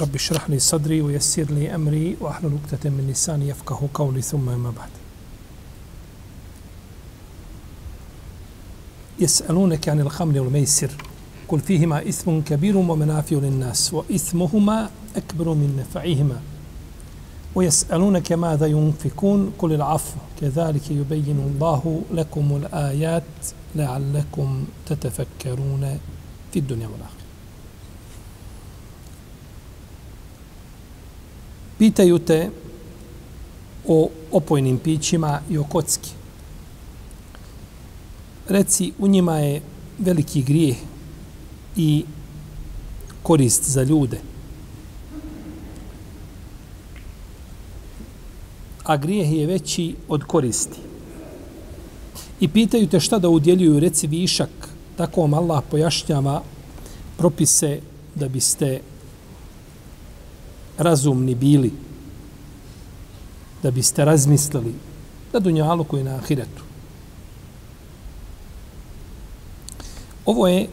رب 0.00 0.14
اشرح 0.14 0.50
لي 0.50 0.58
صدري 0.58 1.00
ويسر 1.00 1.42
لي 1.42 1.74
أمري 1.74 2.16
وأحلل 2.20 2.58
عقدة 2.64 2.90
من 2.90 3.08
لساني 3.10 3.48
يفقه 3.48 3.88
قولي 3.94 4.22
ثم 4.22 4.44
ما 4.44 4.70
بعد. 4.70 4.88
يسألونك 9.20 9.88
عن 9.88 10.00
الخمر 10.00 10.40
والميسر 10.40 10.90
قل 11.48 11.60
فيهما 11.60 12.08
إثم 12.08 12.40
كبير 12.40 12.76
ومنافع 12.76 13.36
للناس 13.36 13.94
وإثمهما 13.94 14.90
أكبر 15.16 15.48
من 15.48 15.76
نفعهما. 15.76 16.40
ويسألونك 17.54 18.32
ماذا 18.32 18.66
ينفقون 18.66 19.52
قل 19.58 19.72
العفو 19.72 20.16
كذلك 20.40 20.90
يبين 20.90 21.38
الله 21.38 22.02
لكم 22.12 22.56
الآيات 22.56 23.22
لعلكم 23.76 24.64
تتفكرون 24.86 25.98
في 26.52 26.58
الدنيا 26.58 26.86
والآخرة. 26.86 27.21
Pitaju 31.82 32.18
te 32.18 32.50
o 33.86 34.08
opojnim 34.32 34.78
pićima 34.78 35.40
i 35.50 35.58
o 35.58 35.64
kocki. 35.64 36.10
Reci, 38.48 38.92
u 38.98 39.08
njima 39.08 39.38
je 39.38 39.62
veliki 39.98 40.42
grijeh 40.42 40.76
i 41.76 42.04
korist 43.22 43.70
za 43.70 43.82
ljude. 43.82 44.20
A 48.84 48.96
grijeh 48.96 49.32
je 49.32 49.46
veći 49.46 49.96
od 50.08 50.24
koristi. 50.24 50.78
I 52.40 52.48
pitaju 52.48 52.86
te 52.86 53.00
šta 53.00 53.18
da 53.18 53.28
udjeljuju, 53.28 53.80
reci 53.80 54.06
višak. 54.06 54.68
Tako 54.96 55.20
vam 55.20 55.34
Allah 55.34 55.64
pojašnjava 55.70 56.42
propise 57.16 57.80
da 58.14 58.28
biste 58.28 58.80
razumni 60.78 61.34
bili, 61.34 61.72
da 63.62 63.70
biste 63.70 64.04
razmislili 64.04 64.74
na 65.32 65.40
dunjalu 65.40 65.84
koji 65.84 66.04
na 66.04 66.14
ahiretu. 66.14 66.62
Ovo 70.26 70.48
je 70.48 70.68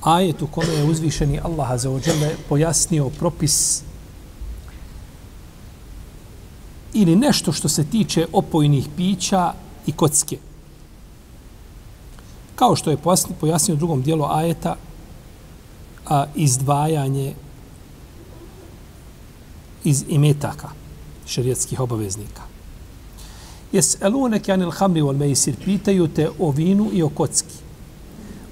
ajet 0.00 0.42
u 0.42 0.46
kome 0.46 0.72
je 0.72 0.84
uzvišeni 0.84 1.40
Allah 1.44 1.80
za 1.80 1.90
ođele 1.90 2.34
pojasnio 2.48 3.08
propis 3.08 3.82
ili 6.92 7.16
nešto 7.16 7.52
što 7.52 7.68
se 7.68 7.84
tiče 7.84 8.26
opojnih 8.32 8.88
pića 8.96 9.52
i 9.86 9.92
kocke. 9.92 10.38
Kao 12.60 12.76
što 12.76 12.90
je 12.90 12.98
pojasnio 13.40 13.74
u 13.74 13.78
drugom 13.78 14.02
dijelu 14.02 14.24
ajeta, 14.24 14.76
a 16.06 16.26
izdvajanje 16.34 17.34
iz 19.84 20.04
imetaka 20.08 20.68
šerijetskih 21.26 21.80
obaveznika. 21.80 22.42
Jes 23.72 23.96
elunek 24.00 24.42
kjanil 24.42 24.70
hamri 24.70 25.00
wal 25.00 25.16
mejsir, 25.16 25.56
pitaju 25.64 26.08
te 26.08 26.28
o 26.38 26.50
vinu 26.50 26.90
i 26.92 27.02
o 27.02 27.08
kocki. 27.08 27.56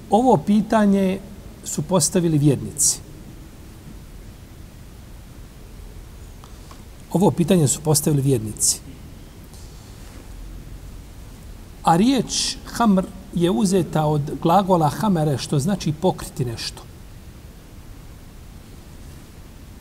Ovo 0.09 0.37
pitanje 0.37 1.19
su 1.63 1.81
postavili 1.81 2.37
vjernici. 2.37 2.99
Ovo 7.13 7.31
pitanje 7.31 7.67
su 7.67 7.81
postavili 7.81 8.21
vjernici. 8.21 8.79
A 11.83 11.95
riječ 11.95 12.55
hamr 12.65 13.18
je 13.33 13.51
uzeta 13.51 14.05
od 14.05 14.21
glagola 14.41 14.89
hamere, 14.89 15.37
što 15.37 15.59
znači 15.59 15.93
pokriti 15.93 16.45
nešto. 16.45 16.81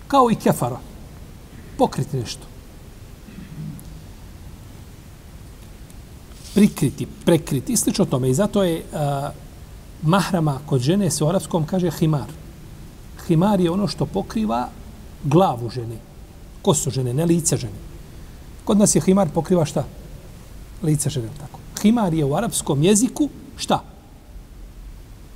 Kao 0.08 0.30
i 0.30 0.34
kefara. 0.34 0.78
Pokriti 1.78 2.16
nešto. 2.16 2.46
Prikriti, 6.54 7.06
prekriti, 7.24 7.76
slično 7.76 8.04
tome. 8.04 8.30
I 8.30 8.34
zato 8.34 8.62
je 8.64 8.84
a, 8.92 9.30
mahrama 10.02 10.58
kod 10.66 10.80
žene 10.80 11.10
se 11.10 11.24
u 11.24 11.28
arapskom 11.28 11.66
kaže 11.66 11.90
himar. 11.90 12.26
Himar 13.26 13.60
je 13.60 13.70
ono 13.70 13.86
što 13.86 14.06
pokriva 14.06 14.68
glavu 15.24 15.70
žene. 15.70 15.96
Kosu 16.62 16.90
žene, 16.90 17.14
ne 17.14 17.26
lice 17.26 17.56
žene. 17.56 17.78
Kod 18.64 18.78
nas 18.78 18.94
je 18.94 19.00
himar 19.00 19.28
pokriva 19.34 19.64
šta? 19.64 19.84
Lice 20.82 21.10
žene, 21.10 21.28
tako. 21.40 21.58
Himar 21.82 22.14
je 22.14 22.24
u 22.24 22.34
arapskom 22.34 22.82
jeziku 22.82 23.28
šta? 23.58 23.82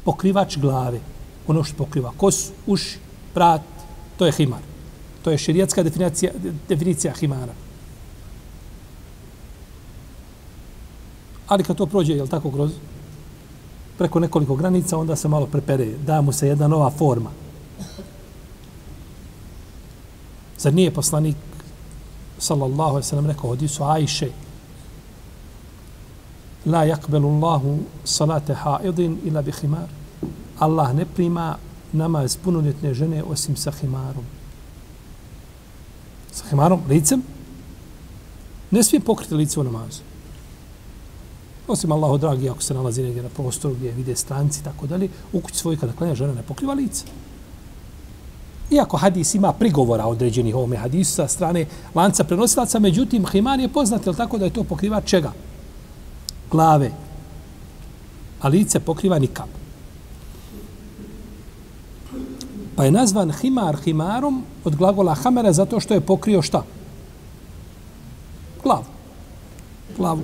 Pokrivač 0.04 0.56
glave. 0.58 1.00
Ono 1.46 1.64
što 1.64 1.76
pokriva 1.76 2.12
kosu, 2.16 2.52
uši, 2.66 2.98
prat, 3.34 3.62
to 4.16 4.26
je 4.26 4.32
himar. 4.32 4.60
To 5.22 5.30
je 5.30 5.38
širijatska 5.38 5.82
definicija, 5.82 6.32
definicija 6.68 7.14
himara. 7.14 7.54
Ali 11.48 11.64
kad 11.64 11.76
to 11.76 11.86
prođe, 11.86 12.14
je 12.14 12.26
tako, 12.26 12.50
kroz 12.50 12.72
preko 13.98 14.20
nekoliko 14.20 14.56
granica, 14.56 14.98
onda 14.98 15.16
se 15.16 15.28
malo 15.28 15.46
prepere, 15.46 15.86
da 16.06 16.20
mu 16.20 16.32
se 16.32 16.48
jedna 16.48 16.68
nova 16.68 16.90
forma. 16.90 17.30
Zar 20.58 20.74
nije 20.74 20.94
poslanik, 20.94 21.36
sallallahu 22.38 22.90
alaihi 22.90 23.06
sallam, 23.06 23.26
rekao, 23.26 23.50
odi 23.50 23.68
su 23.68 23.84
Ajše, 23.84 24.30
la 26.66 26.84
yakbelu 26.84 27.28
Allahu 27.28 27.78
salate 28.04 28.54
haidin 28.54 29.18
ila 29.24 29.42
bi 29.42 29.52
himar. 29.52 29.88
Allah 30.58 30.92
ne 30.94 31.04
prima 31.04 31.56
namaz 31.92 32.36
punoljetne 32.36 32.94
žene 32.94 33.22
osim 33.22 33.56
sa 33.56 33.70
himarom. 33.70 34.24
Sa 36.32 36.44
himarom, 36.50 36.80
licem, 36.88 37.22
ne 38.70 38.82
smije 38.82 39.00
pokriti 39.00 39.34
lice 39.34 39.60
u 39.60 39.64
namazu. 39.64 40.00
Osim 41.68 41.92
Allahu 41.92 42.18
dragi, 42.18 42.48
ako 42.48 42.62
se 42.62 42.74
nalazi 42.74 43.02
negdje 43.02 43.22
na 43.22 43.28
prostoru 43.28 43.74
gdje 43.74 43.92
vide 43.92 44.16
stranci, 44.16 44.60
i 44.60 44.64
tako 44.64 44.86
dalje, 44.86 45.08
u 45.32 45.40
kući 45.40 45.58
svoj 45.58 45.76
kada 45.76 45.92
klanja 45.92 46.14
žena 46.14 46.34
ne 46.34 46.42
pokriva 46.42 46.74
lice. 46.74 47.04
Iako 48.70 48.96
hadis 48.96 49.34
ima 49.34 49.52
prigovora 49.52 50.06
određenih 50.06 50.54
ovome 50.54 50.76
hadisu 50.76 51.12
sa 51.14 51.28
strane 51.28 51.66
lanca 51.94 52.24
prenosilaca, 52.24 52.78
međutim, 52.78 53.26
himar 53.26 53.60
je 53.60 53.68
poznat, 53.68 54.06
je 54.06 54.12
tako 54.12 54.38
da 54.38 54.44
je 54.44 54.52
to 54.52 54.64
pokriva 54.64 55.00
čega? 55.00 55.32
Glave. 56.51 56.91
A 58.41 58.47
lice 58.47 58.79
pokriva 58.79 59.19
nikam. 59.19 59.47
Pa 62.75 62.83
je 62.83 62.91
nazvan 62.91 63.31
himar 63.31 63.77
himarom 63.83 64.43
od 64.63 64.75
glagola 64.75 65.13
hamera 65.13 65.53
zato 65.53 65.79
što 65.79 65.93
je 65.93 66.01
pokrio 66.01 66.41
šta? 66.41 66.63
Glavu. 68.63 68.85
Glavu 69.97 70.23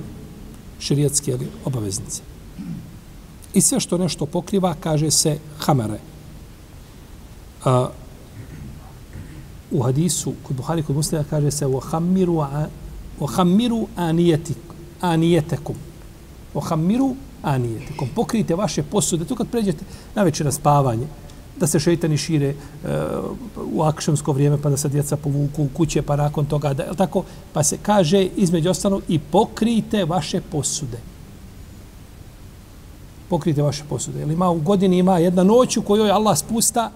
širijetske 0.78 1.38
obaveznice. 1.64 2.22
I 3.54 3.60
sve 3.60 3.80
što 3.80 3.98
nešto 3.98 4.26
pokriva 4.26 4.74
kaže 4.80 5.10
se 5.10 5.38
hamere. 5.58 5.98
A, 7.64 7.88
u 9.70 9.82
hadisu 9.82 10.32
kod 10.42 10.56
Buhari 10.56 10.82
kod 10.82 10.96
muslima 10.96 11.24
kaže 11.30 11.50
se 11.50 11.66
وَحَمِّرُوا 11.66 12.66
وَحَمِّرُوا 13.20 13.86
آنِيَتَكُمْ 15.02 15.74
ohamiru 16.53 17.15
anijete, 17.41 17.93
kom 17.97 18.09
pokrijte 18.15 18.55
vaše 18.55 18.83
posude, 18.83 19.25
to 19.25 19.35
kad 19.35 19.47
pređete 19.47 19.85
na 20.15 20.23
večer 20.23 20.45
na 20.45 20.51
spavanje, 20.51 21.07
da 21.59 21.67
se 21.67 21.79
šeitani 21.79 22.17
šire 22.17 22.53
uh, 22.53 22.89
u 23.73 23.81
akšemsko 23.81 24.31
vrijeme, 24.31 24.57
pa 24.61 24.69
da 24.69 24.77
se 24.77 24.89
djeca 24.89 25.17
povuku 25.17 25.63
u 25.63 25.69
kuće, 25.73 26.01
pa 26.01 26.15
nakon 26.15 26.45
toga, 26.45 26.73
da, 26.73 26.93
tako, 26.93 27.23
pa 27.53 27.63
se 27.63 27.77
kaže 27.81 28.23
između 28.35 28.69
ostalo 28.69 29.01
i 29.07 29.19
pokrijte 29.19 30.05
vaše 30.05 30.41
posude. 30.41 30.97
Pokrijte 33.29 33.61
vaše 33.61 33.83
posude. 33.89 34.19
Jel 34.19 34.31
ima 34.31 34.49
u 34.49 34.59
godini 34.59 34.97
ima 34.97 35.17
jedna 35.17 35.43
noć 35.43 35.77
u 35.77 35.81
kojoj 35.81 36.11
Allah 36.11 36.37
spusta 36.37 36.91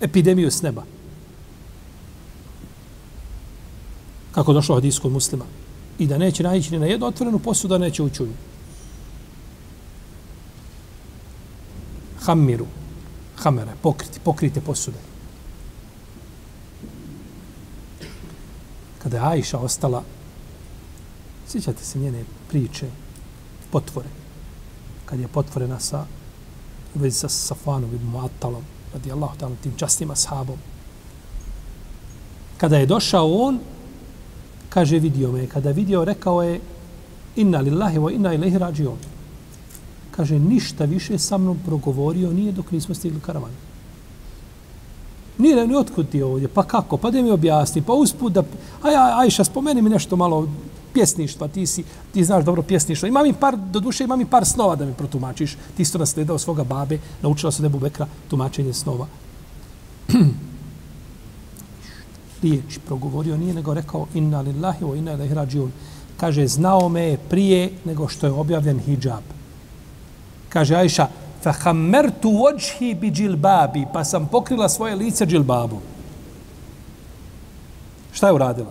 epidemiju 0.00 0.50
s 0.50 0.62
neba. 0.62 0.82
Kako 4.32 4.52
došlo 4.52 4.80
kod 5.02 5.12
muslima. 5.12 5.44
I 5.98 6.06
da 6.06 6.18
neće 6.18 6.42
naići 6.42 6.72
ni 6.72 6.78
na 6.78 6.86
jednu 6.86 7.06
otvorenu 7.06 7.38
posudu, 7.38 7.74
da 7.74 7.78
neće 7.78 8.02
ući 8.02 8.22
u 8.22 8.26
nju. 8.26 8.32
Hamiru. 12.26 12.66
Hamere, 13.36 13.72
pokriti, 13.82 14.20
pokrite 14.20 14.60
posude. 14.60 14.98
Kada 19.02 19.16
je 19.16 19.22
Ajša 19.22 19.58
ostala, 19.58 20.02
sjećate 21.48 21.84
se 21.84 21.98
njene 21.98 22.24
priče, 22.48 22.86
potvore, 23.70 24.08
kad 25.04 25.20
je 25.20 25.28
potvorena 25.28 25.80
sa, 25.80 26.06
u 26.94 26.98
vezi 26.98 27.18
sa 27.18 27.28
Safanom 27.28 27.90
i 27.94 28.04
Muatalom, 28.04 28.62
radi 28.92 29.12
Allah, 29.12 29.30
tim 29.62 29.72
častim 29.76 30.10
ashabom. 30.10 30.58
Kada 32.56 32.76
je 32.76 32.86
došao 32.86 33.32
on, 33.32 33.58
kaže, 34.68 34.98
vidio 34.98 35.32
me. 35.32 35.46
Kada 35.46 35.70
vidio, 35.70 36.04
rekao 36.04 36.42
je, 36.42 36.60
inna 37.36 37.60
lillahi 37.60 37.98
wa 37.98 38.14
inna 38.14 38.34
ilaihi 38.34 38.58
rađion. 38.58 38.98
Kaže, 40.16 40.38
ništa 40.38 40.84
više 40.84 41.18
sa 41.18 41.38
mnom 41.38 41.58
progovorio 41.66 42.32
nije 42.32 42.52
dok 42.52 42.70
nismo 42.70 42.94
stigli 42.94 43.20
karavan. 43.20 43.50
Nije, 45.38 45.66
ni 45.66 45.76
otkud 45.76 46.08
ti 46.08 46.22
ovdje, 46.22 46.48
pa 46.48 46.62
kako, 46.62 46.96
pa 46.96 47.10
da 47.10 47.22
mi 47.22 47.30
objasni, 47.30 47.82
pa 47.82 47.92
usput 47.92 48.32
da, 48.32 48.42
aj, 48.82 48.94
aj, 48.96 49.12
ajša, 49.24 49.44
spomeni 49.44 49.82
mi 49.82 49.90
nešto 49.90 50.16
malo 50.16 50.48
pjesništva, 50.92 51.48
ti 51.48 51.66
si, 51.66 51.84
ti 52.12 52.24
znaš 52.24 52.44
dobro 52.44 52.62
pjesništvo. 52.62 53.08
Imam 53.08 53.26
i 53.26 53.32
par, 53.32 53.56
do 53.56 53.80
duše 53.80 54.04
imam 54.04 54.20
i 54.20 54.26
par 54.26 54.44
snova 54.44 54.76
da 54.76 54.86
mi 54.86 54.94
protumačiš. 54.94 55.56
Ti 55.76 55.82
isto 55.82 55.98
nasledao 55.98 56.38
svoga 56.38 56.64
babe, 56.64 56.98
naučila 57.22 57.52
se 57.52 57.62
Nebu 57.62 57.78
Bekra 57.78 58.06
tumačenje 58.28 58.72
snova. 58.72 59.06
riječ 62.44 62.78
progovorio, 62.86 63.36
nije 63.36 63.54
nego 63.54 63.74
rekao 63.74 64.06
inna 64.14 64.40
lillahi 64.40 64.84
wa 64.84 64.98
inna 64.98 65.12
ilaihi 65.12 65.34
rađiun. 65.34 65.72
Kaže, 66.16 66.46
znao 66.46 66.88
me 66.88 67.02
je 67.02 67.18
prije 67.30 67.70
nego 67.84 68.08
što 68.08 68.26
je 68.26 68.32
objavljen 68.32 68.78
hijab. 68.78 69.24
Kaže 70.54 70.76
Ajša, 70.78 71.08
fahammertu 71.42 72.30
vođhi 72.30 72.94
wajhi 72.94 73.00
bi 73.00 73.10
džilbabi, 73.10 73.86
pa 73.92 74.04
sam 74.04 74.26
pokrila 74.26 74.68
svoje 74.68 74.94
lice 74.94 75.26
džilbabom. 75.26 75.80
Šta 78.12 78.26
je 78.26 78.32
uradila? 78.32 78.70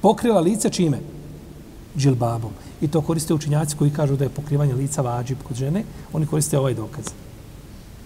Pokrila 0.00 0.40
lice 0.40 0.70
čime? 0.70 1.00
Džilbabom. 1.96 2.52
I 2.80 2.88
to 2.88 3.00
koriste 3.00 3.34
učinjaci 3.34 3.76
koji 3.76 3.90
kažu 3.90 4.16
da 4.16 4.24
je 4.24 4.30
pokrivanje 4.30 4.74
lica 4.74 5.02
vađib 5.02 5.38
kod 5.42 5.56
žene. 5.56 5.84
Oni 6.12 6.26
koriste 6.26 6.58
ovaj 6.58 6.74
dokaz. 6.74 7.04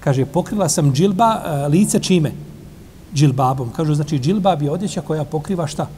Kaže, 0.01 0.25
pokrila 0.27 0.69
sam 0.69 0.93
džilba, 0.93 1.43
uh, 1.45 1.73
lice 1.73 2.01
čime? 2.01 2.33
džilbabom. 3.15 3.71
Kažu, 3.77 3.95
znači, 3.95 4.19
džilbab 4.19 4.63
je 4.63 4.71
odjeća 4.71 5.01
koja 5.01 5.25
pokriva 5.25 5.67
šta? 5.67 5.89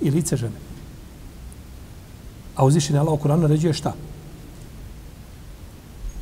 I 0.00 0.10
lice 0.10 0.36
žene. 0.36 0.56
A 2.56 2.64
uzvišen 2.64 2.96
Allah 2.96 3.14
u 3.14 3.16
Kur'anu 3.16 3.42
naređuje 3.42 3.72
šta? 3.72 3.92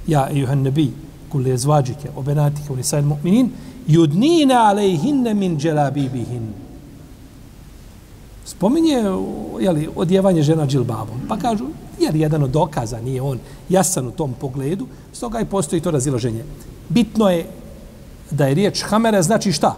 Ja, 0.06 0.28
ejuhan 0.30 0.62
nebi, 0.62 0.92
kule 1.32 1.50
je 1.50 1.58
zvađike, 1.58 2.10
obenatike, 2.16 2.72
unisajn 2.72 3.04
mu'minin, 3.04 3.48
judnina 3.86 4.54
alejhinne 4.54 5.34
min 5.34 5.58
dželabibihin. 5.58 6.52
Spominje 8.44 9.02
jeli, 9.60 9.88
odjevanje 9.96 10.42
žena 10.42 10.66
džilbabom. 10.66 11.20
Pa 11.28 11.36
kažu, 11.36 11.66
jer 12.00 12.16
jedan 12.16 12.42
od 12.42 12.50
dokaza 12.50 13.00
nije 13.00 13.22
on 13.22 13.38
jasan 13.68 14.08
u 14.08 14.10
tom 14.10 14.34
pogledu, 14.40 14.86
stoga 15.12 15.40
i 15.40 15.44
postoji 15.44 15.82
to 15.82 15.90
razilaženje. 15.90 16.44
Bitno 16.88 17.30
je 17.30 17.46
da 18.30 18.46
je 18.46 18.54
riječ 18.54 18.82
hamere, 18.82 19.22
znači 19.22 19.52
šta? 19.52 19.76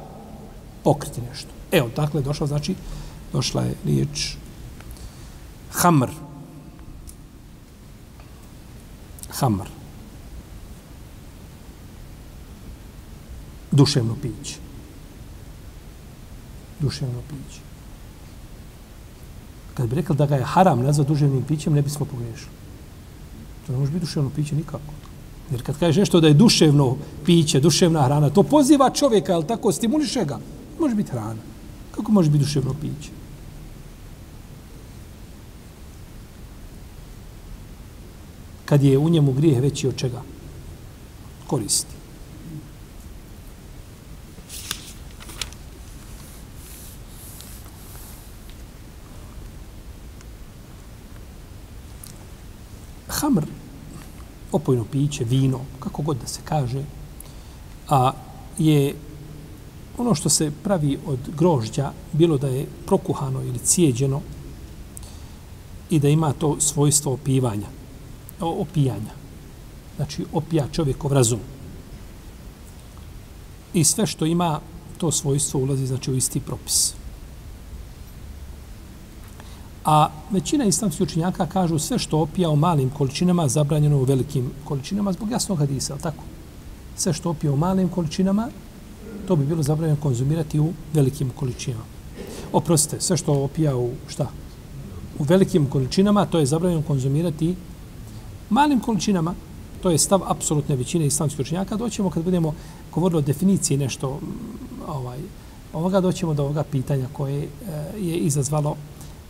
pokriti 0.87 1.21
nešto. 1.31 1.51
Evo, 1.73 1.91
dakle, 1.97 2.23
došla, 2.23 2.47
znači, 2.47 2.75
došla 3.33 3.63
je 3.63 3.75
riječ 3.85 4.37
hamr. 5.71 6.11
Hamr. 9.31 9.76
Duševno 13.77 14.17
piće. 14.23 14.57
Duševno 16.81 17.21
piće. 17.29 17.61
Kad 19.75 19.89
bi 19.89 19.97
rekli 19.97 20.17
da 20.17 20.27
ga 20.27 20.37
je 20.37 20.45
haram 20.45 20.83
nazva 20.83 21.05
duševnim 21.05 21.43
pićem, 21.43 21.75
ne 21.75 21.83
bismo 21.83 22.07
pogrešili. 22.07 22.57
To 23.67 23.73
ne 23.73 23.79
može 23.79 23.93
biti 23.93 24.05
duševno 24.05 24.31
piće 24.37 24.55
nikako. 24.55 24.95
Jer 25.51 25.63
kad 25.63 25.79
kažeš 25.79 25.97
nešto 25.97 26.21
da 26.21 26.29
je 26.29 26.35
duševno 26.35 26.97
piće, 27.27 27.61
duševna 27.61 28.05
hrana, 28.05 28.31
to 28.31 28.43
poziva 28.43 28.91
čovjeka, 28.91 29.35
ali 29.35 29.47
tako 29.47 29.73
stimuliše 29.73 30.25
ga. 30.25 30.39
Može 30.81 30.95
biti 30.95 31.11
hrana. 31.11 31.43
Kako 31.91 32.13
može 32.13 32.31
biti 32.31 32.45
duševno 32.45 32.75
piće? 32.81 33.11
Kad 38.65 38.83
je 38.83 38.99
u 38.99 39.09
njemu 39.09 39.33
grijeh 39.33 39.61
veći 39.63 39.89
od 39.89 39.97
čega? 39.97 40.23
Koristi. 41.47 41.96
Hamr, 53.21 53.47
opojno 54.53 54.85
piće, 54.93 55.25
vino, 55.25 55.61
kako 55.81 56.03
god 56.03 56.17
da 56.17 56.27
se 56.27 56.41
kaže, 56.45 56.85
a 57.89 58.13
je 58.59 58.95
ono 59.99 60.15
što 60.15 60.29
se 60.29 60.51
pravi 60.65 60.99
od 61.07 61.19
grožđa, 61.37 61.93
bilo 62.13 62.39
da 62.39 62.49
je 62.49 62.67
prokuhano 62.87 63.43
ili 63.43 63.59
cijeđeno 63.59 64.21
i 65.91 65.99
da 65.99 66.09
ima 66.09 66.33
to 66.33 66.61
svojstvo 66.61 67.13
opivanja, 67.13 67.67
opijanja. 68.41 69.15
Znači, 69.97 70.25
opija 70.33 70.69
čovjekov 70.73 71.13
razum. 71.13 71.41
I 73.75 73.85
sve 73.85 74.07
što 74.07 74.27
ima 74.27 74.61
to 74.99 75.13
svojstvo 75.13 75.61
ulazi 75.61 75.87
znači, 75.87 76.11
u 76.11 76.17
isti 76.17 76.41
propis. 76.41 76.95
A 79.87 80.09
većina 80.31 80.65
islamskih 80.65 81.03
učinjaka 81.03 81.47
kažu 81.47 81.79
sve 81.79 81.99
što 81.99 82.19
opija 82.19 82.51
u 82.51 82.57
malim 82.57 82.91
količinama 82.91 83.49
zabranjeno 83.49 83.97
u 83.97 84.05
velikim 84.05 84.51
količinama 84.65 85.13
zbog 85.13 85.31
jasnog 85.31 85.59
hadisa, 85.59 85.97
tako? 85.97 86.25
Sve 86.97 87.13
što 87.13 87.31
opija 87.31 87.53
u 87.53 87.57
malim 87.57 87.89
količinama 87.89 88.49
to 89.29 89.37
bi 89.37 89.47
bilo 89.47 89.63
zabranjeno 89.63 90.01
konzumirati 90.01 90.61
u 90.61 90.73
velikim 90.95 91.31
količinama. 91.31 91.85
Oprostite, 92.53 93.01
sve 93.01 93.17
što 93.17 93.33
opija 93.33 93.77
u 93.77 93.91
šta? 94.09 94.27
U 95.19 95.25
velikim 95.25 95.67
količinama, 95.67 96.27
to 96.27 96.39
je 96.39 96.47
zabranjeno 96.47 96.83
konzumirati 96.83 97.55
malim 98.51 98.81
količinama. 98.81 99.35
To 99.83 99.91
je 99.91 99.99
stav 99.99 100.21
apsolutne 100.27 100.77
većine 100.77 101.07
islamskih 101.07 101.41
učinjaka. 101.41 101.77
Doćemo 101.77 102.11
kad 102.11 102.25
budemo 102.25 102.55
govorili 102.95 103.19
o 103.19 103.27
definiciji 103.27 103.77
nešto 103.77 104.11
mm, 104.11 104.27
ovaj, 104.89 105.19
ovoga, 105.73 106.01
doćemo 106.01 106.35
do 106.35 106.43
ovoga 106.43 106.63
pitanja 106.63 107.07
koje 107.13 107.43
e, 107.43 107.49
je 108.01 108.17
izazvalo 108.17 108.77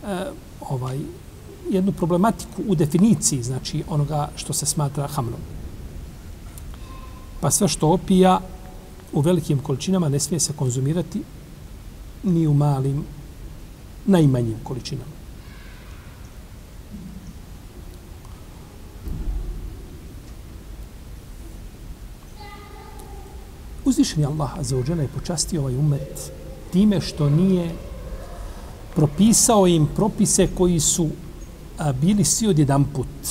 Eh, 0.03 0.31
ovaj 0.61 0.99
jednu 1.69 1.91
problematiku 1.91 2.63
u 2.67 2.75
definiciji, 2.75 3.43
znači 3.43 3.83
onoga 3.89 4.29
što 4.35 4.53
se 4.53 4.65
smatra 4.65 5.07
hamnom. 5.07 5.39
Pa 7.41 7.51
sve 7.51 7.67
što 7.67 7.87
opija 7.87 8.39
u 9.13 9.21
velikim 9.21 9.59
količinama 9.59 10.09
ne 10.09 10.19
smije 10.19 10.39
se 10.39 10.53
konzumirati 10.53 11.23
ni 12.23 12.47
u 12.47 12.53
malim, 12.53 13.03
najmanjim 14.05 14.57
količinama. 14.63 15.17
Uzvišen 23.85 24.19
je 24.21 24.25
Allah 24.25 24.51
za 24.61 24.77
uđena 24.77 25.01
je 25.01 25.07
počastio 25.07 25.61
ovaj 25.61 25.75
umet 25.75 26.31
time 26.71 27.01
što 27.01 27.29
nije 27.29 27.71
propisao 28.97 29.67
im 29.67 29.87
propise 29.95 30.47
koji 30.57 30.79
su 30.79 31.09
a, 31.77 31.91
bili 31.93 32.23
svi 32.23 32.47
od 32.47 32.59
jedan 32.59 32.83
put. 32.83 33.27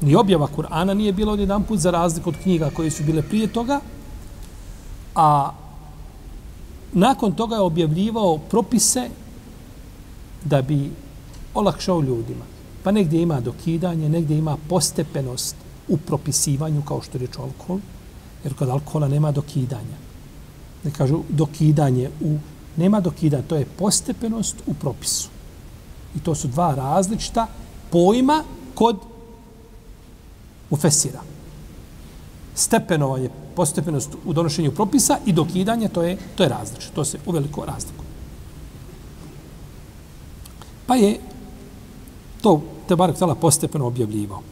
Ni 0.00 0.16
objava 0.16 0.48
Kur'ana 0.56 0.94
nije 0.94 1.12
bila 1.12 1.32
od 1.32 1.40
jedan 1.40 1.62
put 1.62 1.78
za 1.78 1.90
razliku 1.90 2.28
od 2.28 2.36
knjiga 2.42 2.70
koje 2.74 2.90
su 2.90 3.04
bile 3.04 3.22
prije 3.22 3.46
toga, 3.46 3.80
a 5.14 5.52
nakon 6.92 7.32
toga 7.32 7.54
je 7.54 7.60
objavljivao 7.60 8.38
propise 8.38 9.08
da 10.44 10.62
bi 10.62 10.90
olakšao 11.54 12.00
ljudima. 12.00 12.44
Pa 12.82 12.90
negdje 12.90 13.22
ima 13.22 13.40
dokidanje, 13.40 14.08
negdje 14.08 14.38
ima 14.38 14.56
postepenost 14.68 15.56
u 15.88 15.96
propisivanju, 15.96 16.82
kao 16.82 17.02
što 17.02 17.18
je 17.18 17.26
reč 17.26 17.38
alkohol, 17.38 17.78
jer 18.44 18.54
kod 18.54 18.68
alkohola 18.68 19.08
nema 19.08 19.32
dokidanja. 19.32 19.98
Ne 20.84 20.90
kažu 20.90 21.22
dokidanje 21.28 22.10
u... 22.20 22.38
Nema 22.76 23.00
dokida, 23.00 23.42
to 23.42 23.56
je 23.56 23.66
postepenost 23.78 24.56
u 24.66 24.74
propisu. 24.74 25.28
I 26.16 26.20
to 26.20 26.34
su 26.34 26.48
dva 26.48 26.74
različita 26.74 27.46
pojma 27.90 28.44
kod 28.74 28.96
ufesira. 30.70 31.20
Stepenovanje 32.54 33.30
postepenost 33.56 34.16
u 34.24 34.32
donošenju 34.32 34.70
propisa 34.70 35.18
i 35.26 35.32
dokidanje, 35.32 35.88
to 35.88 36.02
je, 36.02 36.18
to 36.34 36.42
je 36.42 36.48
različito. 36.48 36.94
To 36.94 37.04
se 37.04 37.18
uveliko 37.26 37.64
razliku. 37.64 38.04
Pa 40.86 40.96
je 40.96 41.20
to 42.42 42.62
te 42.88 42.96
barak 42.96 43.18
tala 43.18 43.34
postepeno 43.34 43.86
objavljivao. 43.86 44.42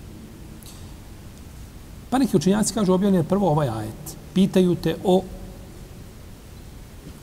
Pa 2.11 2.19
neki 2.19 2.37
učenjaci 2.37 2.75
kažu 2.75 2.93
objavljen 2.93 3.21
je 3.21 3.29
prvo 3.29 3.51
ovaj 3.51 3.69
ajet. 3.69 4.17
Pitaju 4.35 4.75
te 4.75 4.97
o 5.05 5.23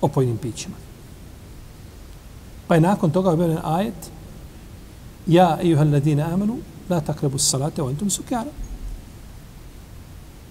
opojnim 0.02 0.38
pićima. 0.38 0.85
Pa 2.68 2.76
je 2.76 2.82
nakon 2.82 3.12
toga 3.12 3.32
objavljen 3.32 3.60
ajet 3.64 4.12
Ja, 5.28 5.58
ejuhal 5.62 5.90
ladine 5.92 6.24
amanu, 6.24 6.60
la 6.90 7.00
takrebu 7.02 7.40
salate 7.40 7.82
o 7.82 7.90
entum 7.90 8.10
sukara. 8.10 8.52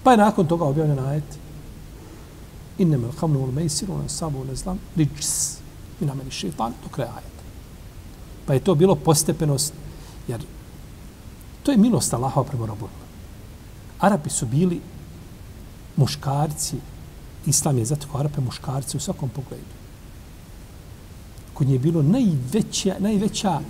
Pa 0.03 0.11
je 0.11 0.17
nakon 0.17 0.47
toga 0.47 0.65
objavljen 0.65 0.99
ajet 0.99 1.39
Innem 2.79 3.05
il 3.05 3.13
hamnu 3.21 3.39
ul 3.39 3.53
mejsiru, 3.53 3.93
ul 3.93 4.09
sabu 4.09 4.39
ul 4.39 4.55
zlam, 4.57 4.79
riđs, 4.97 5.59
min 6.01 6.11
ameli 6.11 6.31
šeitan, 6.31 6.75
do 6.83 6.89
kraja 6.91 7.13
ajeta. 7.15 7.45
Pa 8.47 8.55
je 8.55 8.61
to 8.61 8.75
bilo 8.75 8.95
postepenost, 8.95 9.73
jer 10.29 10.43
to 11.63 11.71
je 11.71 11.79
milost 11.79 12.15
Allaha 12.15 12.43
prema 12.43 12.67
robovima. 12.67 13.05
Arapi 14.01 14.31
su 14.31 14.47
bili 14.47 14.81
muškarci, 15.97 16.77
Islam 17.47 17.79
je 17.79 17.85
zato 17.85 18.09
kao 18.13 18.21
Arape 18.21 18.41
muškarci 18.41 18.97
u 18.97 19.01
svakom 19.01 19.29
pogledu. 19.29 19.74
Kod 21.55 21.67
nje 21.67 21.73
je 21.73 21.79
bilo 21.79 22.03
najveća, 22.03 22.95
najveća 22.99 23.61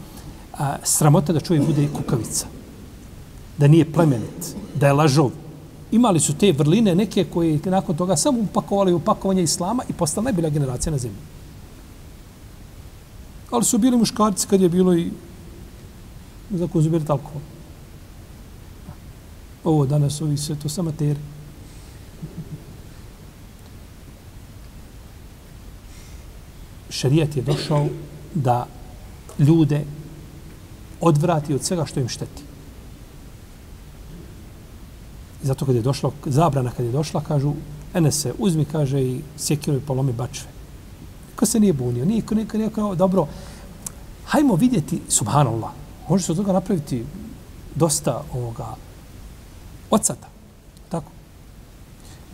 a, 0.59 0.77
sramota 0.83 1.33
da 1.33 1.41
čovjek 1.41 1.67
bude 1.67 1.89
kukavica. 1.97 2.47
Da 3.59 3.69
nije 3.69 3.93
plemenit, 3.93 4.55
da 4.75 4.87
je 4.87 4.93
lažov. 4.93 5.31
Imali 5.93 6.21
su 6.21 6.35
te 6.35 6.53
vrline 6.53 6.95
neke 6.95 7.25
koje 7.25 7.61
nakon 7.65 7.97
toga 7.97 8.17
samo 8.17 8.41
upakovali 8.41 8.93
u 8.93 8.97
upakovanje 8.97 9.43
Islama 9.43 9.83
i 9.89 9.93
postala 9.93 10.25
najbolja 10.25 10.49
generacija 10.49 10.93
na 10.93 10.99
zemlji. 10.99 11.19
Ali 13.51 13.65
su 13.65 13.79
bili 13.79 13.97
muškarci 13.97 14.47
kad 14.47 14.61
je 14.61 14.69
bilo 14.69 14.95
i 14.95 15.11
za 16.51 16.69
konzumirati 16.69 17.13
alkohol. 17.13 17.41
Ovo 19.65 19.87
danas 19.87 20.21
ovi 20.21 20.37
sve 20.37 20.57
to 20.57 20.69
samateri. 20.69 21.34
Šerijat 26.95 27.37
je 27.37 27.43
došao 27.43 27.87
da 28.35 28.67
ljude 29.39 29.85
odvrati 31.01 31.55
od 31.55 31.65
svega 31.65 31.87
što 31.87 32.01
im 32.01 32.09
šteti. 32.09 32.43
I 35.43 35.47
zato 35.47 35.67
kad 35.67 35.75
je 35.75 35.83
došlo, 35.83 36.13
zabrana 36.27 36.71
kad 36.71 36.87
je 36.87 36.93
došla, 36.93 37.21
kažu, 37.21 37.53
ene 37.95 38.13
se 38.13 38.33
uzmi, 38.39 38.65
kaže, 38.65 39.03
i 39.03 39.21
sjekiru 39.37 39.77
i 39.77 39.81
polomi 39.81 40.13
bačve. 40.13 40.47
Ko 41.37 41.47
se 41.47 41.61
nije 41.61 41.73
bunio, 41.73 42.05
nije, 42.05 42.23
nije, 42.31 42.47
nije, 42.55 42.69
rekao, 42.69 42.95
dobro, 42.95 43.27
hajmo 44.27 44.55
vidjeti, 44.55 45.01
subhanallah, 45.09 45.71
može 46.09 46.25
se 46.25 46.33
od 46.33 46.39
toga 46.39 46.53
napraviti 46.53 47.05
dosta 47.75 48.23
ovoga 48.33 48.75
ocata. 49.91 50.34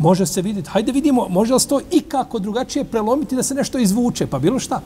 Može 0.01 0.27
se 0.27 0.43
vidjeti, 0.43 0.69
hajde 0.71 0.93
vidimo, 0.93 1.29
može 1.29 1.55
li 1.55 1.61
se 1.61 1.69
to 1.69 1.81
ikako 1.91 2.39
drugačije 2.39 2.85
prelomiti 2.85 3.37
da 3.37 3.43
se 3.43 3.55
nešto 3.55 3.79
izvuče, 3.79 4.27
pa 4.27 4.39
bilo 4.39 4.59
šta. 4.59 4.81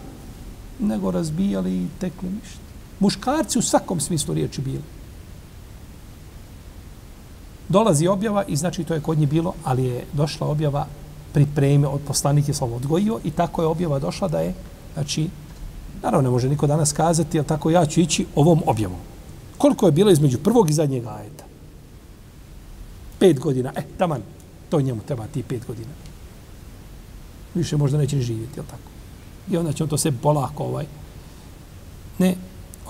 Nego 0.81 1.11
razbijali 1.11 1.77
i 1.77 1.87
tekli 1.99 2.31
ništa. 2.31 2.59
Muškarci 3.01 3.59
u 3.59 3.63
svakom 3.63 4.01
smislu 4.01 4.35
riječi 4.35 4.61
bili. 4.61 4.83
Dolazi 7.69 8.07
objava 8.07 8.45
i 8.49 8.57
znači 8.57 8.85
to 8.85 8.95
je 8.95 9.01
kod 9.01 9.19
njih 9.19 9.29
bilo, 9.29 9.55
ali 9.65 9.85
je 9.85 10.05
došla 10.13 10.47
objava 10.47 10.87
pripreme 11.33 11.87
od 11.87 12.01
poslanike 12.07 12.55
slovo 12.55 12.77
odgojio 12.77 13.21
i 13.25 13.31
tako 13.31 13.63
je 13.63 13.69
objava 13.69 13.99
došla 13.99 14.29
da 14.29 14.41
je, 14.41 14.55
znači, 14.95 15.29
naravno 16.03 16.29
ne 16.29 16.31
može 16.31 16.49
niko 16.49 16.67
danas 16.67 16.93
kazati, 16.93 17.39
ali 17.39 17.47
tako 17.47 17.71
ja 17.71 17.87
ću 17.87 18.01
ići 18.01 18.27
ovom 18.35 18.63
objavom. 18.67 18.99
Koliko 19.59 19.87
je 19.87 19.93
bilo 19.93 20.11
između 20.11 20.39
prvog 20.39 20.71
i 20.71 20.73
zadnjeg 20.73 21.07
ajeta? 21.07 21.45
Pet 23.19 23.41
godina. 23.41 23.73
E, 23.77 23.83
taman, 23.99 24.23
to 24.75 24.81
njemu 24.81 25.01
treba 25.07 25.27
ti 25.27 25.43
pet 25.43 25.67
godina. 25.67 25.95
Više 27.55 27.77
možda 27.77 27.99
neće 27.99 28.17
ni 28.17 28.23
živjeti, 28.23 28.59
jel 28.59 28.67
tako? 28.67 28.91
I 29.51 29.57
onda 29.57 29.73
će 29.73 29.85
on 29.85 29.89
to 29.89 29.99
sve 29.99 30.13
polako 30.13 30.65
ovaj. 30.65 30.87
Ne, 32.19 32.35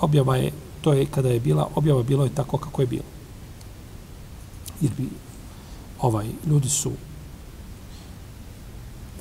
objava 0.01 0.37
je, 0.37 0.51
to 0.81 0.93
je 0.93 1.05
kada 1.05 1.29
je 1.29 1.39
bila, 1.39 1.69
objava 1.75 2.03
bilo 2.03 2.23
je 2.23 2.33
tako 2.35 2.57
kako 2.57 2.81
je 2.81 2.87
bilo. 2.87 3.03
Jer 4.81 4.91
bi, 4.97 5.09
ovaj, 6.01 6.27
ljudi 6.47 6.69
su, 6.69 6.91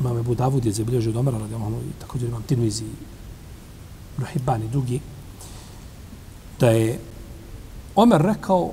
imam 0.01 0.19
Ebu 0.19 0.35
Davud 0.35 0.65
je 0.65 0.73
zabilježio 0.73 1.11
od 1.11 1.17
Omara, 1.17 1.39
radi 1.39 1.55
ono, 1.55 1.77
i 1.77 2.01
također 2.01 2.29
imam 2.29 2.43
Tirmizi, 2.43 2.89
Nuhibban 4.19 4.63
i 4.63 4.69
drugi, 4.69 5.01
da 6.61 6.71
je 6.71 6.99
Omer 7.95 8.23
rekao, 8.23 8.73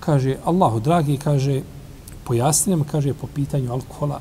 kaže, 0.00 0.36
Allahu 0.44 0.80
dragi, 0.80 1.16
kaže, 1.16 1.62
pojasnijem, 2.24 2.84
kaže, 2.84 3.14
po 3.14 3.26
pitanju 3.26 3.72
alkohola, 3.72 4.20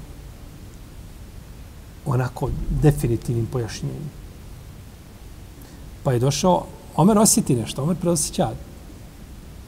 onako 2.05 2.50
definitivnim 2.69 3.45
pojašnjenjem. 3.45 4.12
Pa 6.03 6.13
je 6.13 6.19
došao, 6.19 6.65
Omer 6.95 7.17
osjeti 7.17 7.55
nešto, 7.55 7.83
Omer 7.83 7.95
preosjeća. 7.98 8.51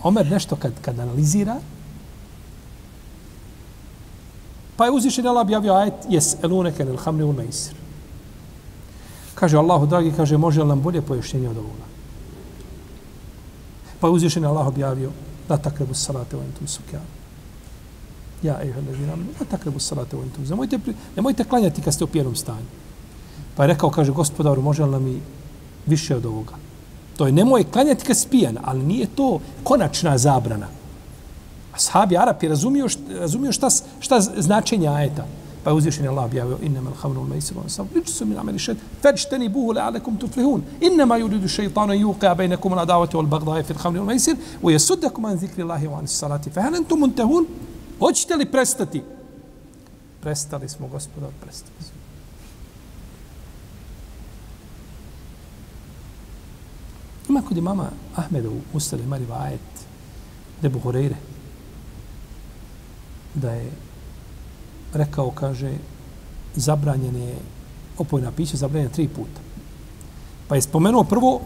Omer 0.04 0.32
nešto 0.32 0.56
kad, 0.56 0.74
kad 0.82 1.00
analizira, 1.00 1.56
pa 4.78 4.86
je 4.86 4.92
uzvišen 4.92 5.28
Allah 5.28 5.42
objavio 5.42 5.74
ajet, 5.74 5.94
jes 6.10 6.36
eluneke 6.44 6.86
nel 6.86 6.98
hamri 6.98 7.24
un 7.24 7.36
meisir. 7.36 7.74
Kaže 9.36 9.58
Allahu, 9.58 9.88
dragi, 9.88 10.14
kaže, 10.18 10.38
može 10.38 10.62
li 10.62 10.68
nam 10.68 10.82
bolje 10.82 11.02
pojašnjenje 11.02 11.50
od 11.50 11.58
ovoga? 11.58 11.86
Pa 14.00 14.08
je 14.08 14.12
uzvišen 14.12 14.46
Allah 14.46 14.68
objavio, 14.68 15.12
da 15.50 15.58
takrebu 15.58 15.94
salate 15.94 16.38
u 16.38 16.42
entum 16.42 16.68
sukjanu. 16.68 17.15
Ja, 18.44 18.60
ej, 18.62 18.72
hledi 18.72 19.06
nam, 19.06 19.28
da 19.40 19.46
takrebu 19.46 19.80
salate 19.80 20.16
u 20.16 20.22
entum. 20.22 20.44
Nemojte, 20.50 20.80
nemojte 21.16 21.44
klanjati 21.44 21.82
kad 21.82 21.94
ste 21.94 22.04
u 22.04 22.08
pijenom 22.08 22.36
stanju. 22.36 22.68
Pa 23.56 23.64
je 23.64 23.68
rekao, 23.68 23.90
kaže, 23.90 24.12
gospodaru, 24.12 24.62
može 24.62 24.84
li 24.84 24.92
nam 24.92 25.08
i 25.08 25.20
više 25.86 26.16
od 26.16 26.26
ovoga. 26.26 26.54
To 27.18 27.26
je 27.26 27.32
nemoj 27.32 27.64
klanjati 27.64 28.06
kad 28.06 28.18
spijan, 28.18 28.58
ali 28.64 28.84
nije 28.84 29.08
to 29.16 29.40
konačna 29.64 30.18
zabrana. 30.18 30.68
Ashabi 31.74 32.18
Arapi 32.18 32.48
razumio, 32.48 32.90
šta, 32.90 33.02
razumio 33.20 33.52
šta, 33.52 33.70
šta 34.00 34.22
značenje 34.22 34.88
ajeta. 34.88 35.26
Pa 35.64 35.72
je 35.72 35.76
uzvišen 35.76 36.08
Allah 36.08 36.26
objavio 36.26 36.58
innama 36.62 36.92
al-khamru 36.92 37.22
wal-maisiru 37.22 37.58
wal-ansab 37.58 37.86
rijsun 37.96 38.30
min 38.30 38.38
amali 38.38 38.60
shaytan 38.60 38.84
fajtanibuhu 39.02 39.74
la'allakum 39.74 40.18
tuflihun 40.18 40.62
innama 40.82 41.18
yuridu 41.18 41.46
ash-shaytanu 41.46 41.92
an 41.92 42.00
yuqi'a 42.00 42.36
bainakum 42.36 42.74
al-adawata 42.74 43.18
wal-baghdha'a 43.18 43.64
fi 43.64 43.74
al-khamri 43.74 44.00
wal-maisir 44.00 44.36
wa 44.62 44.72
yasuddakum 44.72 45.26
an 45.26 45.38
dhikri 45.38 45.64
Allahi 45.64 45.88
wa 45.88 45.98
an 45.98 46.04
as-salati 46.04 46.52
fa 46.52 46.62
hal 46.62 46.76
antum 46.76 47.00
muntahun 47.00 47.48
hoćete 48.00 48.36
li 48.36 48.52
prestati 48.52 49.04
prestali 50.22 50.70
smo 50.70 50.88
gospodo, 50.88 51.30
prestali 51.42 51.84
smo 51.84 51.96
Ima 57.30 57.42
kod 57.42 57.58
imama 57.58 57.90
Ahmeda 58.16 58.50
u 58.50 58.62
Ustali 58.74 59.04
ima 59.04 59.18
rivajet 59.18 59.60
Debu 60.62 60.80
Horeire 60.80 61.16
da 63.34 63.52
je 63.52 63.72
rekao, 64.94 65.32
kaže, 65.32 65.74
zabranjene 66.56 67.20
je 67.20 67.38
opojna 67.98 68.32
pića, 68.32 68.58
zabranjen 68.58 68.92
tri 68.92 69.08
puta. 69.08 69.42
Pa 70.48 70.56
je 70.56 70.62
spomenuo 70.62 71.04
prvo 71.04 71.42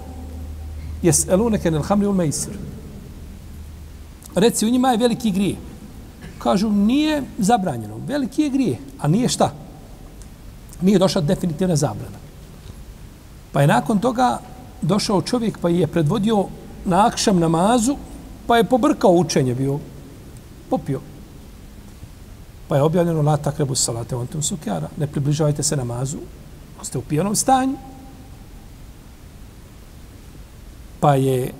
jes 1.01 1.27
eluneke 1.27 1.71
nel 1.71 1.81
hamri 1.81 2.07
ul 2.07 2.13
mejsir. 2.13 2.57
Reci, 4.35 4.65
u 4.65 4.69
njima 4.69 4.91
je 4.91 4.97
veliki 4.97 5.31
grije. 5.31 5.55
Kažu, 6.39 6.69
nije 6.69 7.23
zabranjeno. 7.37 7.99
Veliki 8.07 8.41
je 8.41 8.49
grije. 8.49 8.77
A 8.99 9.07
nije 9.07 9.29
šta? 9.29 9.51
Nije 10.81 10.99
došla 10.99 11.21
definitivna 11.21 11.75
zabrana. 11.75 12.17
Pa 13.51 13.61
je 13.61 13.67
nakon 13.67 13.99
toga 13.99 14.39
došao 14.81 15.21
čovjek 15.21 15.57
pa 15.57 15.69
je 15.69 15.87
predvodio 15.87 16.45
na 16.85 17.07
akšam 17.07 17.39
namazu, 17.39 17.95
pa 18.47 18.57
je 18.57 18.63
pobrkao 18.63 19.11
učenje 19.11 19.55
bio, 19.55 19.79
popio. 20.69 21.01
Pa 22.67 22.75
je 22.75 22.81
objavljeno 22.81 23.21
la 23.21 23.37
takrebu 23.37 23.75
salate 23.75 24.15
ontum 24.15 24.43
sukjara. 24.43 24.89
Ne 24.97 25.07
približavajte 25.07 25.63
se 25.63 25.75
namazu, 25.75 26.17
ste 26.81 26.97
u 26.97 27.01
pijanom 27.01 27.35
stanju. 27.35 27.75
Pa 30.99 31.15
je 31.15 31.53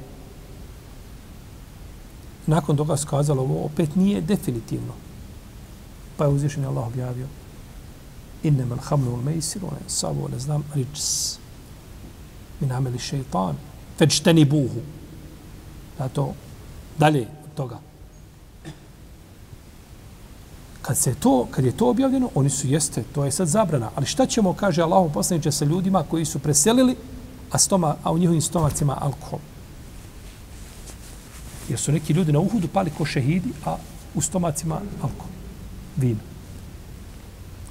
nakon 2.49 2.77
toga 2.77 2.97
skazalo 2.97 3.41
ovo 3.41 3.65
opet 3.65 3.95
nije 3.95 4.21
definitivno. 4.21 4.93
Pa 6.17 6.23
je 6.23 6.29
uzvišen 6.29 6.65
Allah 6.65 6.87
objavio 6.87 7.27
innem 8.43 8.71
al 8.71 8.77
hamlu 8.77 9.13
al 9.15 9.21
mejsiru, 9.21 9.67
sabu, 9.87 10.29
ne 10.29 10.39
znam, 10.39 10.63
ričs 10.75 11.37
min 12.59 12.71
ameli 12.71 12.99
šeitan. 12.99 13.55
fajtanibuhu. 13.97 14.67
buhu. 14.67 14.81
Zato, 15.97 16.33
dalje 16.97 17.21
od 17.21 17.53
toga. 17.55 17.79
Kad 20.81 20.97
se 20.97 21.15
to, 21.15 21.47
kad 21.51 21.65
je 21.65 21.77
to 21.77 21.89
objavljeno, 21.89 22.29
oni 22.35 22.49
su 22.49 22.67
jeste, 22.67 23.03
to 23.13 23.25
je 23.25 23.31
sad 23.31 23.47
zabrana. 23.47 23.89
Ali 23.95 24.05
šta 24.05 24.25
ćemo, 24.25 24.53
kaže 24.53 24.81
Allah 24.81 25.11
poslaniče, 25.13 25.51
sa 25.51 25.65
ljudima 25.65 26.03
koji 26.03 26.25
su 26.25 26.39
preselili, 26.39 26.95
a, 27.51 27.57
stoma, 27.57 27.95
a 28.03 28.11
u 28.11 28.17
njihovim 28.17 28.41
stomacima 28.41 28.97
alkohol. 29.01 29.39
Jer 31.69 31.79
su 31.79 31.91
neki 31.91 32.13
ljudi 32.13 32.31
na 32.31 32.39
uhudu 32.39 32.67
pali 32.67 32.91
ko 32.97 33.05
šehidi, 33.05 33.49
a 33.65 33.75
u 34.15 34.21
stomacima 34.21 34.81
alkohol, 35.01 35.31
vino. 35.97 36.19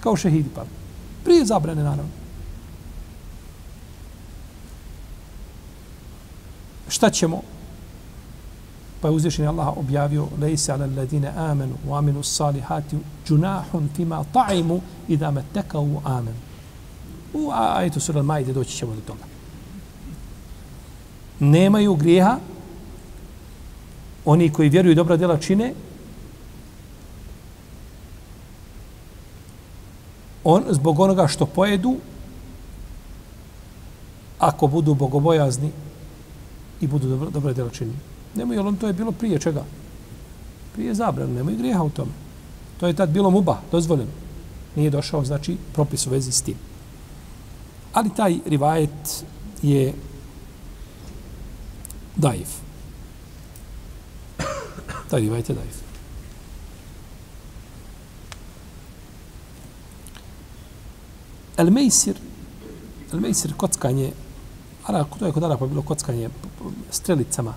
Kao 0.00 0.16
šehidi 0.16 0.48
pali. 0.54 0.68
Prije 1.24 1.46
zabrane, 1.46 1.82
naravno. 1.82 2.12
Šta 6.88 7.10
ćemo? 7.10 7.42
Pa 9.00 9.08
je 9.08 9.14
uzvišen 9.14 9.48
Allah 9.48 9.76
objavio 9.76 10.26
lejse 10.40 10.72
ala 10.72 10.86
ladine 10.86 11.32
amenu 11.36 11.74
u 11.86 11.94
aminu 11.94 12.22
salihati 12.22 12.96
džunahun 13.26 13.88
fima 13.96 14.24
ta'imu 14.32 14.80
i 15.08 15.16
da 15.16 15.30
me 15.30 15.44
teka 15.54 15.78
u 15.78 16.00
amen. 16.04 16.34
U 17.34 17.50
ajetu 17.52 18.00
sura 18.00 18.22
majde 18.22 18.52
doći 18.52 18.76
ćemo 18.76 18.94
do 18.94 19.00
toga. 19.00 19.24
Nemaju 21.40 21.94
grijeha 21.94 22.38
oni 24.30 24.52
koji 24.52 24.68
vjeruju 24.68 24.94
dobra 24.94 25.16
djela 25.16 25.38
čine 25.38 25.72
on, 30.44 30.64
zbog 30.70 31.00
onoga 31.00 31.26
što 31.26 31.46
pojedu 31.46 31.96
ako 34.38 34.66
budu 34.66 34.94
bogobojazni 34.94 35.70
i 36.80 36.86
budu 36.86 37.08
dobro, 37.08 37.30
dobra 37.30 37.52
djelo 37.52 37.70
čini. 37.70 37.92
Nemoj, 38.34 38.56
jer 38.56 38.66
on 38.66 38.76
to 38.76 38.86
je 38.86 38.92
bilo 38.92 39.12
prije 39.12 39.40
čega? 39.40 39.64
Prije 40.74 40.94
zabrano, 40.94 41.32
nemoj 41.32 41.56
grijeha 41.56 41.82
u 41.82 41.90
tome. 41.90 42.12
To 42.80 42.86
je 42.86 42.92
tad 42.92 43.10
bilo 43.10 43.30
muba, 43.30 43.60
dozvoljeno. 43.72 44.10
Nije 44.76 44.90
došao, 44.90 45.24
znači, 45.24 45.56
propis 45.72 46.06
u 46.06 46.10
vezi 46.10 46.32
s 46.32 46.42
tim. 46.42 46.56
Ali 47.92 48.10
taj 48.16 48.38
rivajet 48.46 49.24
je 49.62 49.94
daif. 52.16 52.67
Taj 55.10 55.20
rivajet 55.20 55.48
je 55.48 55.54
daif. 55.54 55.82
El 61.56 61.70
Mejsir, 61.70 62.16
El 63.12 63.20
Mejsir, 63.20 63.54
kockanje, 63.56 64.12
Ara, 64.86 65.04
to 65.04 65.16
je 65.16 65.20
ovaj 65.20 65.32
kod 65.32 65.44
Arapa 65.44 65.66
bilo 65.66 65.82
kockanje 65.82 66.30
strelicama, 66.90 67.54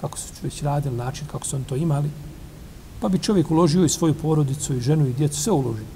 kako 0.00 0.18
su 0.18 0.26
već 0.42 0.62
radili, 0.62 0.96
način 0.96 1.26
kako 1.26 1.46
su 1.46 1.56
oni 1.56 1.64
to 1.64 1.76
imali. 1.76 2.10
Pa 3.00 3.08
bi 3.08 3.18
čovjek 3.18 3.50
uložio 3.50 3.84
i 3.84 3.88
svoju 3.88 4.14
porodicu, 4.14 4.74
i 4.74 4.80
ženu, 4.80 5.06
i 5.06 5.12
djecu, 5.12 5.42
sve 5.42 5.52
uložio. 5.52 5.86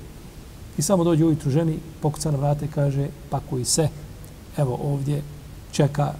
I 0.78 0.82
samo 0.82 1.04
dođe 1.04 1.24
ujutru 1.24 1.50
ženi, 1.50 1.78
pokuca 2.00 2.30
na 2.30 2.38
vrate 2.38 2.64
i 2.64 2.68
kaže, 2.68 3.08
pakuj 3.30 3.64
se, 3.64 3.88
evo 4.56 4.78
ovdje 4.82 5.22
čeka, 5.72 6.14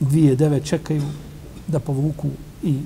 dvije 0.00 0.36
deve 0.36 0.60
čekaju 0.60 1.02
da 1.66 1.80
povuku 1.80 2.28
i 2.62 2.78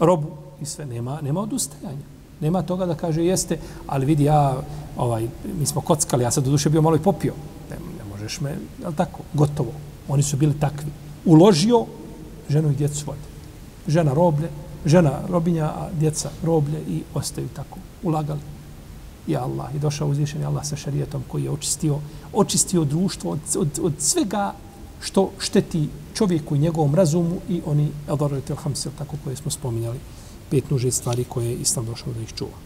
robu 0.00 0.28
i 0.60 0.64
sve. 0.64 0.86
Nema, 0.86 1.20
nema 1.22 1.40
odustajanja. 1.40 2.14
Nema 2.40 2.62
toga 2.62 2.86
da 2.86 2.94
kaže 2.94 3.24
jeste, 3.24 3.58
ali 3.86 4.06
vidi 4.06 4.24
ja, 4.24 4.56
ovaj, 4.96 5.28
mi 5.58 5.66
smo 5.66 5.80
kockali, 5.80 6.24
ja 6.24 6.30
sad 6.30 6.44
do 6.44 6.50
duše 6.50 6.70
bio 6.70 6.82
malo 6.82 6.96
i 6.96 7.02
popio. 7.02 7.32
Ne, 7.70 7.76
ne 7.98 8.04
možeš 8.10 8.40
me, 8.40 8.56
al 8.86 8.92
tako, 8.92 9.20
gotovo. 9.34 9.72
Oni 10.08 10.22
su 10.22 10.36
bili 10.36 10.60
takvi. 10.60 10.90
Uložio, 11.24 11.86
ženu 12.48 12.70
i 12.70 12.76
djecu 12.76 13.06
vode. 13.06 13.20
Žena 13.88 14.14
roblje, 14.14 14.48
žena 14.84 15.20
robinja, 15.28 15.64
a 15.64 15.88
djeca 15.98 16.30
roblje 16.42 16.80
i 16.88 17.02
ostaju 17.14 17.48
tako. 17.48 17.78
Ulagali. 18.02 18.40
I 19.26 19.36
Allah. 19.36 19.74
I 19.74 19.78
došao 19.78 20.08
uzvišen 20.08 20.40
je 20.40 20.46
Allah 20.46 20.64
sa 20.66 20.76
šarijetom 20.76 21.22
koji 21.28 21.44
je 21.44 21.50
očistio, 21.50 21.98
očistio 22.32 22.84
društvo 22.84 23.30
od, 23.30 23.40
od, 23.58 23.68
od 23.82 23.92
svega 23.98 24.52
što 25.00 25.30
šteti 25.38 25.88
čovjeku 26.14 26.56
i 26.56 26.58
njegovom 26.58 26.94
razumu 26.94 27.40
i 27.48 27.60
oni 27.66 27.88
adorujete 28.08 28.54
al-hamsil, 28.54 28.90
tako 28.98 29.16
koje 29.24 29.36
smo 29.36 29.50
spominjali 29.50 29.98
pet 30.50 30.70
nuže 30.70 30.90
stvari 30.90 31.24
koje 31.24 31.46
je 31.46 31.56
Islam 31.56 31.86
došao 31.86 32.12
da 32.12 32.20
ih 32.20 32.32
čuva. 32.34 32.58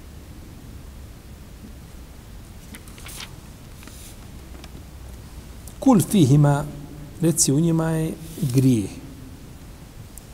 Kul 5.79 6.01
fihima, 6.01 6.65
reci 7.21 7.53
u 7.53 7.61
njima 7.61 7.91
je 7.91 8.13
grije. 8.55 8.89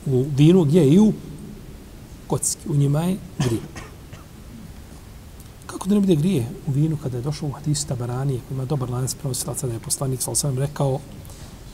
U 0.05 0.25
vinu 0.37 0.63
gdje 0.63 0.79
je 0.79 0.93
i 0.93 0.99
u 0.99 1.13
kocki. 2.27 2.69
U 2.69 2.75
njima 2.75 3.03
je 3.03 3.17
grije. 3.39 3.61
Kako 5.65 5.89
da 5.89 5.95
ne 5.95 6.01
bude 6.01 6.15
grije 6.15 6.47
u 6.67 6.71
vinu 6.71 6.97
kada 7.03 7.17
je 7.17 7.23
došao 7.23 7.49
u 7.49 7.51
hadisu 7.51 7.87
Tabaranije 7.87 8.39
koji 8.47 8.55
ima 8.55 8.65
dobar 8.65 8.89
lanac 8.89 9.13
prenosilaca 9.13 9.67
da 9.67 9.73
je 9.73 9.79
poslanik 9.79 10.21
sa 10.21 10.35
sam 10.35 10.57
rekao 10.57 10.99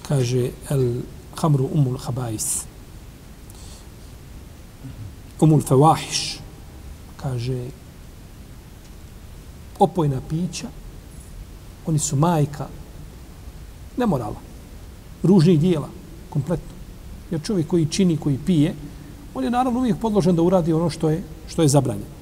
kaže 0.08 0.50
el 0.70 1.02
hamru 1.36 1.70
umul 1.74 1.98
habais. 1.98 2.66
Umul 5.40 5.62
fevahiš, 5.62 6.40
kaže 7.18 7.70
opojna 9.80 10.22
pića 10.30 10.68
oni 11.86 12.00
su 12.00 12.16
majka 12.16 12.68
nemorala. 13.98 14.40
Ružnih 15.24 15.60
dijela 15.60 15.90
kompletno. 16.30 16.76
Jer 17.32 17.42
čovjek 17.44 17.68
koji 17.68 17.86
čini 17.86 18.18
koji 18.18 18.40
pije 18.46 18.76
on 19.34 19.44
je 19.44 19.50
naravno 19.50 19.80
uvijek 19.80 20.00
podložen 20.00 20.36
da 20.36 20.42
uradi 20.42 20.74
ono 20.74 20.90
što 20.90 21.10
je 21.10 21.24
što 21.48 21.62
je 21.62 21.68
zabranjeno. 21.68 22.22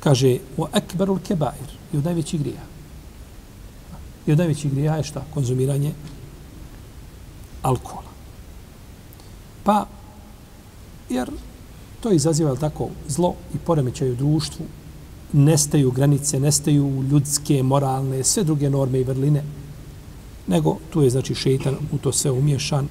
Kaže 0.00 0.38
o 0.56 0.68
akbarul 0.72 1.18
kebair 1.18 1.70
i 1.92 1.96
od 1.96 2.04
najvećih 2.04 2.40
grija 2.40 2.69
i 4.30 4.32
od 4.32 4.38
najvećih 4.38 4.72
grija 4.72 4.96
je 4.96 5.02
šta 5.02 5.24
konzumiranje 5.34 5.92
alkohola 7.62 8.10
Pa, 9.64 9.86
jer 11.08 11.30
to 12.00 12.12
izaziva 12.12 12.56
tako 12.56 12.88
zlo 13.08 13.34
i 13.54 13.58
poremećaju 13.58 14.16
društvu, 14.16 14.66
nestaju 15.32 15.90
granice, 15.90 16.40
nestaju 16.40 17.02
ljudske, 17.10 17.62
moralne, 17.62 18.24
sve 18.24 18.44
druge 18.44 18.70
norme 18.70 19.00
i 19.00 19.04
vrline, 19.04 19.42
nego 20.46 20.76
tu 20.90 21.02
je 21.02 21.10
znači 21.10 21.34
šeitan 21.34 21.76
u 21.92 21.98
to 21.98 22.12
sve 22.12 22.30
umješan, 22.30 22.88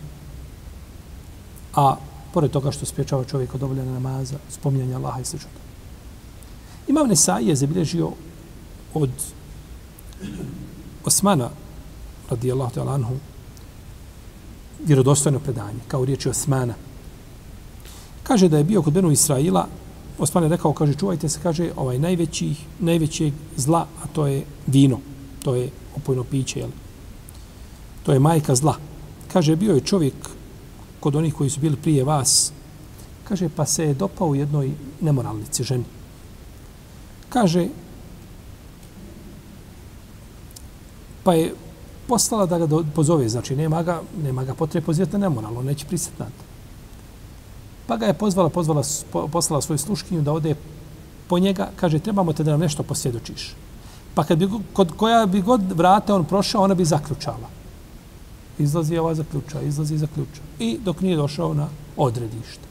a 1.75 1.95
pored 2.33 2.51
toga 2.51 2.71
što 2.71 2.85
spječava 2.85 3.23
čovjek 3.23 3.55
od 3.55 3.63
obavljanja 3.63 3.91
namaza, 3.91 4.37
spominjanja 4.49 4.97
Allaha 4.97 5.21
i 5.21 5.25
sl. 5.25 5.37
Imam 6.87 7.07
Nesai 7.07 7.47
je 7.47 7.55
zabilježio 7.55 8.11
od 8.93 9.09
Osmana, 11.09 11.49
radijallahu 12.29 12.75
ta'ala 12.75 12.93
anhu, 12.93 13.15
vjerodostojno 14.85 15.39
predanje, 15.39 15.79
kao 15.87 16.05
riječi 16.05 16.29
Osmana. 16.29 16.73
Kaže 18.23 18.49
da 18.49 18.57
je 18.57 18.63
bio 18.63 18.81
kod 18.81 18.93
Benu 18.93 19.11
Israila, 19.11 19.67
Osman 20.19 20.43
je 20.43 20.49
rekao, 20.49 20.73
kaže, 20.73 20.93
čuvajte 20.93 21.29
se, 21.29 21.39
kaže, 21.43 21.71
ovaj 21.75 21.99
najveći, 21.99 22.53
najvećeg 22.79 23.33
zla, 23.57 23.87
a 24.03 24.07
to 24.13 24.27
je 24.27 24.43
vino, 24.67 24.99
to 25.43 25.55
je 25.55 25.69
opojno 25.95 26.23
piće, 26.23 26.59
jel? 26.59 26.69
To 28.03 28.13
je 28.13 28.19
majka 28.19 28.55
zla. 28.55 28.75
Kaže, 29.33 29.55
bio 29.55 29.73
je 29.75 29.81
čovjek 29.81 30.13
kod 30.99 31.15
onih 31.15 31.33
koji 31.33 31.49
su 31.49 31.59
bili 31.59 31.75
prije 31.75 32.03
vas, 32.03 32.51
kaže, 33.23 33.49
pa 33.49 33.65
se 33.65 33.85
je 33.85 33.93
dopao 33.93 34.27
u 34.27 34.35
jednoj 34.35 34.71
nemoralnici 35.01 35.63
ženi. 35.63 35.85
Kaže, 37.29 37.67
pa 41.29 41.33
je 41.33 41.53
poslala 42.07 42.45
da 42.45 42.57
ga 42.57 42.65
do, 42.65 42.83
pozove, 42.95 43.29
znači 43.29 43.55
nema 43.55 43.83
ga, 43.83 44.01
nema 44.23 44.43
ga 44.43 44.53
potrebe 44.53 44.85
pozivati 44.85 45.13
na 45.13 45.19
nemoral, 45.19 45.57
on 45.57 45.65
neće 45.65 45.85
pristati 45.85 46.19
na 46.19 46.25
to. 46.25 46.43
Pa 47.87 47.97
ga 47.97 48.05
je 48.05 48.13
pozvala, 48.13 48.49
pozvala, 48.49 48.81
poslala 49.31 49.61
svoju 49.61 49.77
sluškinju 49.77 50.21
da 50.21 50.33
ode 50.33 50.55
po 51.27 51.39
njega, 51.39 51.69
kaže, 51.75 51.99
trebamo 51.99 52.33
te 52.33 52.43
da 52.43 52.51
nam 52.51 52.59
nešto 52.59 52.83
posvjedočiš. 52.83 53.53
Pa 54.15 54.23
kad 54.23 54.37
bi, 54.37 54.49
kod 54.73 54.91
koja 54.97 55.25
bi 55.25 55.41
god 55.41 55.61
vrata 55.71 56.15
on 56.15 56.25
prošao, 56.25 56.63
ona 56.63 56.75
bi 56.75 56.85
zaključala. 56.85 57.49
Izlazi 58.59 58.97
ova 58.97 59.13
zaključa, 59.15 59.61
izlazi 59.61 59.95
i 59.95 60.01
zaključa. 60.01 60.41
I 60.59 60.79
dok 60.85 61.01
nije 61.01 61.17
došao 61.17 61.53
na 61.53 61.67
odredište. 61.97 62.65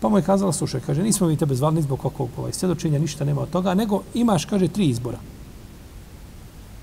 Pa 0.00 0.08
mu 0.08 0.16
je 0.16 0.24
kazala, 0.24 0.52
slušaj, 0.52 0.80
kaže, 0.86 1.02
nismo 1.02 1.28
mi 1.28 1.36
tebe 1.36 1.54
zvali 1.54 1.82
zbog 1.82 2.00
kakvog 2.00 2.30
ovaj, 2.38 2.52
svjedočenja, 2.52 2.98
ništa 2.98 3.24
nema 3.24 3.42
od 3.42 3.50
toga, 3.50 3.74
nego 3.74 4.02
imaš, 4.14 4.44
kaže, 4.44 4.68
tri 4.68 4.88
izbora 4.88 5.18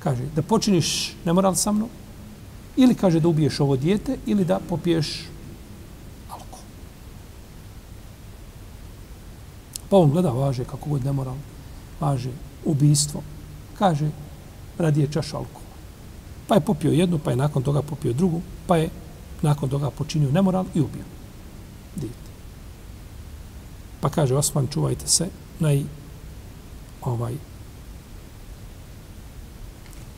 kaže 0.07 0.23
da 0.35 0.41
počiniš 0.41 1.15
nemoral 1.25 1.55
sa 1.55 1.71
mnom 1.71 1.89
ili 2.77 2.95
kaže 2.95 3.19
da 3.19 3.27
ubiješ 3.27 3.59
ovo 3.59 3.75
dijete 3.75 4.17
ili 4.25 4.45
da 4.45 4.59
popiješ 4.69 5.27
alkohol. 6.31 6.63
Pa 9.89 9.97
on 9.97 10.11
gleda, 10.11 10.31
važe 10.31 10.63
kako 10.63 10.89
god 10.89 11.05
nemoral, 11.05 11.35
važe 11.99 12.31
ubijstvo, 12.65 13.21
kaže 13.77 14.09
radi 14.77 15.01
je 15.01 15.11
čaš 15.11 15.33
alkohola. 15.33 15.75
Pa 16.47 16.55
je 16.55 16.61
popio 16.61 16.91
jednu, 16.91 17.19
pa 17.19 17.31
je 17.31 17.37
nakon 17.43 17.63
toga 17.63 17.81
popio 17.81 18.13
drugu, 18.13 18.41
pa 18.67 18.77
je 18.77 18.89
nakon 19.41 19.69
toga 19.69 19.91
počinio 19.91 20.31
nemoral 20.31 20.65
i 20.75 20.81
ubio 20.81 21.03
dijete. 21.95 22.31
Pa 23.99 24.09
kaže 24.09 24.35
Osman, 24.35 24.67
čuvajte 24.71 25.07
se, 25.07 25.27
naj, 25.59 25.83
ovaj, 27.01 27.35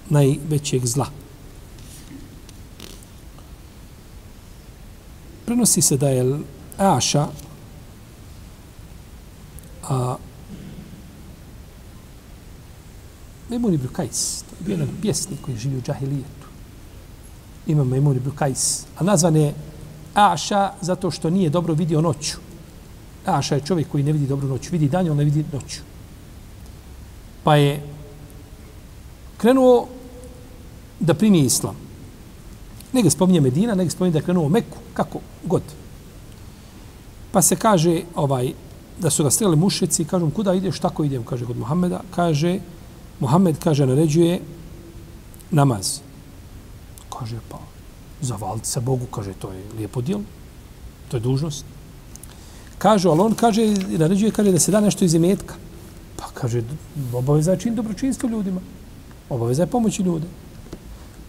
najvećeg 0.10 0.86
zla. 0.86 1.08
Prenosi 5.46 5.82
se 5.82 5.98
da 5.98 6.10
je 6.10 6.40
Aša, 6.78 7.28
a, 9.90 10.16
Memun 13.50 13.74
ibn 13.74 13.88
Kajs, 13.88 14.42
to 14.42 14.56
je 14.60 14.66
bio 14.66 14.74
jedan 14.74 14.90
pjesnik 15.02 15.42
koji 15.42 15.58
živi 15.58 15.78
u 15.78 15.82
džahilijetu. 15.82 16.48
Ima 17.68 17.84
Memun 17.84 18.18
ibn 18.18 18.32
Kajs, 18.36 18.86
a 18.98 19.04
nazvan 19.04 19.36
je 19.36 19.54
Aša 20.14 20.72
zato 20.82 21.12
što 21.12 21.30
nije 21.30 21.50
dobro 21.50 21.74
vidio 21.74 22.02
noću. 22.02 22.38
Aša 23.26 23.56
je 23.56 23.66
čovjek 23.66 23.90
koji 23.90 24.04
ne 24.04 24.12
vidi 24.12 24.28
dobro 24.28 24.48
noću. 24.48 24.70
Vidi 24.72 24.90
dan, 24.90 25.10
on 25.10 25.18
ne 25.18 25.24
vidi 25.24 25.46
noću. 25.54 25.82
Pa 27.44 27.56
je 27.56 27.84
krenuo 29.38 29.88
da 31.00 31.14
primi 31.14 31.40
islam. 31.40 31.76
Nega 32.94 33.10
spominje 33.10 33.42
Medina, 33.42 33.76
nega 33.76 33.90
spominje 33.90 34.14
da 34.14 34.20
je 34.20 34.24
krenuo 34.24 34.46
u 34.46 34.50
Meku, 34.50 34.78
kako 34.94 35.20
god. 35.46 35.62
Pa 37.32 37.42
se 37.42 37.56
kaže 37.56 38.02
ovaj 38.16 38.54
da 39.00 39.10
su 39.10 39.24
ga 39.24 39.30
streli 39.30 39.56
mušici 39.56 40.02
i 40.02 40.06
kažu 40.06 40.30
kuda 40.30 40.54
ideš, 40.54 40.80
tako 40.80 41.04
idem, 41.04 41.24
kaže 41.24 41.46
kod 41.46 41.58
Muhameda. 41.58 42.02
Kaže, 42.16 42.60
Muhammed 43.20 43.60
kaže, 43.60 43.86
naređuje 43.86 44.42
namaz. 45.52 46.00
Kaže, 47.10 47.40
pa, 47.50 47.60
zavaliti 48.22 48.68
se 48.68 48.80
Bogu, 48.80 49.06
kaže, 49.06 49.34
to 49.34 49.52
je 49.52 49.64
lijepo 49.78 50.02
djelo, 50.02 50.22
to 51.12 51.18
je 51.18 51.22
dužnost. 51.22 51.66
Kaže, 52.78 53.10
ali 53.10 53.22
on 53.22 53.34
kaže, 53.36 53.68
naređuje, 53.88 54.32
kaže, 54.32 54.52
da 54.52 54.60
se 54.60 54.72
da 54.72 54.80
nešto 54.80 55.06
iz 55.06 55.14
imetka. 55.14 55.56
Pa 56.16 56.28
kaže, 56.34 56.64
obaveza 57.14 57.52
je 57.52 57.60
čin 57.60 57.76
dobročinstvo 57.76 58.30
ljudima. 58.30 58.62
Obaveza 59.30 59.64
je 59.64 59.68
pomoći 59.68 60.04
ljude. 60.04 60.28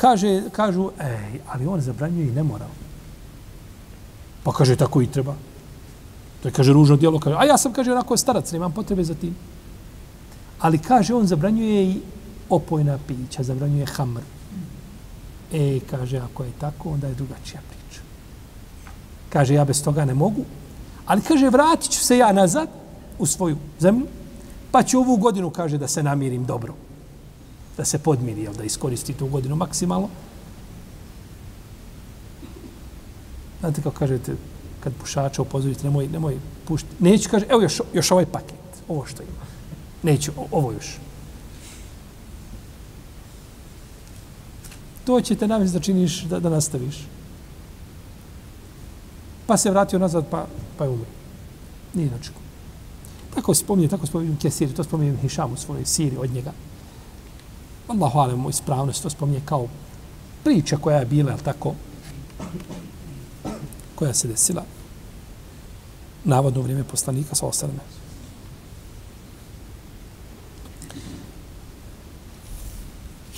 Kaže, 0.01 0.49
kažu, 0.49 0.91
ej, 0.97 1.41
ali 1.45 1.67
on 1.67 1.81
zabranjuje 1.81 2.29
i 2.29 2.33
nemoral. 2.33 2.73
Pa 4.43 4.53
kaže, 4.53 4.77
tako 4.77 5.03
i 5.05 5.07
treba. 5.07 5.35
To 6.41 6.49
je, 6.49 6.53
kaže, 6.53 6.73
ružno 6.73 6.97
dijelo. 6.97 7.21
Kaže, 7.21 7.37
a 7.37 7.45
ja 7.45 7.59
sam, 7.59 7.73
kaže, 7.73 7.93
onako 7.93 8.17
starac, 8.17 8.53
nemam 8.53 8.73
potrebe 8.73 9.05
za 9.05 9.15
tim. 9.15 9.37
Ali 10.61 10.79
kaže, 10.79 11.15
on 11.15 11.27
zabranjuje 11.27 11.85
i 11.85 12.01
opojna 12.49 12.99
pića, 13.09 13.43
zabranjuje 13.43 13.87
hamr. 13.87 14.25
E, 15.53 15.81
kaže, 15.91 16.19
ako 16.19 16.45
je 16.45 16.53
tako, 16.61 16.97
onda 16.97 17.07
je 17.07 17.15
drugačija 17.15 17.61
priča. 17.61 18.01
Kaže, 19.29 19.55
ja 19.55 19.65
bez 19.65 19.85
toga 19.85 20.05
ne 20.05 20.15
mogu. 20.15 20.45
Ali 21.07 21.21
kaže, 21.23 21.51
vratit 21.51 21.93
ću 21.93 22.01
se 22.01 22.19
ja 22.19 22.33
nazad 22.33 22.69
u 23.19 23.27
svoju 23.27 23.57
zemlju, 23.81 24.07
pa 24.71 24.83
ću 24.83 24.99
ovu 24.99 25.17
godinu, 25.17 25.51
kaže, 25.51 25.79
da 25.79 25.89
se 25.89 26.03
namirim 26.03 26.45
dobro. 26.45 26.75
Da 27.81 27.85
se 27.85 27.99
podmiri, 27.99 28.43
jel, 28.43 28.53
da 28.55 28.65
iskoristi 28.65 29.15
tu 29.15 29.27
godinu 29.27 29.57
maksimalno. 29.57 30.09
Znate 33.61 33.83
kako 33.83 33.99
kažete, 33.99 34.35
kad 34.81 34.93
pušača 35.01 35.43
upozorite, 35.43 35.85
nemoj, 35.85 36.09
nemoj 36.09 36.37
pušti. 36.65 36.89
Neću, 36.99 37.31
kaže, 37.31 37.47
evo 37.49 37.63
još, 37.63 37.81
još 37.95 38.11
ovaj 38.11 38.27
paket, 38.27 38.83
ovo 38.89 39.07
što 39.07 39.23
ima. 39.23 39.47
Neću, 40.03 40.33
ovo 40.51 40.73
još. 40.73 40.99
To 45.05 45.21
će 45.21 45.35
te 45.35 45.49
navesti 45.49 45.79
da 45.79 45.85
činiš, 45.85 46.23
da, 46.23 46.41
da 46.41 46.51
nastaviš. 46.51 47.01
Pa 49.47 49.57
se 49.57 49.71
vratio 49.71 49.99
nazad, 49.99 50.27
pa, 50.31 50.47
pa 50.79 50.85
je 50.85 50.91
umri. 50.91 51.09
Nije 51.95 52.11
načeko. 52.11 52.41
Tako 53.35 53.55
spominje, 53.55 53.89
tako 53.89 54.07
spominje 54.07 54.37
Kesiri, 54.43 54.75
to 54.75 54.85
spominje 54.85 55.17
Hišam 55.23 55.53
u 55.53 55.57
svojoj 55.57 55.85
siri 55.85 56.17
od 56.17 56.31
njega. 56.31 56.53
Allahu 57.91 58.19
alemu 58.19 58.51
ispravnost, 58.51 59.03
to 59.03 59.11
spominje 59.11 59.41
kao 59.45 59.69
priča 60.45 60.77
koja 60.77 60.99
je 60.99 61.07
bila, 61.07 61.37
tako, 61.37 61.75
koja 63.95 64.15
se 64.15 64.29
desila 64.29 64.65
navodno 66.25 66.61
u 66.61 66.63
vrijeme 66.63 66.85
poslanika 66.85 67.35
sa 67.35 67.47
osaleme. 67.47 67.81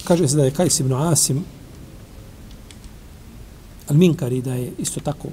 Kaže 0.04 0.28
se 0.28 0.36
da 0.36 0.44
je 0.44 0.50
Kajs 0.50 0.80
ibn 0.80 0.92
Asim 0.92 1.44
Al-Minkari 3.88 4.42
da 4.42 4.54
je 4.54 4.72
isto 4.78 5.00
tako 5.00 5.28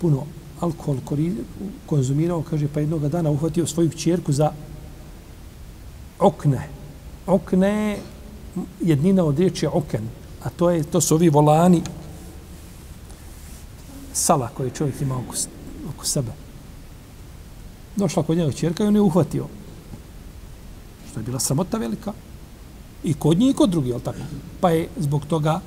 puno 0.00 0.26
alkohol 0.60 0.96
konzumirao, 1.86 2.42
kaže, 2.42 2.68
pa 2.68 2.80
jednog 2.80 3.08
dana 3.08 3.30
uhvatio 3.30 3.66
svoju 3.66 3.90
čerku 3.90 4.32
za 4.32 4.52
okne. 6.18 6.79
Okne 7.30 7.98
jednina 8.80 9.24
od 9.24 9.38
riječi 9.38 9.66
oken, 9.66 10.08
a 10.42 10.50
to 10.50 10.70
je 10.70 10.84
to 10.84 11.00
su 11.00 11.14
ovi 11.14 11.28
volani 11.28 11.82
sala 14.12 14.48
koje 14.48 14.70
čovjek 14.70 15.00
ima 15.00 15.16
oko, 15.16 15.34
oko 15.94 16.04
sebe. 16.04 16.32
Došla 17.96 18.22
kod 18.22 18.36
njega 18.36 18.52
čerka 18.52 18.84
i 18.84 18.86
on 18.86 18.94
je 18.94 19.00
uhvatio. 19.00 19.46
Što 21.10 21.20
je 21.20 21.24
bila 21.24 21.40
sramota 21.40 21.78
velika. 21.78 22.12
I 23.04 23.14
kod 23.14 23.38
njih 23.38 23.50
i 23.50 23.56
kod 23.56 23.70
drugih, 23.70 23.92
ali 23.92 24.02
tako? 24.02 24.18
Pa 24.60 24.70
je 24.70 24.88
zbog 24.98 25.26
toga, 25.26 25.60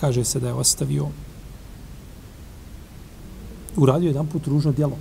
kaže 0.00 0.24
se 0.24 0.40
da 0.40 0.48
je 0.48 0.54
ostavio, 0.54 1.08
uradio 3.76 4.08
jedan 4.08 4.26
put 4.26 4.46
ružno 4.46 4.72
djelo. 4.72 4.98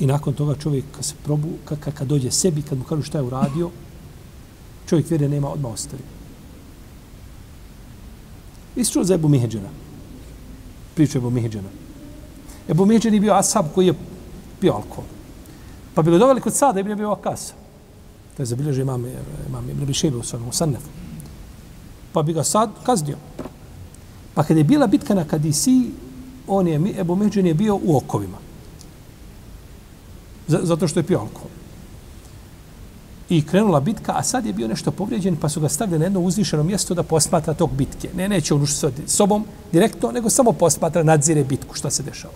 I 0.00 0.06
nakon 0.06 0.34
toga 0.34 0.54
čovjek 0.54 0.84
kad 0.92 1.04
se 1.04 1.14
probu, 1.24 1.48
kad, 1.64 1.80
kad, 1.80 1.94
kad 1.94 2.08
dođe 2.08 2.30
sebi, 2.30 2.62
kad 2.62 2.78
mu 2.78 2.84
kažu 2.84 3.02
šta 3.02 3.18
je 3.18 3.24
uradio, 3.24 3.70
čovjek 4.88 5.10
vjere 5.10 5.28
nema, 5.28 5.48
odmah 5.48 5.72
ostavi. 5.72 6.02
Isto 8.76 9.04
za 9.04 9.14
Ebu 9.14 9.28
Miheđena. 9.28 9.68
Priču 10.94 11.18
Ebu 11.18 11.30
Miheđena. 11.30 11.68
Ebu 12.68 12.86
Miheđen 12.86 13.14
je 13.14 13.20
bio 13.20 13.34
asab 13.34 13.66
koji 13.74 13.86
je 13.86 13.94
pio 14.60 14.72
alkohol. 14.72 15.04
Pa 15.94 16.02
bi 16.02 16.10
ga 16.10 16.18
doveli 16.18 16.40
kod 16.40 16.54
sada, 16.54 16.80
Ibn 16.80 16.90
je 16.90 16.96
bio 16.96 17.10
akasa. 17.10 17.54
To 18.36 18.42
je 18.42 18.46
zabilježio 18.46 18.82
imam, 18.82 19.04
imam 19.48 19.70
Ibn 19.70 19.86
Bišebe 19.86 20.16
u 20.16 20.22
svojom 20.22 20.52
Sannefu. 20.52 20.88
Pa 22.12 22.22
bi 22.22 22.32
ga 22.32 22.44
sad 22.44 22.70
kaznio. 22.82 23.16
Pa 24.34 24.42
kada 24.42 24.60
je 24.60 24.64
bila 24.64 24.86
bitka 24.86 25.14
na 25.14 25.24
Kadisi, 25.24 25.90
on 26.48 26.68
je, 26.68 26.80
Ebu 27.00 27.16
Međen 27.16 27.46
je 27.46 27.54
bio 27.54 27.76
u 27.76 27.96
okovima. 27.96 28.38
Zato 30.48 30.88
što 30.88 31.00
je 31.00 31.04
pio 31.04 31.18
alkohol. 31.18 31.50
I 33.28 33.42
krenula 33.42 33.80
bitka, 33.80 34.12
a 34.16 34.22
sad 34.22 34.46
je 34.46 34.52
bio 34.52 34.68
nešto 34.68 34.90
povrijeđen, 34.90 35.36
pa 35.36 35.48
su 35.48 35.60
ga 35.60 35.68
stavili 35.68 35.98
na 35.98 36.04
jedno 36.04 36.20
uzvišeno 36.20 36.62
mjesto 36.62 36.94
da 36.94 37.02
posmatra 37.02 37.54
tog 37.54 37.70
bitke. 37.72 38.10
Ne, 38.16 38.28
neće 38.28 38.54
on 38.54 38.62
ušli 38.62 38.92
s 39.06 39.16
sobom 39.16 39.44
direktno, 39.72 40.12
nego 40.12 40.30
samo 40.30 40.52
posmatra, 40.52 41.02
nadzire 41.02 41.44
bitku, 41.44 41.74
šta 41.74 41.90
se 41.90 42.02
dešava. 42.02 42.34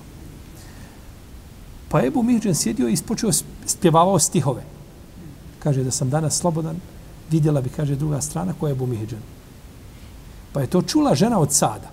Pa 1.88 2.02
Ebu 2.02 2.22
Mihđen 2.22 2.54
sjedio 2.54 2.88
i 2.88 2.92
ispočeo 2.92 3.30
spjevavao 3.66 4.18
stihove. 4.18 4.62
Kaže 5.58 5.84
da 5.84 5.90
sam 5.90 6.10
danas 6.10 6.38
slobodan, 6.38 6.76
vidjela 7.30 7.60
bi, 7.60 7.68
kaže 7.68 7.94
druga 7.94 8.20
strana, 8.20 8.54
koja 8.60 8.70
je 8.70 8.72
Ebu 8.72 8.86
Mihđen. 8.86 9.20
Pa 10.52 10.60
je 10.60 10.66
to 10.66 10.82
čula 10.82 11.14
žena 11.14 11.38
od 11.38 11.52
sada. 11.52 11.90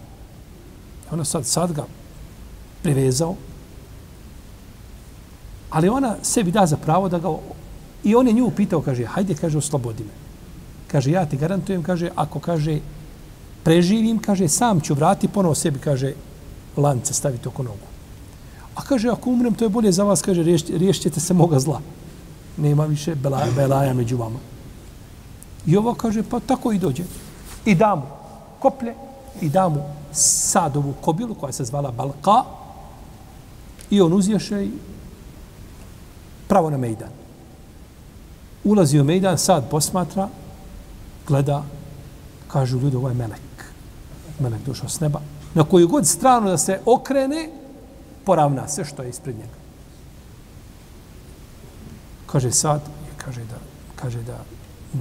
Ona 1.12 1.26
sad, 1.26 1.46
sad 1.46 1.72
ga 1.72 1.86
privezao. 2.84 3.36
Ali 5.74 5.90
ona 5.90 6.16
sebi 6.22 6.52
da 6.52 6.66
za 6.66 6.78
pravo 6.78 7.10
da 7.10 7.20
ga... 7.20 7.30
I 8.04 8.16
on 8.16 8.28
je 8.28 8.34
nju 8.34 8.46
upitao, 8.46 8.82
kaže, 8.82 9.06
hajde, 9.06 9.36
kaže, 9.36 9.58
oslobodi 9.58 10.04
me. 10.04 10.14
Kaže, 10.88 11.12
ja 11.12 11.26
ti 11.26 11.38
garantujem, 11.38 11.84
kaže, 11.84 12.12
ako, 12.16 12.40
kaže, 12.40 12.80
preživim, 13.64 14.20
kaže, 14.20 14.48
sam 14.48 14.82
ću 14.82 14.94
vrati 14.94 15.28
ponovo 15.28 15.56
sebi, 15.56 15.80
kaže, 15.80 16.14
lance 16.78 17.14
staviti 17.14 17.48
oko 17.48 17.64
nogu. 17.64 17.88
A 18.76 18.82
kaže, 18.82 19.10
ako 19.10 19.30
umrem, 19.30 19.54
to 19.54 19.66
je 19.66 19.70
bolje 19.70 19.92
za 19.92 20.04
vas, 20.04 20.22
kaže, 20.22 20.44
riješćete 20.78 21.20
se 21.20 21.34
moga 21.34 21.60
zla. 21.60 21.82
Nema 22.58 22.86
više 22.86 23.16
belaja, 23.16 23.52
belaja 23.56 23.94
među 23.94 24.18
vama. 24.18 24.40
I 25.66 25.78
ovo 25.78 25.94
kaže, 25.94 26.24
pa 26.24 26.40
tako 26.40 26.72
i 26.72 26.80
dođe. 26.80 27.04
I 27.66 27.76
damu 27.76 28.06
koplje 28.60 28.94
i 29.42 29.50
da 29.50 29.70
mu 29.70 29.82
sadovu 30.12 30.94
kobilu 31.02 31.36
koja 31.36 31.52
se 31.52 31.66
zvala 31.66 31.92
Balka 31.92 32.44
i 33.90 34.02
on 34.02 34.14
uzješe 34.14 34.66
i 34.66 34.72
pravo 36.54 36.70
na 36.70 36.78
Mejdan. 36.78 37.10
Ulazi 38.64 39.00
u 39.00 39.04
Mejdan, 39.04 39.38
sad 39.38 39.70
posmatra, 39.70 40.28
gleda, 41.28 41.64
kažu 42.48 42.80
ljudi, 42.80 42.96
ovo 42.96 43.10
je 43.10 43.16
Melek. 43.16 43.64
Melek 44.40 44.62
došao 44.66 44.90
s 44.90 45.00
neba. 45.00 45.22
Na 45.54 45.64
koju 45.64 45.88
god 45.88 46.08
stranu 46.08 46.50
da 46.50 46.58
se 46.58 46.80
okrene, 46.86 47.50
poravna 48.26 48.68
se 48.68 48.86
što 48.86 49.04
je 49.04 49.10
ispred 49.10 49.36
njega. 49.36 49.58
Kaže 52.30 52.52
sad, 52.52 52.86
kaže 53.18 53.42
da, 53.50 53.58
kaže 53.96 54.22
da 54.22 54.38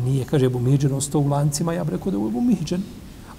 nije, 0.05 0.25
kaže, 0.25 0.49
Bumiđen 0.49 0.95
ostao 0.95 1.21
u 1.21 1.29
lancima, 1.29 1.73
ja 1.73 1.85
bih 1.85 1.93
rekao 1.93 2.12
da 2.12 2.19
je 2.19 2.33
Bumiđen. 2.33 2.83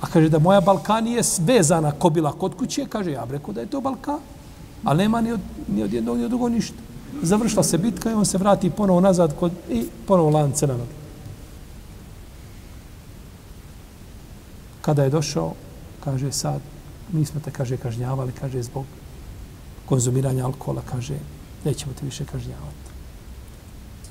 A 0.02 0.06
kaže 0.06 0.30
da 0.30 0.40
moja 0.40 0.62
Balkan 0.62 1.08
je 1.08 1.22
vezana 1.40 1.92
kobila 1.92 2.32
kod 2.32 2.56
kuće, 2.56 2.86
kaže 2.86 3.12
ja 3.12 3.26
rekao 3.30 3.54
da 3.54 3.62
je 3.62 3.74
to 3.74 3.82
Balkan. 3.82 4.20
Ali 4.84 4.98
nema 4.98 5.22
ni 5.22 5.32
od, 5.32 5.40
ni 5.68 5.84
od 5.84 5.94
jednog 5.94 6.18
ni 6.18 6.26
od 6.26 6.30
drugog 6.30 6.52
ništa. 6.52 6.93
Završila 7.22 7.64
se 7.64 7.78
bitka 7.78 8.12
i 8.12 8.14
on 8.14 8.26
se 8.26 8.38
vrati 8.38 8.70
ponovo 8.70 9.02
nazad 9.02 9.36
kod, 9.40 9.52
i 9.70 9.86
ponovo 10.08 10.30
lance 10.30 10.68
na 10.68 10.74
noge. 10.74 10.92
Kada 14.82 15.04
je 15.04 15.10
došao, 15.10 15.54
kaže 16.04 16.32
sad, 16.32 16.62
mi 17.12 17.26
smo 17.26 17.40
te, 17.40 17.52
kaže, 17.52 17.78
kažnjavali, 17.78 18.32
kaže, 18.32 18.64
zbog 18.64 18.86
konzumiranja 19.86 20.46
alkohola, 20.46 20.82
kaže, 20.92 21.16
nećemo 21.66 21.94
te 22.00 22.06
više 22.06 22.26
kažnjavati. 22.26 22.84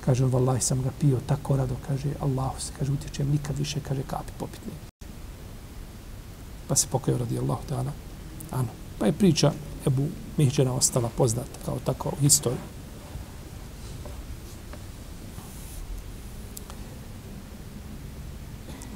Kaže 0.05 0.25
on, 0.25 0.31
vallahi 0.31 0.61
sam 0.61 0.83
ga 0.83 0.91
pio 1.01 1.19
tako 1.27 1.57
rado, 1.57 1.77
kaže, 1.87 2.09
Allahu 2.21 2.61
se, 2.61 2.73
kaže, 2.79 2.93
utječem, 2.93 3.31
nikad 3.31 3.59
više, 3.59 3.81
kaže, 3.81 4.03
kapi 4.03 4.33
popitni. 4.38 4.73
Pa 6.69 6.77
se 6.77 6.87
pokojao 6.91 7.19
radi 7.19 7.38
Allahu 7.38 7.62
ta'ala. 7.71 7.93
Ano. 8.51 8.69
Pa 8.99 9.07
je 9.07 9.12
priča 9.12 9.53
Ebu 9.87 10.09
Mihđena 10.37 10.73
ostala 10.73 11.11
poznata 11.17 11.59
kao 11.65 11.79
tako 11.85 12.09
u 12.09 12.21
historiji. 12.21 12.59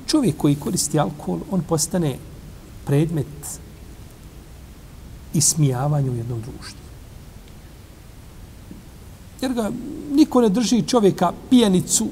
Čovjek 0.07 0.37
koji 0.37 0.55
koristi 0.55 0.99
alkohol, 0.99 1.39
on 1.51 1.63
postane 1.63 2.17
predmet 2.87 3.61
ismijavanja 5.35 6.11
u 6.13 6.17
jednom 6.17 6.41
društvu. 6.41 6.79
Jer 9.41 9.53
ga 9.53 9.71
niko 10.13 10.41
ne 10.41 10.49
drži 10.49 10.83
čovjeka 10.83 11.33
pijanicu 11.51 12.09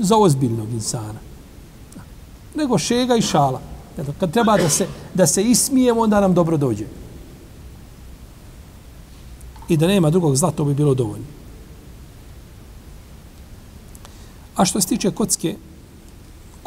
za 0.00 0.16
ozbiljnog 0.16 0.68
insana. 0.72 1.18
Nego 2.54 2.78
šega 2.78 3.16
i 3.16 3.22
šala. 3.22 3.60
Kad 4.20 4.32
treba 4.32 4.56
da 4.56 4.68
se, 4.68 4.86
da 5.14 5.26
se 5.26 5.42
ismijemo, 5.42 6.00
onda 6.00 6.20
nam 6.20 6.34
dobro 6.34 6.56
dođe. 6.56 6.84
I 9.68 9.76
da 9.76 9.86
nema 9.86 10.10
drugog 10.10 10.36
zla, 10.36 10.50
to 10.50 10.64
bi 10.64 10.74
bilo 10.74 10.94
dovoljno. 10.94 11.26
A 14.56 14.64
što 14.64 14.80
se 14.80 14.88
tiče 14.88 15.10
kocke, 15.10 15.56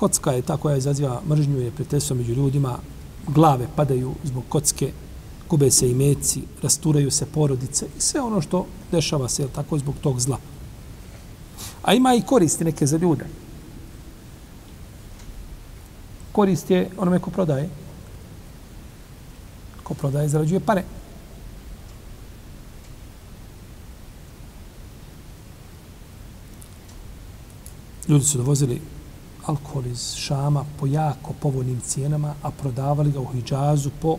kocka 0.04 0.32
je 0.32 0.42
ta 0.42 0.58
koja 0.58 0.78
izaziva 0.78 1.22
mržnju 1.30 1.62
i 1.62 1.72
prijateljstvo 1.72 2.16
među 2.16 2.34
ljudima, 2.34 2.78
glave 3.28 3.68
padaju 3.76 4.16
zbog 4.24 4.44
kocke, 4.50 4.92
gube 5.50 5.72
se 5.72 5.92
i 5.92 5.94
meci, 5.96 6.42
rasturaju 6.62 7.12
se 7.12 7.26
porodice 7.26 7.86
i 7.98 8.02
sve 8.02 8.22
ono 8.22 8.42
što 8.42 8.66
dešava 8.92 9.30
se 9.30 9.48
tako 9.56 9.78
zbog 9.78 9.96
tog 10.02 10.20
zla. 10.20 10.38
A 11.84 11.94
ima 11.94 12.16
i 12.16 12.22
koristi 12.22 12.64
neke 12.64 12.88
za 12.88 12.98
ljude. 12.98 13.26
Korist 16.32 16.72
je 16.72 16.90
onome 16.98 17.20
ko 17.20 17.32
prodaje. 17.32 17.70
Ko 19.84 19.94
prodaje, 19.94 20.30
zarađuje 20.30 20.60
pare. 20.60 20.84
Ljudi 28.08 28.26
su 28.26 28.38
dovozili 28.38 28.82
alkohol 29.46 29.88
iz 29.88 30.16
Šama 30.16 30.66
po 30.80 30.88
jako 30.88 31.34
povoljnim 31.42 31.80
cijenama, 31.80 32.34
a 32.42 32.52
prodavali 32.52 33.12
ga 33.12 33.20
u 33.20 33.26
Hidžazu 33.26 33.90
po 34.02 34.18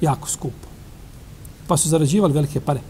jako 0.00 0.28
skupo. 0.28 0.68
Pa 1.66 1.76
su 1.76 1.88
zarađivali 1.88 2.32
velike 2.32 2.60
pare. 2.60 2.80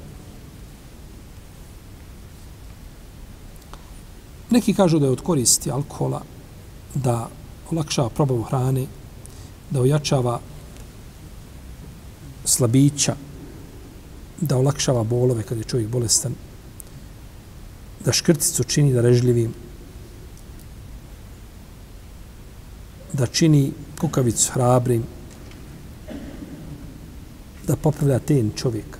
Neki 4.51 4.75
kažu 4.75 4.99
da 4.99 5.07
je 5.07 5.13
od 5.13 5.21
koristi 5.21 5.71
alkohola 5.71 6.23
da 6.95 7.29
olakšava 7.71 8.09
probavu 8.09 8.43
hrane, 8.43 8.87
da 9.71 9.81
ojačava 9.81 10.41
slabića, 12.45 13.17
da 14.41 14.57
olakšava 14.57 15.05
bolove 15.05 15.43
kad 15.43 15.59
je 15.59 15.65
čovjek 15.65 15.89
bolestan, 15.89 16.35
da 18.05 18.13
škrticu 18.13 18.65
čini 18.65 18.93
da 18.93 19.01
režljivim, 19.01 19.55
da 23.15 23.27
čini 23.27 23.73
kukavicu 24.01 24.53
hrabrim, 24.53 25.05
da 27.67 27.77
popravlja 27.77 28.19
ten 28.19 28.51
čovjeka. 28.57 28.99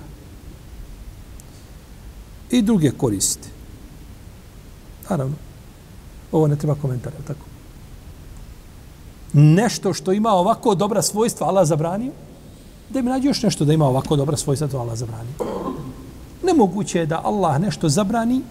I 2.51 2.61
druge 2.61 2.91
koristi. 2.91 3.49
Naravno, 5.09 5.35
ovo 6.31 6.47
ne 6.47 6.55
treba 6.55 6.75
komentara, 6.75 7.15
tako? 7.27 7.45
Nešto 9.33 9.93
što 9.93 10.11
ima 10.11 10.29
ovako 10.29 10.75
dobra 10.75 11.01
svojstva, 11.01 11.47
Allah 11.47 11.67
zabranio, 11.67 12.11
da 12.89 13.01
mi 13.01 13.09
nađe 13.09 13.27
još 13.27 13.43
nešto 13.43 13.65
da 13.65 13.73
ima 13.73 13.85
ovako 13.85 14.15
dobra 14.15 14.37
svojstva, 14.37 14.67
to 14.67 14.77
Allah 14.77 14.97
zabranio. 14.97 15.33
Nemoguće 16.43 16.99
je 16.99 17.05
da 17.05 17.21
Allah 17.23 17.59
nešto 17.61 17.89
zabrani, 17.89 18.41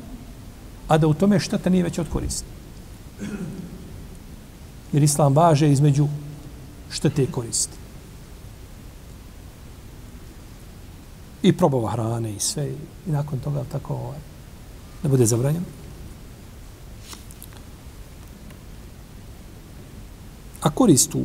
a 0.88 0.98
da 0.98 1.07
u 1.07 1.14
tome 1.14 1.40
šteta 1.40 1.70
nije 1.70 1.85
već 1.85 1.98
od 1.98 2.07
koristi. 2.12 2.44
Jer 4.94 5.02
Islam 5.02 5.35
važe 5.35 5.72
između 5.72 6.07
štete 6.90 7.26
koristi. 7.26 7.85
i 11.44 11.52
probava 11.52 11.90
hrane 11.90 12.33
i 12.33 12.40
sve 12.40 12.70
i 13.07 13.11
nakon 13.11 13.38
toga 13.38 13.64
tako 13.72 13.94
ovaj, 13.94 14.18
da 15.02 15.09
bude 15.09 15.26
zabranjeno. 15.26 15.66
A 20.61 20.70
korist 20.70 21.14
u 21.14 21.24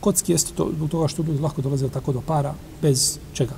kocki 0.00 0.32
jeste 0.32 0.52
to, 0.54 0.68
zbog 0.76 0.90
toga 0.90 1.08
što 1.08 1.22
ljudi 1.22 1.40
lako 1.40 1.62
dolaze 1.62 1.88
tako 1.88 2.12
do 2.12 2.20
para 2.20 2.54
bez 2.82 3.18
čega? 3.32 3.54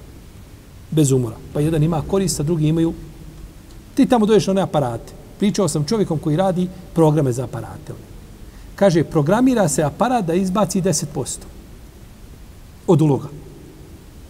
Bez 0.90 1.10
umora. 1.12 1.36
Pa 1.52 1.60
jedan 1.60 1.82
ima 1.82 2.02
korist, 2.08 2.40
a 2.40 2.42
drugi 2.42 2.68
imaju 2.68 2.94
ti 3.94 4.06
tamo 4.06 4.26
doješ 4.26 4.46
na 4.46 4.50
one 4.50 4.62
aparate. 4.62 5.12
Pričao 5.38 5.68
sam 5.68 5.84
čovjekom 5.84 6.18
koji 6.18 6.36
radi 6.36 6.68
programe 6.94 7.32
za 7.32 7.44
aparate. 7.44 7.92
Kaže, 8.76 9.04
programira 9.04 9.68
se 9.68 9.82
aparat 9.82 10.24
da 10.24 10.34
izbaci 10.34 10.82
10% 10.82 11.04
od 12.86 13.02
uloga. 13.02 13.28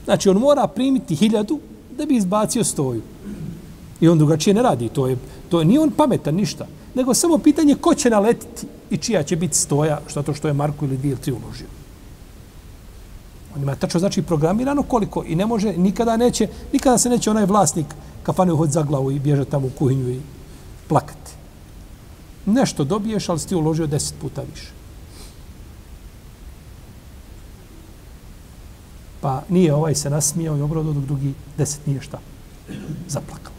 Znači, 0.05 0.29
on 0.29 0.37
mora 0.37 0.67
primiti 0.67 1.15
hiljadu 1.15 1.61
da 1.99 2.07
bi 2.07 2.17
izbacio 2.17 2.65
stoju. 2.65 3.03
I 4.01 4.09
on 4.09 4.19
drugačije 4.19 4.55
ne 4.55 4.63
radi. 4.63 4.89
To 4.89 5.07
je, 5.07 5.17
to 5.49 5.59
je, 5.59 5.65
nije 5.65 5.81
on 5.81 5.91
pametan 5.91 6.35
ništa. 6.35 6.67
Nego 6.95 7.15
samo 7.15 7.39
pitanje 7.39 7.75
ko 7.75 7.95
će 7.95 8.11
naletiti 8.11 8.67
i 8.91 8.97
čija 8.97 9.23
će 9.23 9.37
biti 9.37 9.57
stoja, 9.57 10.01
što 10.07 10.23
to 10.23 10.35
što 10.35 10.49
je 10.49 10.55
Marko 10.55 10.85
ili 10.85 10.97
dvije 10.97 11.13
ili 11.13 11.21
tri 11.21 11.33
uložio. 11.33 11.67
On 13.57 13.63
ima 13.63 13.75
tačno 13.75 14.01
znači 14.01 14.23
programirano 14.23 14.83
koliko 14.83 15.25
i 15.27 15.35
ne 15.35 15.47
može, 15.47 15.73
nikada 15.73 16.17
neće, 16.17 16.49
nikada 16.73 16.99
se 16.99 17.09
neće 17.09 17.31
onaj 17.31 17.45
vlasnik 17.45 17.87
kafane 18.23 18.53
uhod 18.53 18.71
za 18.71 18.83
glavu 18.83 19.11
i 19.11 19.19
bježe 19.19 19.45
tamo 19.45 19.67
u 19.67 19.71
kuhinju 19.79 20.11
i 20.11 20.21
plakati. 20.89 21.26
Nešto 22.47 22.85
dobiješ, 22.85 23.29
ali 23.29 23.39
si 23.39 23.49
ti 23.49 23.55
uložio 23.55 23.87
deset 23.87 24.15
puta 24.21 24.43
više. 24.55 24.77
pa 29.27 29.43
nije 29.49 29.75
ovaj 29.75 29.95
se 29.95 30.11
nasmijao 30.11 30.57
i 30.57 30.61
obrodo 30.61 30.93
dok 30.93 31.05
drugi 31.05 31.35
deset 31.59 31.87
nije 31.87 32.01
šta 32.01 32.19
zaplakao. 33.09 33.53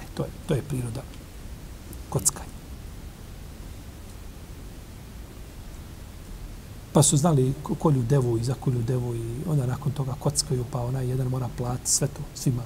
E, 0.00 0.04
to 0.14 0.22
je, 0.22 0.30
to 0.46 0.54
je 0.54 0.62
priroda 0.62 1.02
kockanja. 2.08 2.52
Pa 6.92 7.02
su 7.02 7.16
znali 7.16 7.54
kolju 7.78 8.02
devu 8.02 8.38
i 8.38 8.44
za 8.44 8.54
kolju 8.54 8.82
devu 8.82 9.14
i 9.14 9.22
onda 9.46 9.66
nakon 9.66 9.92
toga 9.92 10.14
kockaju, 10.18 10.64
pa 10.70 10.80
onaj 10.80 11.08
jedan 11.08 11.26
mora 11.26 11.48
plat, 11.56 11.80
sve 11.84 12.08
to 12.08 12.20
svima. 12.34 12.62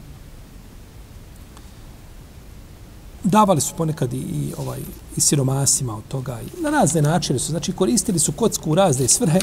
Davali 3.27 3.61
su 3.61 3.75
ponekad 3.77 4.13
i, 4.13 4.17
i 4.17 4.53
ovaj 4.59 4.81
i 5.17 5.21
siromasima 5.21 5.97
od 5.97 6.03
toga 6.09 6.41
i 6.41 6.63
na 6.63 6.71
razne 6.71 7.03
načine 7.03 7.39
su, 7.39 7.51
znači 7.51 7.73
koristili 7.73 8.19
su 8.19 8.33
kocku 8.33 8.71
u 8.71 8.75
razne 8.75 9.09
svrhe. 9.09 9.39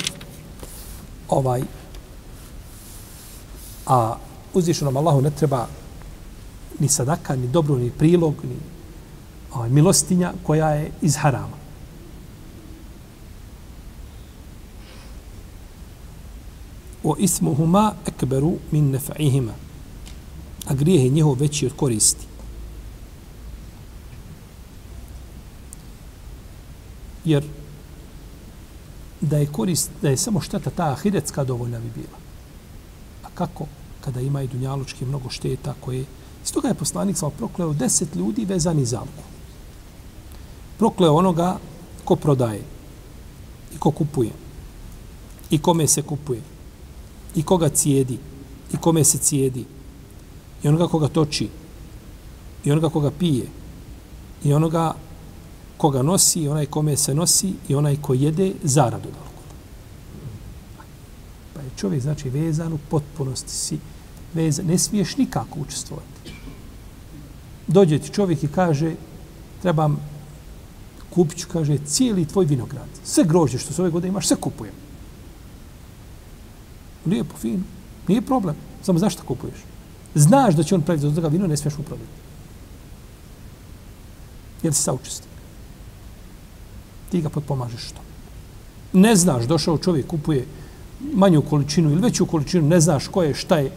Ovaj 1.30 1.64
A 3.86 4.16
uzvišenom 4.54 4.98
Allahu 4.98 5.22
ne 5.22 5.32
treba 5.32 5.68
ni 6.80 6.88
sadaka, 6.88 7.36
ni 7.36 7.48
dobro, 7.48 7.76
ni 7.76 7.92
prilog, 7.92 8.36
ni 8.44 8.56
ovaj, 9.54 9.70
milostinja 9.70 10.34
koja 10.44 10.70
je 10.70 10.92
iz 11.02 11.16
harama. 11.16 11.58
O 17.04 17.16
ismuhuma 17.20 17.94
ekberu 18.08 18.54
min 18.72 18.92
nefa'ihima. 18.92 19.52
A 20.68 20.74
grijeh 20.74 21.04
je 21.04 21.10
njihov 21.10 21.34
veći 21.40 21.66
od 21.66 21.76
koristi. 21.76 22.26
Jer 27.26 27.44
da 29.22 29.38
je 29.38 29.46
korist, 29.46 29.92
da 30.02 30.10
je 30.10 30.18
samo 30.18 30.42
šteta 30.42 30.70
ta 30.70 30.92
ahiretska 30.92 31.44
dovoljna 31.44 31.80
bi 31.80 31.90
bila 31.96 32.18
A 33.24 33.28
kako 33.34 33.66
kada 34.02 34.22
ima 34.22 34.42
i 34.42 34.48
dunjalučki 34.48 35.06
mnogo 35.06 35.30
šteta 35.30 35.74
koje... 35.80 36.06
Iz 36.44 36.54
toga 36.54 36.68
je 36.68 36.74
poslanik 36.74 37.18
sam 37.18 37.32
prokleo 37.38 37.74
deset 37.74 38.16
ljudi 38.16 38.46
vezani 38.46 38.86
za 38.86 39.00
alku. 39.00 39.24
Prokleo 40.78 41.14
onoga 41.14 41.58
ko 42.04 42.16
prodaje 42.16 42.62
i 43.76 43.78
ko 43.80 43.92
kupuje 43.92 44.32
i 45.50 45.58
kome 45.58 45.88
se 45.88 46.02
kupuje 46.02 46.42
i 47.36 47.44
koga 47.44 47.70
cijedi 47.70 48.18
i 48.74 48.78
kome 48.78 49.04
se 49.04 49.18
cijedi 49.18 49.66
i 50.64 50.68
onoga 50.68 50.88
koga 50.88 51.08
toči 51.08 51.50
i 52.66 52.72
onoga 52.72 52.90
koga 52.90 53.12
pije 53.12 53.48
i 54.44 54.54
onoga 54.54 54.94
koga 55.84 56.02
nosi 56.02 56.42
i 56.42 56.48
onaj 56.48 56.66
kome 56.66 56.98
se 56.98 57.14
nosi 57.14 57.54
i 57.68 57.76
onaj 57.76 57.98
ko 58.02 58.14
jede 58.14 58.54
zaradu 58.64 59.10
da 59.12 59.24
pa 61.54 61.60
čovjek 61.78 62.02
znači 62.02 62.30
vezan 62.30 62.74
u 62.74 62.78
potpunosti 62.90 63.52
si 63.52 63.80
vezan, 64.34 64.66
ne 64.66 64.78
smiješ 64.78 65.18
nikako 65.18 65.60
učestvovati. 65.60 66.32
Dođe 67.68 68.00
ti 68.00 68.14
čovjek 68.14 68.44
i 68.44 68.48
kaže, 68.48 68.94
trebam 69.62 69.98
kupit 71.10 71.40
ću, 71.40 71.48
kaže, 71.52 71.78
cijeli 71.86 72.26
tvoj 72.26 72.46
vinograd. 72.46 72.88
Sve 73.04 73.24
grožđe 73.24 73.60
što 73.60 73.74
se 73.74 73.82
ove 73.82 73.92
godine 73.92 74.10
imaš, 74.10 74.28
sve 74.28 74.38
kupujem. 74.38 74.74
Lijepo, 77.06 77.38
fino. 77.38 77.64
Nije 78.08 78.22
problem. 78.22 78.56
Samo 78.84 79.00
znaš 79.00 79.14
šta 79.14 79.24
kupuješ. 79.24 79.68
Znaš 80.16 80.56
da 80.56 80.64
će 80.64 80.76
on 80.76 80.82
praviti 80.82 81.08
od 81.08 81.16
toga 81.16 81.28
vino, 81.28 81.48
ne 81.48 81.58
smiješ 81.58 81.78
mu 81.78 81.84
prodati. 81.84 82.24
Jer 84.64 84.74
si 84.74 84.84
saučestvovao. 84.84 85.33
Ti 87.14 87.22
ga 87.22 87.30
potpomažeš 87.30 87.84
što. 87.94 88.02
Ne 88.94 89.16
znaš, 89.16 89.44
došao 89.46 89.78
čovjek, 89.78 90.08
kupuje 90.08 90.46
manju 91.14 91.42
količinu 91.42 91.92
ili 91.92 92.02
veću 92.02 92.26
količinu, 92.26 92.68
ne 92.68 92.80
znaš 92.82 93.08
ko 93.08 93.24
je, 93.24 93.34
šta 93.34 93.58
je, 93.58 93.72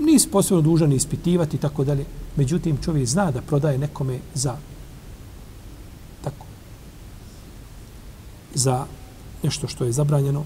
nisi 0.00 0.30
posebno 0.30 0.62
dužan 0.62 0.92
ispitivati 0.92 1.56
i 1.56 1.60
tako 1.60 1.84
dalje. 1.84 2.04
Međutim, 2.36 2.78
čovjek 2.84 3.06
zna 3.06 3.30
da 3.30 3.42
prodaje 3.42 3.78
nekome 3.78 4.18
za 4.34 4.56
tako 6.24 6.46
za 8.54 8.86
nešto 9.42 9.68
što 9.68 9.84
je 9.84 9.92
zabranjeno, 9.92 10.44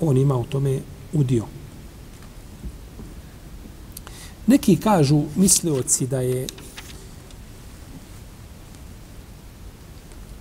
on 0.00 0.16
ima 0.16 0.36
u 0.36 0.44
tome 0.44 0.80
udio. 1.12 1.44
Neki 4.46 4.76
kažu, 4.76 5.22
mislioci, 5.36 6.06
da 6.06 6.20
je 6.20 6.46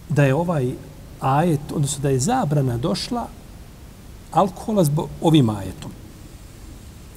da 0.09 0.23
je 0.23 0.35
ovaj 0.35 0.71
ajet, 1.19 1.71
odnosno 1.75 2.01
da 2.01 2.09
je 2.09 2.19
zabrana 2.19 2.77
došla 2.77 3.27
alkohola 4.31 4.83
zbog 4.83 5.09
ovim 5.21 5.49
ajetom. 5.49 5.91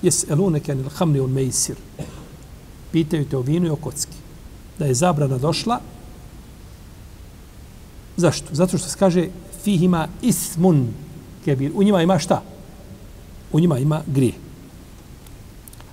Jes 0.03 0.25
eluneke 0.31 0.73
anil 0.73 0.89
hamli 0.89 1.21
un 1.21 1.31
mejsir. 1.31 1.77
Pitaju 2.93 3.29
te 3.29 3.37
o 3.37 3.41
vinu 3.41 3.67
i 3.67 3.71
o 3.71 3.77
kocki. 3.77 4.17
Da 4.79 4.87
je 4.87 4.95
zabrana 4.95 5.39
došla. 5.39 5.81
Zašto? 8.17 8.55
Zato 8.55 8.79
što 8.79 8.89
se 8.89 8.99
kaže 8.99 9.29
fihima 9.65 10.09
ismun 10.23 10.89
kebir. 11.45 11.71
U 11.75 11.83
njima 11.83 12.03
ima 12.03 12.19
šta? 12.19 12.43
U 13.53 13.61
njima 13.61 13.79
ima 13.79 14.03
grije. 14.07 14.35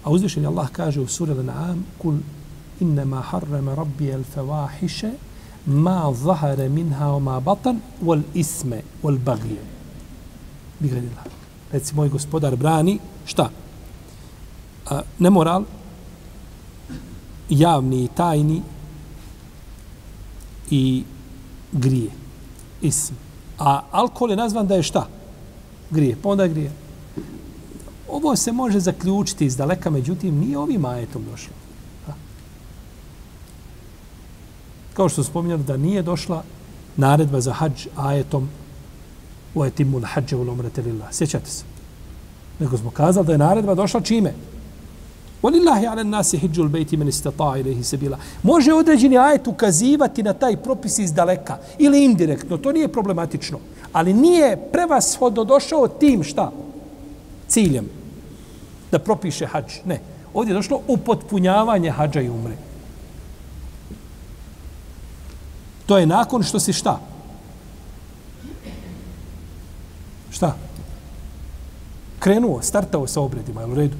A 0.03 0.09
uzvišen 0.09 0.45
Allah 0.45 0.69
kaže 0.71 1.01
u 1.01 1.07
suri 1.07 1.31
Al-An'am 1.31 1.81
kul 1.97 2.17
innama 2.79 3.21
harrama 3.21 3.75
rabbi 3.75 4.13
al-fawahisha 4.13 5.11
ma 5.65 6.13
zahara 6.13 6.69
minha 6.69 7.05
wa 7.05 7.19
ma 7.19 7.39
batan 7.39 7.81
wal 8.01 8.21
isme 8.33 8.81
wal 9.03 9.17
bagije. 9.17 9.61
Bigredila. 10.79 11.23
Reci, 11.71 11.95
moj 11.95 12.09
gospodar 12.09 12.55
brani, 12.55 12.99
šta? 13.25 13.49
A, 14.89 15.01
nemoral, 15.19 15.63
javni 17.49 18.03
i 18.03 18.07
tajni 18.07 18.61
i 20.71 21.03
grije. 21.71 22.11
Ism. 22.81 23.13
A 23.59 23.81
alkohol 23.91 24.29
je 24.29 24.35
nazvan 24.35 24.67
da 24.67 24.75
je 24.75 24.83
šta? 24.83 25.07
Grije. 25.91 26.17
Pa 26.23 26.29
onda 26.29 26.43
je 26.43 26.49
grije. 26.49 26.71
Ovo 28.09 28.35
se 28.35 28.51
može 28.51 28.79
zaključiti 28.79 29.45
iz 29.45 29.57
daleka, 29.57 29.89
međutim, 29.89 30.39
nije 30.39 30.57
ovim 30.57 30.85
ajetom 30.85 31.25
došlo. 31.31 31.53
Kao 34.99 35.09
što 35.09 35.23
spominjali 35.23 35.63
da 35.63 35.77
nije 35.77 36.01
došla 36.01 36.43
naredba 36.97 37.41
za 37.41 37.53
hađ 37.53 37.87
ajetom 37.95 38.49
u 39.55 39.65
etimu 39.65 39.99
na 39.99 40.07
hađe 40.07 40.35
u 40.35 40.43
lomrete 40.43 40.81
lillah. 40.81 41.13
Sjećate 41.13 41.49
se? 41.49 41.63
Nego 42.59 42.77
smo 42.77 42.91
kazali 42.91 43.25
da 43.27 43.31
je 43.31 43.37
naredba 43.37 43.75
došla 43.75 44.01
čime? 44.01 44.33
Walillahi 45.41 45.87
ala 45.91 46.03
nasi 46.03 46.37
hijjul 46.37 46.67
bejti 46.67 46.97
men 46.97 47.07
istata 47.07 47.57
ilaihi 47.57 47.83
sebila. 47.83 48.17
Može 48.43 48.73
određeni 48.73 49.17
ajet 49.17 49.47
ukazivati 49.47 50.23
na 50.23 50.33
taj 50.33 50.57
propis 50.57 50.99
iz 50.99 51.13
daleka 51.13 51.57
ili 51.77 52.03
indirektno, 52.05 52.57
to 52.57 52.71
nije 52.71 52.87
problematično. 52.87 53.59
Ali 53.93 54.13
nije 54.13 54.57
prevashodno 54.71 55.43
došao 55.43 55.87
tim 55.87 56.23
šta? 56.23 56.51
Ciljem. 57.47 57.87
Da 58.91 58.99
propiše 58.99 59.45
hađ. 59.45 59.79
Ne. 59.85 60.01
Ovdje 60.33 60.51
je 60.51 60.55
došlo 60.55 60.81
upotpunjavanje 60.87 61.89
hađa 61.89 62.21
i 62.21 62.29
umre. 62.29 62.68
To 65.89 65.97
je 65.97 66.05
nakon 66.05 66.43
što 66.43 66.59
si 66.59 66.73
šta? 66.73 66.99
Šta? 70.29 70.55
Krenuo, 72.19 72.61
startao 72.61 73.07
sa 73.07 73.21
obredima, 73.21 73.61
je 73.61 73.67
u 73.67 73.75
redu? 73.75 73.95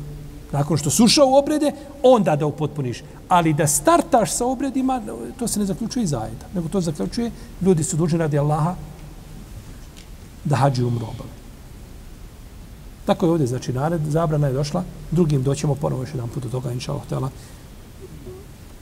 Nakon 0.52 0.78
što 0.78 0.90
si 0.90 1.04
ušao 1.04 1.28
u 1.28 1.36
obrede, 1.36 1.72
onda 2.04 2.36
da 2.36 2.46
upotpuniš. 2.46 3.02
Ali 3.30 3.54
da 3.54 3.68
startaš 3.68 4.32
sa 4.32 4.46
obredima, 4.46 5.02
to 5.40 5.48
se 5.48 5.60
ne 5.60 5.66
zaključuje 5.66 6.04
iz 6.04 6.14
ajeta. 6.14 6.46
Nego 6.54 6.70
to 6.70 6.82
zaključuje, 6.82 7.32
ljudi 7.62 7.84
su 7.84 7.98
dužni 7.98 8.20
radi 8.20 8.40
Allaha 8.40 8.76
da 10.46 10.56
hađi 10.56 10.84
umru 10.84 11.06
obave. 11.06 11.34
Tako 13.06 13.26
je 13.26 13.32
ovdje, 13.32 13.48
znači, 13.48 13.74
nared, 13.74 14.02
zabrana 14.06 14.48
je 14.48 14.54
došla, 14.54 14.84
drugim 15.12 15.44
doćemo 15.44 15.76
ponovo 15.76 16.04
još 16.04 16.14
jedan 16.14 16.30
put 16.30 16.44
do 16.44 16.50
toga, 16.50 16.72
inša 16.72 16.94
Allah, 16.94 17.32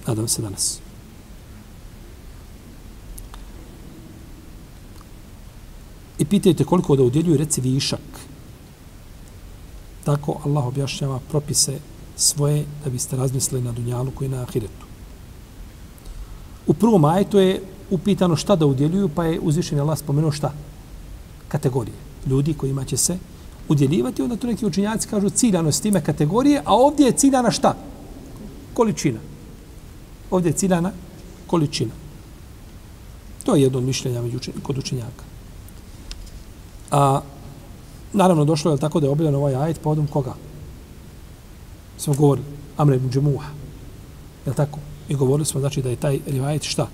nadam 0.08 0.28
se 0.28 0.42
danas. 0.42 0.87
I 6.20 6.26
pitajte 6.26 6.64
koliko 6.64 6.96
da 6.96 7.04
udjeljuju, 7.04 7.38
reci 7.38 7.62
višak. 7.62 8.00
Tako 10.04 10.40
Allah 10.46 10.66
objašnjava 10.66 11.20
propise 11.30 11.80
svoje 12.16 12.66
da 12.84 12.90
biste 12.90 13.16
razmislili 13.16 13.64
na 13.64 13.72
dunjalu 13.72 14.12
koji 14.12 14.30
na 14.30 14.42
ahiretu. 14.42 14.86
U 16.68 16.74
prvom 16.74 17.06
ajetu 17.06 17.40
je 17.40 17.62
upitano 17.90 18.36
šta 18.36 18.56
da 18.56 18.66
udjeljuju, 18.66 19.10
pa 19.10 19.26
je 19.26 19.40
uzvišen 19.40 19.80
Allah 19.80 20.00
spomenuo 20.00 20.32
šta? 20.32 20.54
Kategorije. 21.48 21.96
Ljudi 22.26 22.54
kojima 22.54 22.86
će 22.86 22.98
se 22.98 23.18
udjeljivati, 23.68 24.22
onda 24.22 24.36
tu 24.36 24.48
neki 24.48 24.66
učinjaci 24.66 25.08
kažu 25.08 25.30
ciljano 25.30 25.72
s 25.72 25.82
time 25.82 26.04
kategorije, 26.04 26.62
a 26.66 26.74
ovdje 26.74 27.06
je 27.06 27.12
ciljana 27.12 27.52
šta? 27.52 27.76
Količina. 28.74 29.20
Ovdje 30.32 30.50
je 30.50 30.54
ciljana 30.54 30.92
količina. 31.48 31.92
To 33.46 33.56
je 33.56 33.62
jedno 33.62 33.82
mišljenja 33.82 34.22
među 34.22 34.40
kod 34.64 34.78
učenjaka. 34.78 35.24
A, 36.92 37.22
naravno, 38.14 38.46
došlo 38.46 38.72
je 38.72 38.78
tako 38.78 39.00
da 39.00 39.06
je 39.06 39.12
objavljen 39.12 39.36
ovaj 39.36 39.56
ajet 39.56 39.78
pa 39.78 39.84
povodom 39.84 40.08
koga? 40.08 40.34
Smo 41.98 42.14
govorili, 42.14 42.48
Amr 42.78 42.94
ibn 42.94 43.10
Džemuha. 43.10 43.50
Je 44.46 44.54
tako? 44.54 44.80
I 45.10 45.16
govorili 45.16 45.46
smo, 45.46 45.60
znači, 45.60 45.82
da 45.82 45.90
je 45.90 45.96
taj 45.96 46.20
rivajet 46.26 46.64
šta? 46.64 46.88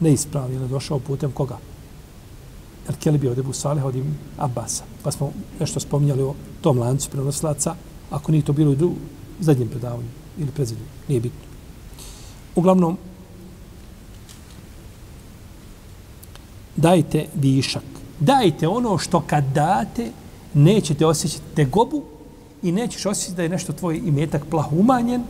Neispravni, 0.00 0.54
je 0.54 0.68
došao 0.68 0.98
putem 0.98 1.32
koga? 1.32 1.58
Jer 2.86 2.96
Keli 2.96 3.18
bi 3.18 3.28
od 3.28 3.38
Ebu 3.38 3.52
Salih 3.52 3.84
od 3.84 3.96
Ibn 3.96 4.14
Abbasa. 4.38 4.84
Pa 5.02 5.10
smo 5.10 5.32
nešto 5.60 5.80
spominjali 5.80 6.22
o 6.22 6.34
tom 6.60 6.78
lancu 6.78 7.10
prenoslaca, 7.10 7.74
ako 8.10 8.32
nije 8.32 8.44
to 8.44 8.52
bilo 8.52 8.70
u 8.70 8.94
zadnjem 9.40 9.68
predavanju 9.68 10.08
ili 10.38 10.50
predzadnjem, 10.50 10.88
nije 11.08 11.20
bitno. 11.20 11.40
Uglavnom, 12.54 12.98
dajte 16.76 17.26
višak 17.34 17.84
dajte 18.20 18.68
ono 18.68 18.98
što 18.98 19.20
kad 19.20 19.44
date, 19.44 20.10
nećete 20.54 21.06
osjećati 21.06 21.44
tegobu 21.54 22.02
i 22.62 22.72
nećeš 22.72 23.06
osjećati 23.06 23.36
da 23.36 23.42
je 23.42 23.48
nešto 23.48 23.72
tvoj 23.72 24.00
imetak 24.04 24.42
plah 24.50 24.72
umanjen 24.72 25.22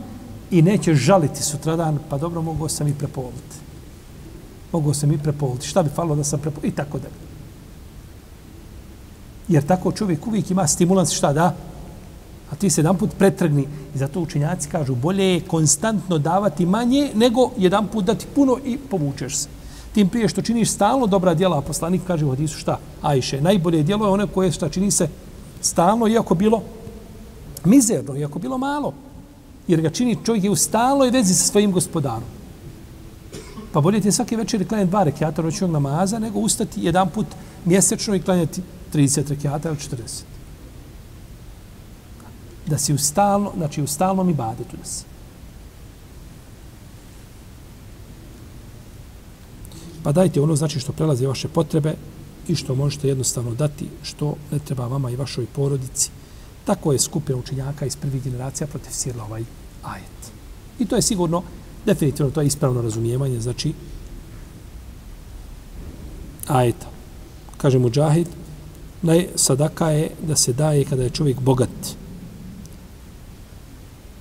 i 0.51 0.61
nećeš 0.61 0.97
žaliti 0.97 1.43
sutradan, 1.43 1.99
pa 2.09 2.17
dobro, 2.17 2.41
mogu 2.41 2.69
sam 2.69 2.87
i 2.87 2.93
prepoliti. 2.93 3.57
Mogu 4.71 4.93
sam 4.93 5.11
i 5.11 5.17
prepoliti. 5.17 5.67
Šta 5.67 5.83
bi 5.83 5.89
falilo 5.89 6.15
da 6.15 6.23
sam 6.23 6.39
prepovoliti? 6.39 6.73
I 6.73 6.75
tako 6.75 6.99
da. 6.99 7.07
Jer 9.47 9.65
tako 9.65 9.91
čovjek 9.91 10.27
uvijek 10.27 10.51
ima 10.51 10.67
stimulans 10.67 11.11
šta 11.11 11.33
da? 11.33 11.55
A 12.51 12.55
ti 12.55 12.69
se 12.69 12.81
jedan 12.81 12.97
put 12.97 13.09
pretrgni. 13.17 13.67
I 13.95 13.97
zato 13.97 14.21
učenjaci 14.21 14.69
kažu, 14.69 14.95
bolje 14.95 15.33
je 15.33 15.41
konstantno 15.41 16.17
davati 16.17 16.65
manje 16.65 17.11
nego 17.15 17.51
jedan 17.57 17.87
put 17.87 18.05
dati 18.05 18.25
puno 18.35 18.57
i 18.65 18.77
povučeš 18.77 19.35
se 19.35 19.56
tim 19.93 20.09
prije 20.09 20.29
što 20.29 20.41
činiš 20.41 20.71
stalno 20.71 21.07
dobra 21.07 21.33
djela, 21.33 21.57
a 21.57 21.61
poslanik 21.61 22.01
kaže 22.07 22.25
u 22.25 22.29
hadisu 22.29 22.57
šta? 22.57 22.79
Ajše, 23.01 23.41
najbolje 23.41 23.83
djelo 23.83 24.05
je 24.05 24.11
ono 24.11 24.27
koje 24.27 24.51
šta 24.51 24.69
čini 24.69 24.91
se 24.91 25.07
stalno, 25.61 26.07
iako 26.07 26.35
bilo 26.35 26.63
mizerno, 27.65 28.15
iako 28.15 28.39
bilo 28.39 28.57
malo. 28.57 28.93
Jer 29.67 29.81
ga 29.81 29.89
čini 29.89 30.17
čovjek 30.25 30.43
je 30.43 30.49
u 30.49 30.55
stalnoj 30.55 31.09
vezi 31.09 31.33
sa 31.33 31.51
svojim 31.51 31.71
gospodarom. 31.71 32.23
Pa 33.71 33.81
bolje 33.81 34.01
ti 34.01 34.11
svake 34.11 34.37
večeri 34.37 34.65
klanjati 34.65 34.89
dva 34.89 35.03
rekiata 35.03 35.41
noćnog 35.41 35.71
namaza, 35.71 36.19
nego 36.19 36.39
ustati 36.39 36.81
jedan 36.81 37.09
put 37.09 37.25
mjesečno 37.65 38.15
i 38.15 38.21
klanjati 38.21 38.61
30 38.93 39.29
rekiata 39.29 39.69
ili 39.69 39.77
40. 39.77 40.23
Da 42.67 42.77
si 42.77 42.93
u 42.93 42.97
stalno, 42.97 43.51
znači 43.57 43.81
u 43.81 43.87
stalnom 43.87 44.29
ibadetu 44.29 44.77
da 44.77 44.85
si. 44.85 45.03
Pa 50.07 50.11
dajte 50.11 50.41
ono 50.41 50.55
znači 50.55 50.79
što 50.79 50.91
prelazi 50.91 51.25
vaše 51.25 51.47
potrebe 51.47 51.93
i 52.47 52.55
što 52.55 52.75
možete 52.75 53.07
jednostavno 53.07 53.53
dati 53.53 53.87
što 54.03 54.35
ne 54.51 54.59
treba 54.59 54.87
vama 54.87 55.11
i 55.11 55.15
vašoj 55.15 55.45
porodici. 55.55 56.09
Tako 56.65 56.91
je 56.91 56.99
skupina 56.99 57.39
učenjaka 57.39 57.85
iz 57.85 57.95
prvih 57.95 58.23
generacija 58.23 58.67
protefsirila 58.67 59.23
ovaj 59.23 59.43
ajet. 59.83 60.31
I 60.79 60.85
to 60.85 60.95
je 60.95 61.01
sigurno, 61.01 61.43
definitivno, 61.85 62.31
to 62.31 62.41
je 62.41 62.47
ispravno 62.47 62.81
razumijevanje, 62.81 63.41
znači, 63.41 63.73
ajeta. 66.47 66.87
Kaže 67.57 67.79
Mujahid, 67.79 68.27
naj 69.01 69.27
sadaka 69.35 69.89
je 69.89 70.09
da 70.27 70.35
se 70.35 70.53
daje 70.53 70.85
kada 70.85 71.03
je 71.03 71.09
čovjek 71.09 71.39
bogat. 71.39 71.95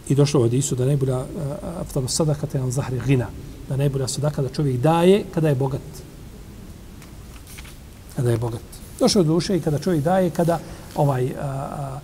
I 0.09 0.15
došlo 0.15 0.43
od 0.43 0.55
Isu 0.55 0.75
da 0.75 0.85
najbolja 0.85 1.25
aftalu 1.81 2.09
sadaka 2.09 2.47
te 2.47 2.61
zahri 2.71 3.01
gina. 3.07 3.27
Da 3.69 3.77
najbolja 3.77 4.09
sadaka 4.09 4.43
da 4.43 4.49
čovjek 4.49 4.81
daje 4.81 5.25
kada 5.35 5.49
je 5.49 5.55
bogat. 5.55 5.81
Kada 8.17 8.31
je 8.31 8.39
bogat. 8.39 8.63
Došlo 9.01 9.21
od 9.21 9.27
duše 9.27 9.57
i 9.57 9.61
kada 9.61 9.79
čovjek 9.79 10.05
daje, 10.05 10.31
kada 10.31 10.59
ovaj, 10.97 11.33
a, 11.41 11.43
a, 11.43 11.47
a, 11.47 12.01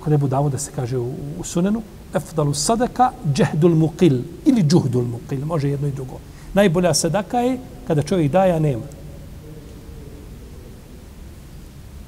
kod 0.00 0.12
Ebu 0.12 0.28
se 0.58 0.70
kaže 0.76 0.98
u, 0.98 1.12
u 1.38 1.44
sunenu, 1.44 1.82
afdalu 2.12 2.54
sadaka 2.54 3.12
džehdul 3.34 3.74
muqil 3.74 4.22
ili 4.46 4.62
džuhdul 4.62 5.04
muqil, 5.04 5.44
može 5.44 5.70
jedno 5.70 5.88
i 5.88 5.92
drugo. 5.92 6.18
Najbolja 6.54 6.94
sadaka 6.94 7.38
je 7.38 7.58
kada 7.86 8.02
čovjek 8.02 8.32
daje, 8.32 8.52
a 8.52 8.58
nema. 8.58 8.84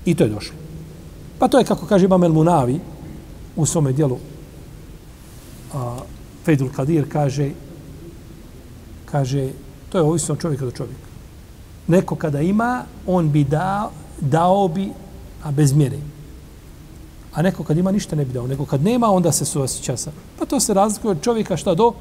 I 0.04 0.14
to 0.14 0.24
je 0.24 0.30
došlo. 0.30 0.54
Pa 1.38 1.48
to 1.48 1.58
je 1.58 1.64
kako 1.64 1.86
kaže 1.86 2.04
Imam 2.04 2.24
El 2.24 2.32
Munavi 2.32 2.80
u 3.56 3.66
svome 3.66 3.92
dijelu 3.92 4.18
a, 5.74 5.98
Fejdul 6.44 6.68
Kadir 6.76 7.08
kaže 7.08 7.50
kaže 9.04 9.48
to 9.92 9.98
je 9.98 10.04
ovisno 10.04 10.34
od 10.34 10.40
čovjeka 10.40 10.64
do 10.64 10.70
čovjeka. 10.70 11.08
Neko 11.86 12.16
kada 12.16 12.40
ima, 12.40 12.84
on 13.06 13.30
bi 13.30 13.44
dao, 13.44 13.90
dao 14.20 14.68
bi, 14.68 14.88
a 15.42 15.50
bez 15.50 15.72
mjere. 15.72 15.98
A 17.34 17.42
neko 17.42 17.64
kad 17.64 17.78
ima 17.78 17.92
ništa 17.92 18.16
ne 18.16 18.24
bi 18.24 18.32
dao. 18.32 18.46
Nego 18.46 18.64
kad 18.64 18.82
nema, 18.82 19.10
onda 19.10 19.32
se 19.32 19.44
suosjeća 19.44 19.96
sa. 19.96 20.12
Pa 20.38 20.46
to 20.46 20.60
se 20.60 20.74
razlikuje 20.74 21.10
od 21.10 21.22
čovjeka 21.22 21.56
šta 21.56 21.74
do 21.74 21.92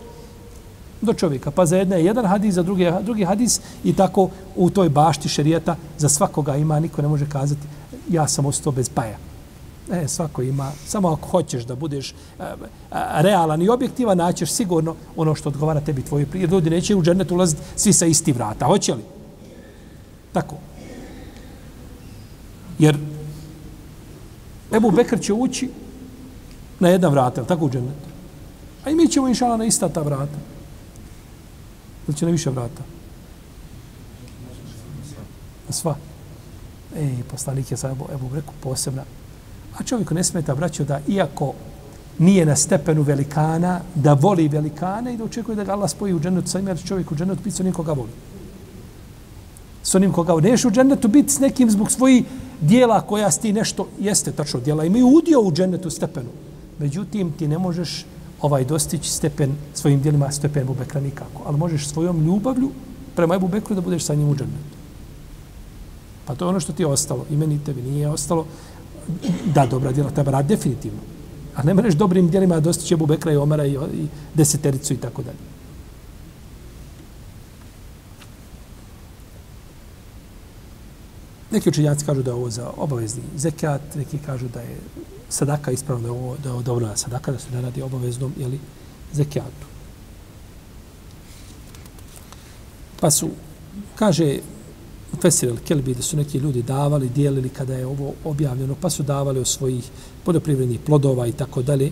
do 1.01 1.13
čovjeka. 1.13 1.51
Pa 1.51 1.65
za 1.65 1.77
jedne 1.77 1.97
je 1.97 2.05
jedan 2.05 2.25
hadis, 2.25 2.55
za 2.55 2.63
drugi, 2.63 2.91
drugi 3.01 3.23
hadis 3.23 3.59
i 3.83 3.93
tako 3.93 4.29
u 4.55 4.69
toj 4.69 4.89
bašti 4.89 5.29
šerijeta 5.29 5.75
za 5.97 6.09
svakoga 6.09 6.55
ima, 6.55 6.79
niko 6.79 7.01
ne 7.01 7.07
može 7.07 7.29
kazati 7.29 7.67
ja 8.09 8.27
sam 8.27 8.45
ostao 8.45 8.71
bez 8.71 8.89
paja. 8.89 9.17
Ne, 9.89 10.07
svako 10.07 10.41
ima, 10.41 10.71
samo 10.87 11.09
ako 11.09 11.27
hoćeš 11.27 11.63
da 11.63 11.75
budeš 11.75 12.13
a, 12.39 12.43
e, 12.43 12.55
a, 12.91 13.21
realan 13.21 13.61
i 13.61 13.69
objektivan, 13.69 14.17
naćeš 14.17 14.51
sigurno 14.51 14.95
ono 15.15 15.35
što 15.35 15.49
odgovara 15.49 15.81
tebi 15.81 16.01
tvoje 16.01 16.25
prije. 16.25 16.47
Ljudi 16.47 16.69
neće 16.69 16.95
u 16.95 17.03
džernet 17.03 17.31
ulaziti 17.31 17.61
svi 17.75 17.93
sa 17.93 18.05
isti 18.05 18.31
vrata. 18.31 18.65
Hoće 18.65 18.93
li? 18.93 19.03
Tako. 20.33 20.55
Jer 22.79 22.97
Ebu 24.75 24.91
Bekr 24.91 25.19
će 25.19 25.33
ući 25.33 25.69
na 26.79 26.89
jedna 26.89 27.07
vrata, 27.07 27.43
tako 27.43 27.65
u 27.65 27.69
džennetu. 27.69 28.09
A 28.85 28.89
i 28.89 28.95
mi 28.95 29.07
ćemo 29.07 29.27
inšala 29.27 29.57
na 29.57 29.65
ista 29.65 29.89
ta 29.89 30.01
vrata. 30.01 30.37
Ili 32.07 32.17
će 32.17 32.25
na 32.25 32.31
više 32.31 32.49
vrata? 32.49 32.83
Na 35.67 35.73
sva. 35.73 35.95
Ej, 36.97 37.23
poslanik 37.31 37.71
je 37.71 37.77
sa 37.77 37.91
Ebu, 37.91 38.05
Ebu 38.13 38.29
Bekr 38.29 38.51
posebna. 38.61 39.03
A 39.81 39.83
čovjeku 39.83 40.13
ne 40.13 40.23
smeta, 40.23 40.55
braćo, 40.55 40.83
da 40.83 40.99
iako 41.07 41.53
nije 42.19 42.45
na 42.45 42.55
stepenu 42.55 43.01
velikana, 43.01 43.79
da 43.95 44.13
voli 44.13 44.47
velikane 44.47 45.13
i 45.13 45.17
da 45.17 45.23
očekuje 45.23 45.55
da 45.55 45.63
ga 45.63 45.73
Allah 45.73 45.89
spoji 45.89 46.13
u 46.13 46.19
džennetu 46.19 46.49
sa 46.49 46.59
ima 46.59 46.75
čovjek 46.75 47.11
u 47.11 47.15
džennetu 47.15 47.41
biti 47.43 47.55
sa 47.55 47.63
onim 47.63 47.73
koga 47.73 47.93
voli. 47.93 48.11
S 49.83 49.95
onim 49.95 50.11
koga 50.11 50.33
voli. 50.33 50.51
Neš 50.51 50.65
u 50.65 50.71
džennetu 50.71 51.07
biti 51.07 51.33
s 51.33 51.39
nekim 51.39 51.71
zbog 51.71 51.91
svojih 51.91 52.23
dijela 52.61 53.01
koja 53.01 53.31
sti 53.31 53.53
nešto 53.53 53.87
jeste 53.99 54.31
tačno 54.31 54.59
dijela. 54.59 54.85
Imaju 54.85 55.07
udio 55.07 55.41
u 55.41 55.51
džennetu 55.51 55.89
stepenu. 55.89 56.29
Međutim, 56.79 57.31
ti 57.31 57.47
ne 57.47 57.57
možeš 57.57 58.05
ovaj 58.41 58.65
dostići 58.65 59.09
stepen 59.09 59.55
svojim 59.73 60.01
dijelima 60.01 60.31
stepen 60.31 60.61
Ebu 60.61 60.73
Bekra 60.73 61.01
nikako. 61.01 61.41
Ali 61.45 61.57
možeš 61.57 61.87
svojom 61.87 62.25
ljubavlju 62.25 62.69
prema 63.15 63.35
Ebu 63.35 63.47
Bekru 63.47 63.75
da 63.75 63.81
budeš 63.81 64.03
sa 64.03 64.15
njim 64.15 64.29
u 64.29 64.35
džennetu. 64.35 64.77
Pa 66.25 66.35
to 66.35 66.45
je 66.45 66.49
ono 66.49 66.59
što 66.59 66.73
ti 66.73 66.83
je 66.83 66.87
ostalo. 66.87 67.25
I 67.29 67.37
meni 67.37 67.59
tebi 67.65 67.81
nije 67.81 68.09
ostalo. 68.09 68.45
Da, 69.53 69.65
dobra 69.65 69.91
djela 69.91 70.09
treba 70.09 70.31
raditi, 70.31 70.55
definitivno. 70.55 70.99
A 71.55 71.63
ne 71.63 71.73
mreš 71.73 71.93
dobrim 71.93 72.29
djelima 72.29 72.59
dostići 72.59 72.93
Ebu 72.93 73.05
Bekra 73.05 73.31
i 73.31 73.37
Omara 73.37 73.65
i, 73.65 73.73
i 73.73 74.07
desetericu 74.33 74.93
i 74.93 74.97
tako 74.97 75.21
dalje. 75.21 75.37
Neki 81.51 81.69
učenjaci 81.69 82.05
kažu 82.05 82.23
da 82.23 82.31
je 82.31 82.35
ovo 82.35 82.49
za 82.49 82.71
obavezni 82.77 83.23
zekat, 83.37 83.81
neki 83.95 84.17
kažu 84.17 84.47
da 84.47 84.61
je 84.61 84.77
sadaka 85.29 85.71
ispravno 85.71 86.01
da 86.01 86.07
je 86.07 86.11
ovo, 86.11 86.37
da 86.43 86.49
je 86.49 86.53
ovo 86.53 86.61
dobro 86.61 86.95
sadaka, 86.95 87.31
da 87.31 87.39
se 87.39 87.51
ne 87.51 87.61
radi 87.61 87.81
obaveznom 87.81 88.33
jeli, 88.37 88.59
zekijatu. 89.13 89.67
Pa 92.99 93.11
su, 93.11 93.29
kaže 93.95 94.39
Fesir 95.19 95.49
el 95.49 95.57
Kelbi, 95.57 95.93
da 95.93 96.01
su 96.01 96.17
neki 96.17 96.37
ljudi 96.37 96.63
davali, 96.63 97.09
dijelili 97.09 97.49
kada 97.49 97.73
je 97.73 97.85
ovo 97.85 98.13
objavljeno, 98.23 98.75
pa 98.81 98.89
su 98.89 99.03
davali 99.03 99.39
od 99.39 99.47
svojih 99.47 99.89
poljoprivrednih 100.23 100.79
plodova 100.79 101.27
i 101.27 101.31
tako 101.31 101.61
dalje. 101.61 101.91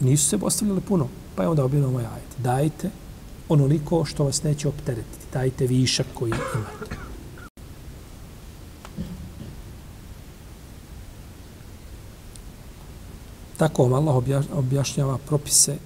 Nisu 0.00 0.28
se 0.28 0.38
ostavljali 0.42 0.80
puno, 0.80 1.08
pa 1.34 1.42
je 1.42 1.48
onda 1.48 1.64
objavljeno 1.64 1.92
ovaj 1.92 2.04
ajet. 2.04 2.36
Dajte 2.38 2.90
onoliko 3.48 4.04
što 4.04 4.24
vas 4.24 4.42
neće 4.42 4.68
opteretiti. 4.68 5.26
Dajte 5.32 5.66
višak 5.66 6.06
koji 6.14 6.30
imate. 6.30 6.96
Tako 13.56 13.82
vam 13.82 13.92
Allah 13.92 14.16
objašnjava 14.52 15.18
propise. 15.18 15.76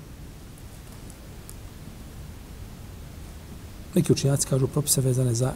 Neki 3.94 4.12
učinjaci 4.12 4.46
kažu 4.46 4.66
propise 4.66 5.00
vezane 5.00 5.34
za 5.34 5.52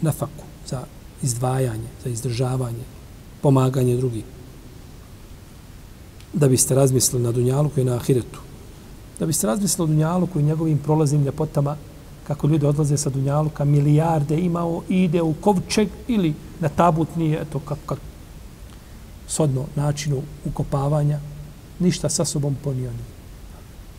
nafaku, 0.00 0.44
za 0.66 0.84
izdvajanje, 1.22 1.88
za 2.04 2.10
izdržavanje, 2.10 2.84
pomaganje 3.42 3.96
drugih. 3.96 4.24
Da 6.32 6.48
biste 6.48 6.74
razmislili 6.74 7.24
na 7.24 7.32
Dunjaluku 7.32 7.80
i 7.80 7.84
na 7.84 7.94
Ahiretu 7.94 8.40
da 9.22 9.26
biste 9.26 9.46
razmislili 9.46 9.84
o 9.84 9.86
Dunjaluku 9.86 10.40
i 10.40 10.42
njegovim 10.42 10.78
prolaznim 10.78 11.24
ljepotama, 11.24 11.76
kako 12.26 12.46
ljudi 12.46 12.66
odlaze 12.66 12.96
sa 12.96 13.10
Dunjaluka, 13.10 13.64
milijarde 13.64 14.38
imao, 14.38 14.82
ide 14.88 15.22
u 15.22 15.34
kovčeg 15.34 15.88
ili 16.08 16.34
na 16.60 16.68
tabut 16.68 17.16
nije, 17.16 17.40
eto, 17.40 17.58
kako, 17.58 17.80
kako, 17.86 18.00
sodno 19.28 19.64
načinu 19.76 20.22
ukopavanja, 20.44 21.20
ništa 21.78 22.08
sa 22.08 22.24
sobom 22.24 22.56
ponio 22.64 22.90
nije. 22.90 23.12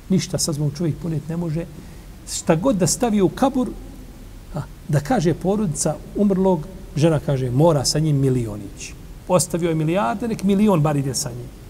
Ništa 0.10 0.38
sa 0.38 0.54
sobom 0.54 0.72
čovjek 0.78 0.98
puniti 1.02 1.30
ne 1.30 1.38
može. 1.38 1.66
Šta 2.32 2.56
god 2.56 2.76
da 2.76 2.88
stavi 2.88 3.22
u 3.22 3.30
kabur, 3.30 3.70
a, 4.56 4.62
da 4.88 5.00
kaže 5.00 5.34
porodica 5.34 5.96
umrlog, 6.16 6.68
žena 6.96 7.20
kaže, 7.20 7.52
mora 7.52 7.86
sa 7.86 8.00
njim 8.00 8.20
milionići. 8.20 8.94
Postavio 9.28 9.70
je 9.70 9.76
milijarde, 9.76 10.28
nek 10.28 10.44
milion 10.44 10.82
bar 10.82 10.98
ide 10.98 11.14
sa 11.14 11.30
njim 11.30 11.64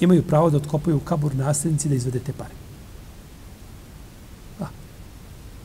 imaju 0.00 0.22
pravo 0.22 0.50
da 0.50 0.56
otkopaju 0.56 1.00
kabur 1.00 1.34
nasljednici 1.34 1.88
da 1.88 1.94
izvedete 1.94 2.32
pare. 2.32 2.54
A, 4.60 4.64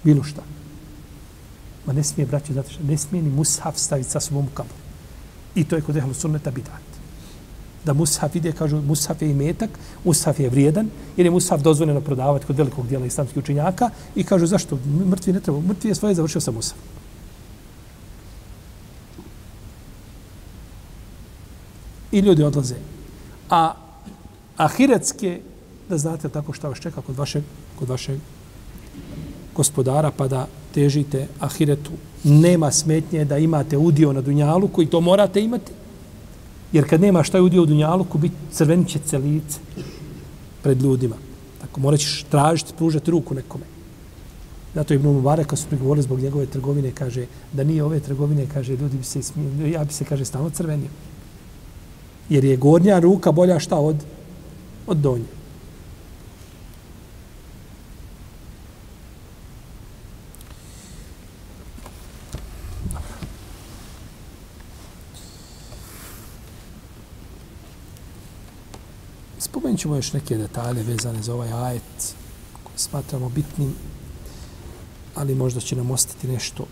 bilo 0.04 0.24
šta. 0.24 0.42
Ma 1.86 1.94
ne 1.94 2.04
smije, 2.04 2.26
braći, 2.28 2.54
zato 2.54 2.72
što 2.72 2.84
ne 2.84 2.98
smije 2.98 3.24
ni 3.24 3.30
mushaf 3.30 3.78
staviti 3.78 4.10
sa 4.10 4.20
sobom 4.20 4.46
u 4.46 4.50
kabur. 4.54 4.76
I 5.56 5.64
to 5.64 5.76
je 5.76 5.82
kod 5.82 5.98
ehlu 5.98 6.14
sunneta 6.14 6.52
bidat. 6.52 6.91
Da 7.86 7.94
mushaf 7.94 8.36
ide, 8.36 8.52
kažu, 8.52 8.82
mushaf 8.82 9.22
je 9.22 9.32
imetak, 9.32 9.70
mushaf 10.04 10.40
je 10.40 10.50
vrijedan, 10.50 10.90
jer 11.18 11.26
je 11.26 11.32
mushaf 11.32 11.62
dozvoljeno 11.62 12.02
prodavati 12.02 12.46
kod 12.46 12.58
velikog 12.58 12.88
dijela 12.88 13.06
islamskih 13.06 13.44
učenjaka 13.44 13.90
i 14.16 14.24
kažu, 14.24 14.46
zašto? 14.46 14.78
Mrtvi 15.10 15.34
ne 15.34 15.40
treba. 15.40 15.60
Mrtvi 15.60 15.90
je 15.90 15.96
svoje 15.96 16.16
završio 16.16 16.42
sa 16.42 16.52
mushaf. 16.52 16.78
I 22.12 22.20
ljudi 22.20 22.44
odlaze. 22.44 22.76
A 23.50 23.74
ahiretske, 24.58 25.40
da 25.90 25.98
znate 25.98 26.30
tako 26.30 26.54
šta 26.54 26.70
vas 26.70 26.80
čeka 26.80 27.02
kod 27.02 27.18
vašeg, 27.18 27.44
kod 27.80 27.90
vašeg 27.90 28.20
gospodara, 29.56 30.12
pa 30.12 30.28
da 30.28 30.48
težite 30.74 31.28
ahiretu. 31.40 31.92
Nema 32.24 32.72
smetnje 32.72 33.26
da 33.26 33.38
imate 33.38 33.78
udio 33.78 34.14
na 34.14 34.22
Dunjalu, 34.22 34.68
koji 34.68 34.88
to 34.88 35.02
morate 35.02 35.42
imati. 35.42 35.72
Jer 36.72 36.90
kad 36.90 37.02
nema 37.02 37.24
šta 37.24 37.38
je 37.38 37.42
udio 37.42 37.64
u 37.64 37.66
Dunjaluku, 37.66 38.18
biti 38.18 38.36
crvenit 38.52 38.88
će 38.88 39.00
celice 39.00 39.60
pred 40.64 40.82
ljudima. 40.82 41.16
Tako, 41.62 41.80
morat 41.80 42.00
ćeš 42.00 42.26
tražiti, 42.30 42.74
pružati 42.78 43.12
ruku 43.12 43.36
nekome. 43.36 43.66
Zato 44.76 44.94
Ibn 44.94 45.08
Mubarak, 45.08 45.48
kad 45.48 45.60
su 45.60 45.68
prigovorili 45.68 46.04
zbog 46.04 46.20
njegove 46.20 46.46
trgovine, 46.46 46.92
kaže 46.92 47.26
da 47.54 47.64
nije 47.64 47.84
ove 47.84 48.00
trgovine, 48.00 48.46
kaže, 48.54 48.76
ljudi 48.76 48.98
bi 48.98 49.04
se 49.04 49.22
smijeli, 49.22 49.72
ja 49.72 49.84
bi 49.84 49.94
se, 49.94 50.06
kaže, 50.06 50.26
stalno 50.26 50.50
crvenio. 50.50 50.90
Jer 52.30 52.44
je 52.44 52.58
gornja 52.58 53.00
ruka 53.00 53.32
bolja 53.32 53.60
šta 53.60 53.76
od 53.76 53.96
od 54.88 54.98
donje. 54.98 55.41
Ćemo 69.82 69.96
još 69.96 70.14
neke 70.14 70.38
detalje 70.38 70.84
vezane 70.84 71.24
za 71.24 71.34
ovaj 71.34 71.54
ajet 71.54 72.16
koji 72.64 72.78
smatramo 72.78 73.30
bitnim, 73.30 73.76
ali 75.16 75.36
možda 75.36 75.60
će 75.60 75.76
nam 75.76 75.92
ostati 75.92 76.28
nešto 76.28 76.66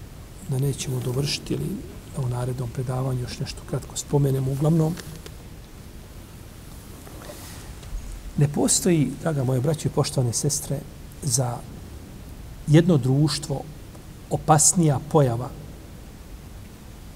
da 0.49 0.60
nećemo 0.60 0.99
dovršiti 0.99 1.53
ili 1.53 1.70
da 2.16 2.22
u 2.22 2.30
narednom 2.30 2.70
predavanju 2.70 3.22
još 3.22 3.39
nešto 3.39 3.62
kratko 3.70 3.97
spomenemo. 3.97 4.51
Uglavnom, 4.51 4.95
ne 8.38 8.47
postoji, 8.47 9.12
draga 9.22 9.43
moje 9.43 9.62
braće 9.62 9.88
i 9.88 9.91
poštovane 9.91 10.34
sestre, 10.34 10.80
za 11.24 11.57
jedno 12.68 12.97
društvo 12.97 13.64
opasnija 14.30 14.99
pojava 15.12 15.49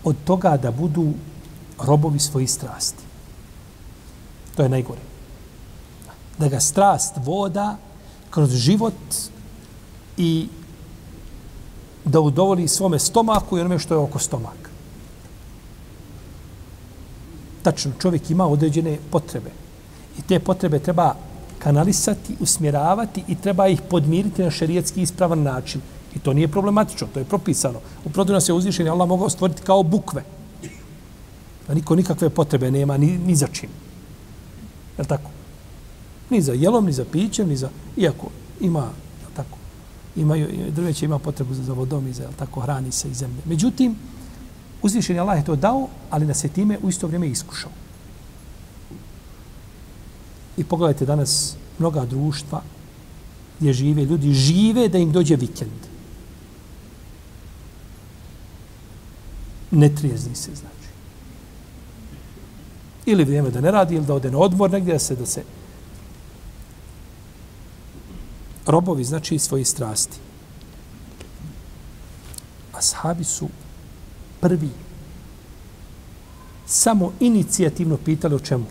od 0.04 0.16
toga 0.26 0.58
da 0.58 0.72
budu 0.72 1.14
robovi 1.80 2.20
svojih 2.20 2.52
strasti. 2.52 3.04
To 4.56 4.64
je 4.64 4.70
najgore. 4.70 5.13
Da 6.38 6.48
ga 6.48 6.60
strast 6.60 7.14
voda 7.24 7.78
kroz 8.30 8.52
život 8.56 8.94
i 10.18 10.48
da 12.06 12.20
udovoli 12.20 12.68
svome 12.68 13.00
stomaku 13.00 13.58
i 13.58 13.62
onome 13.62 13.80
što 13.80 13.94
je 13.94 13.98
oko 13.98 14.20
stomaka. 14.20 14.70
Tačno, 17.64 17.92
čovjek 18.02 18.32
ima 18.32 18.48
određene 18.48 18.98
potrebe. 19.12 19.52
I 20.20 20.22
te 20.22 20.40
potrebe 20.40 20.80
treba 20.80 21.16
kanalisati, 21.60 22.36
usmjeravati 22.40 23.24
i 23.28 23.36
treba 23.36 23.68
ih 23.68 23.82
podmiriti 23.90 24.44
na 24.44 24.52
šerijetski 24.52 25.02
ispravan 25.02 25.44
način. 25.44 25.82
I 26.16 26.20
to 26.20 26.34
nije 26.34 26.48
problematično, 26.48 27.08
to 27.14 27.20
je 27.20 27.26
propisano. 27.26 27.80
U 28.06 28.10
protivno 28.10 28.42
se 28.42 28.54
uzvišenje 28.54 28.90
Allah 28.90 29.08
mogao 29.08 29.30
stvoriti 29.30 29.62
kao 29.62 29.84
bukve. 29.84 30.24
A 31.68 31.74
niko 31.74 31.96
nikakve 31.96 32.30
potrebe 32.30 32.72
nema 32.72 32.98
ni, 32.98 33.18
ni 33.18 33.36
za 33.36 33.48
čim. 33.48 33.70
Je 34.98 35.06
tako? 35.06 35.33
Ni 36.34 36.42
za 36.42 36.54
jelom, 36.54 36.86
ni 36.86 36.94
za 36.94 37.06
pićem, 37.06 37.50
ni 37.50 37.56
za... 37.58 37.70
Iako 37.98 38.30
ima, 38.62 38.90
tako? 39.36 39.58
Imaju, 40.16 40.72
drveće 40.72 41.06
ima 41.06 41.20
potrebu 41.20 41.54
za, 41.54 41.64
za 41.64 41.74
vodom 41.74 42.08
i 42.08 42.14
za, 42.14 42.30
tako, 42.36 42.60
hrani 42.60 42.92
se 42.92 43.10
i 43.10 43.14
zemlje. 43.14 43.42
Međutim, 43.46 43.96
uzvišenje 44.82 45.20
Allah 45.20 45.38
je 45.38 45.46
to 45.46 45.56
dao, 45.56 45.88
ali 46.10 46.26
nas 46.26 46.44
je 46.44 46.50
time 46.50 46.78
u 46.82 46.90
isto 46.90 47.08
vrijeme 47.08 47.28
iskušao. 47.28 47.72
I 50.58 50.64
pogledajte 50.64 51.06
danas 51.06 51.56
mnoga 51.80 52.06
društva 52.06 52.62
gdje 53.60 53.74
žive, 53.74 54.06
ljudi 54.06 54.34
žive 54.34 54.90
da 54.90 54.98
im 54.98 55.12
dođe 55.12 55.36
vikend. 55.36 55.82
Ne 59.72 59.96
trijezni 59.96 60.36
se, 60.36 60.56
znači. 60.56 60.90
Ili 63.06 63.24
vrijeme 63.24 63.50
da 63.50 63.62
ne 63.62 63.72
radi, 63.72 63.96
ili 63.96 64.06
da 64.06 64.14
ode 64.14 64.32
na 64.32 64.38
odmor 64.38 64.72
negdje, 64.72 64.94
da 64.94 65.00
se, 65.00 65.16
da 65.16 65.26
se 65.26 65.44
robovi, 68.66 69.04
znači, 69.04 69.40
svoje 69.40 69.66
strasti. 69.66 70.18
Ashabi 72.74 73.24
su 73.24 73.48
prvi 74.42 74.70
samo 76.66 77.12
inicijativno 77.20 77.98
pitali 77.98 78.36
o 78.36 78.40
čemu? 78.40 78.66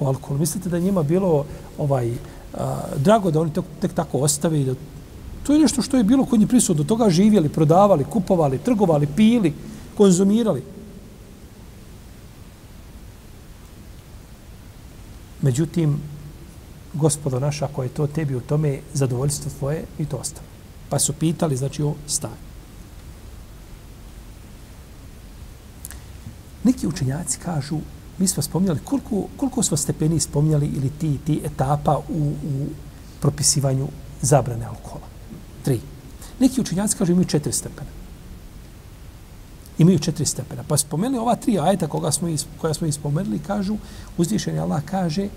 o 0.00 0.06
alkoholu. 0.06 0.40
Mislite 0.40 0.68
da 0.68 0.78
njima 0.78 1.02
bilo 1.02 1.44
ovaj 1.78 2.12
a, 2.54 2.80
drago 2.96 3.30
da 3.30 3.40
oni 3.40 3.52
tek, 3.52 3.64
tek 3.80 3.92
tako 3.92 4.18
ostave 4.18 4.60
i 4.60 4.64
da 4.64 4.74
to 5.42 5.52
je 5.52 5.58
nešto 5.58 5.82
što 5.82 5.96
je 5.96 6.04
bilo 6.04 6.24
kod 6.24 6.40
njih 6.40 6.48
prisutno. 6.48 6.84
Toga 6.84 7.10
živjeli, 7.10 7.48
prodavali, 7.48 8.04
kupovali, 8.04 8.58
trgovali, 8.58 9.06
pili, 9.16 9.52
konzumirali. 9.96 10.62
Međutim, 15.42 16.00
gospodo 16.94 17.40
naša, 17.40 17.64
ako 17.64 17.82
je 17.82 17.88
to 17.88 18.06
tebi 18.06 18.34
u 18.34 18.40
tome 18.40 18.80
zadovoljstvo 18.94 19.50
tvoje, 19.58 19.84
i 19.98 20.06
to 20.06 20.16
ostalo. 20.16 20.46
Pa 20.88 20.98
su 20.98 21.12
pitali, 21.12 21.56
znači, 21.56 21.82
o 21.82 21.94
stanju. 22.06 22.50
Neki 26.64 26.86
učenjaci 26.86 27.38
kažu 27.38 27.78
mi 28.20 28.26
smo 28.26 28.42
spominjali, 28.42 28.80
koliko, 28.84 29.26
koliko 29.36 29.62
smo 29.62 29.76
stepeni 29.76 30.20
spominjali 30.20 30.66
ili 30.66 30.90
ti, 30.90 31.18
ti 31.26 31.40
etapa 31.44 31.98
u, 32.08 32.22
u 32.28 32.66
propisivanju 33.20 33.88
zabrane 34.22 34.64
alkohola? 34.64 35.06
Tri. 35.64 35.80
Neki 36.40 36.60
učenjaci 36.60 36.96
kažu 36.96 37.12
imaju 37.12 37.26
četiri 37.26 37.52
stepena. 37.52 37.90
Imaju 39.78 39.98
četiri 39.98 40.26
stepena. 40.26 40.64
Pa 40.68 40.76
spomenuli 40.76 41.18
ova 41.18 41.36
tri 41.36 41.58
ajeta 41.58 41.88
koga 41.88 42.12
smo, 42.12 42.28
koja 42.60 42.74
smo 42.74 42.86
ispomenuli, 42.86 43.38
kažu, 43.38 43.76
uzvišeni 44.18 44.58
Allah 44.58 44.82
kaže, 44.84 45.28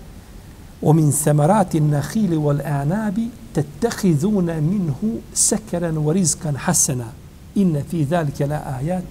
ومن 0.84 1.10
ثمرات 1.10 1.74
النخيل 1.74 2.34
والأعناب 2.34 3.28
تتخذون 3.54 4.62
منه 4.62 5.18
سكرا 5.34 5.98
ورزقا 5.98 6.52
حسنا 6.56 7.12
إن 7.56 7.82
في 7.90 8.02
ذلك 8.02 8.42
لآيات 8.42 9.02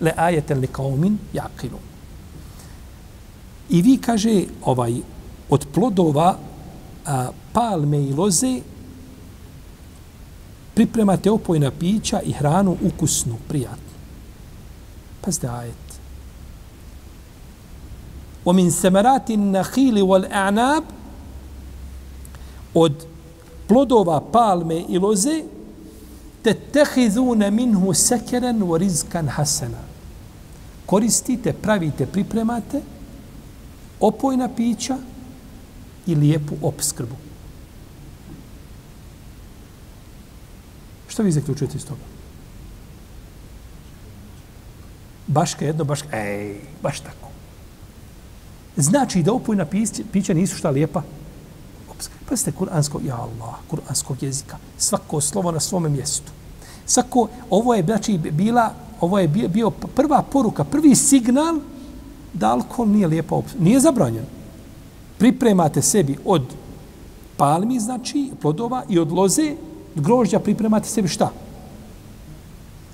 لآية 0.00 0.46
لقوم 0.50 1.18
يعقلون 1.34 1.80
I 3.70 3.82
vi, 3.82 3.96
kaže, 3.96 4.44
ovaj, 4.62 5.00
od 5.48 5.66
plodova 5.74 6.36
a, 7.06 7.30
palme 7.52 8.02
i 8.02 8.12
loze 8.12 8.60
pripremate 10.74 11.30
opojna 11.30 11.70
pića 11.70 12.20
i 12.20 12.32
hranu 12.32 12.76
ukusnu, 12.82 13.36
prijatnu. 13.48 13.92
Pazite 15.20 15.48
ajet. 15.48 15.82
ومن 18.44 18.70
ثمرات 18.70 19.30
النخيل 19.30 20.02
والأعناب 20.02 20.84
od 22.74 23.06
plodova 23.68 24.20
palme 24.20 24.84
i 24.88 24.98
loze 24.98 25.42
te 26.42 26.54
tehizune 26.54 27.50
minhu 27.50 27.94
sekeren 27.94 28.62
u 28.62 28.78
rizkan 28.78 29.28
hasana. 29.28 29.78
Koristite, 30.86 31.52
pravite, 31.52 32.06
pripremate 32.06 32.82
opojna 34.00 34.48
pića 34.56 34.98
i 36.06 36.14
lijepu 36.14 36.54
opskrbu. 36.62 37.16
Što 41.08 41.22
vi 41.22 41.32
zaključujete 41.32 41.76
iz 41.76 41.86
toga? 41.86 42.00
Baška 45.26 45.64
jedno, 45.64 45.84
baška... 45.84 46.18
Ej, 46.18 46.56
baš 46.82 47.00
tako. 47.00 47.28
Znači 48.76 49.22
da 49.22 49.32
opojna 49.32 49.64
pića, 49.66 50.02
pića 50.12 50.34
nisu 50.34 50.56
šta 50.56 50.70
lijepa? 50.70 51.02
Pazite, 52.32 52.50
ste 52.50 52.58
kuransko, 52.58 53.00
ja 53.04 53.16
Allah, 53.16 53.54
kuranskog 53.68 54.22
jezika. 54.22 54.56
Svako 54.78 55.20
slovo 55.20 55.50
na 55.50 55.60
svome 55.60 55.88
mjestu. 55.88 56.32
Svako, 56.86 57.28
ovo 57.50 57.74
je, 57.74 57.82
znači, 57.84 58.18
bila, 58.18 58.72
ovo 59.00 59.18
je 59.18 59.28
bio 59.28 59.70
prva 59.70 60.22
poruka, 60.22 60.64
prvi 60.64 60.94
signal 60.94 61.60
da 62.32 62.52
alkohol 62.52 62.88
nije 62.88 63.06
lijepa 63.06 63.34
opcija. 63.34 63.60
Nije 63.60 63.80
zabranjen. 63.80 64.24
Pripremate 65.18 65.82
sebi 65.82 66.16
od 66.24 66.42
palmi, 67.36 67.80
znači, 67.80 68.30
plodova 68.40 68.84
i 68.88 68.98
od 68.98 69.12
loze, 69.12 69.54
grožđa 69.94 70.38
pripremate 70.38 70.88
sebi 70.88 71.08
šta? 71.08 71.30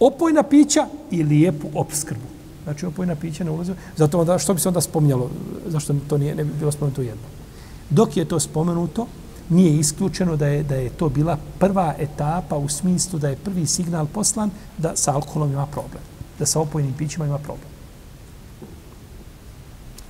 Opojna 0.01 0.43
pića 0.43 0.87
i 1.11 1.23
lijepu 1.23 1.69
opskrbu. 1.75 2.27
Znači, 2.65 2.87
opojna 2.87 3.15
pića 3.15 3.45
ne 3.45 3.51
ulaze. 3.51 3.75
Zato 3.97 4.21
onda, 4.21 4.39
što 4.39 4.55
bi 4.55 4.61
se 4.61 4.69
onda 4.69 4.81
spominjalo? 4.81 5.31
Zašto 5.67 5.95
to 6.09 6.19
nije, 6.19 6.35
ne 6.35 6.45
bi 6.45 6.53
bilo 6.59 6.73
spomenuto 6.73 7.03
jedno? 7.03 7.27
Dok 7.91 8.17
je 8.17 8.25
to 8.25 8.41
spomenuto, 8.41 9.07
nije 9.49 9.79
isključeno 9.79 10.37
da 10.37 10.47
je 10.47 10.63
da 10.63 10.75
je 10.75 10.91
to 10.91 11.09
bila 11.09 11.39
prva 11.59 11.95
etapa 11.99 12.57
u 12.57 12.69
smislu 12.69 13.19
da 13.19 13.29
je 13.29 13.37
prvi 13.37 13.67
signal 13.67 14.07
poslan 14.07 14.51
da 14.79 14.97
sa 14.97 15.15
alkoholom 15.15 15.53
ima 15.53 15.67
problem. 15.67 16.03
Da 16.39 16.47
sa 16.47 16.61
opojnim 16.61 16.95
pićima 16.95 17.27
ima 17.27 17.39
problem. 17.39 17.69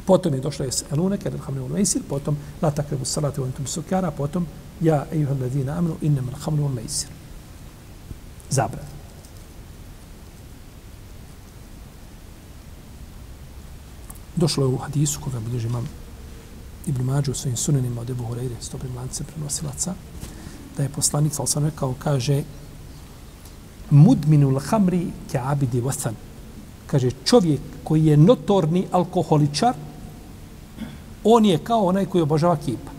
Potom 0.06 0.34
je 0.34 0.40
došlo 0.40 0.64
jes 0.64 0.84
elune, 0.90 1.18
kada 1.18 1.36
je 1.36 1.42
hamle 1.42 1.68
mejsir, 1.68 2.02
potom 2.08 2.36
la 2.62 2.70
takrebu 2.70 3.04
salate 3.04 3.40
u 3.40 3.44
sukjara, 3.44 3.68
sukara, 3.68 4.10
potom 4.10 4.46
ja 4.80 5.06
ejuha 5.12 5.34
ladina 5.40 5.78
amnu 5.78 5.96
innam 6.00 6.28
al 6.28 6.40
hamle 6.40 6.64
u 6.64 6.68
mejsir. 6.68 7.08
Došlo 14.36 14.64
je 14.64 14.68
u 14.68 14.76
hadisu 14.76 15.20
koga 15.20 15.40
bilježi 15.40 15.66
imam 15.66 15.88
Ibn 16.88 17.02
Mađu 17.02 17.30
u 17.30 17.34
svojim 17.34 17.56
sunenima 17.56 18.00
od 18.00 18.10
Ebu 18.10 18.24
Hureyre, 18.24 18.60
s 18.60 18.70
dobrim 18.70 18.96
lancem 18.96 19.26
prenosilaca, 19.26 19.94
da 20.76 20.82
je 20.82 20.88
poslanik, 20.88 21.34
sal 21.34 21.46
sam 21.46 21.64
rekao, 21.64 21.94
kaže 21.98 22.42
mudminul 23.90 24.60
hamri 24.60 25.06
ke 25.32 25.38
abidi 25.38 25.80
vasan. 25.80 26.14
Kaže, 26.86 27.10
čovjek 27.24 27.60
koji 27.84 28.06
je 28.06 28.16
notorni 28.16 28.86
alkoholičar, 28.92 29.74
on 31.24 31.44
je 31.44 31.58
kao 31.58 31.86
onaj 31.86 32.06
koji 32.06 32.22
obožava 32.22 32.56
kipa. 32.56 32.90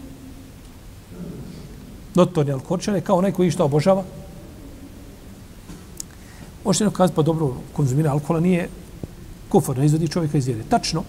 Notorni 2.15 2.51
alkoholičar 2.51 2.95
je 2.95 3.01
kao 3.01 3.17
onaj 3.17 3.31
koji 3.31 3.51
što 3.51 3.65
obožava. 3.65 4.03
Možete 6.65 6.85
neko 6.85 6.95
kazati, 6.95 7.15
pa 7.15 7.21
dobro, 7.21 7.53
konzumira 7.73 8.11
alkohola 8.11 8.39
nije 8.39 8.69
kufor, 9.49 9.77
ne 9.77 9.85
izvodi 9.85 10.07
čovjeka 10.07 10.37
iz 10.37 10.47
vjere. 10.47 10.63
Tačno 10.69 11.03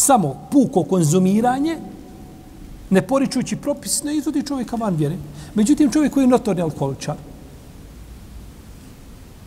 samo 0.00 0.36
puko 0.50 0.84
konzumiranje, 0.84 1.78
ne 2.90 3.02
poričujući 3.06 3.56
propis, 3.56 4.02
ne 4.02 4.16
izvodi 4.16 4.42
čovjeka 4.42 4.76
van 4.76 4.96
vjere. 4.96 5.16
Međutim, 5.54 5.92
čovjek 5.92 6.12
koji 6.12 6.24
je 6.24 6.28
notorni 6.28 6.62
alkoholičar, 6.62 7.16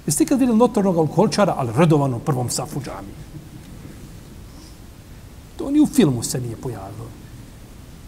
jeste 0.06 0.24
ikad 0.24 0.40
vidjeli 0.40 0.60
notornog 0.60 0.98
alkoholičara, 0.98 1.56
ali 1.58 1.74
redovano 1.78 2.18
u 2.18 2.20
prvom 2.20 2.50
safu 2.50 2.80
džami? 2.80 3.14
To 5.58 5.72
ni 5.72 5.80
u 5.82 5.88
filmu 5.88 6.24
se 6.24 6.42
nije 6.42 6.56
pojavilo. 6.56 7.08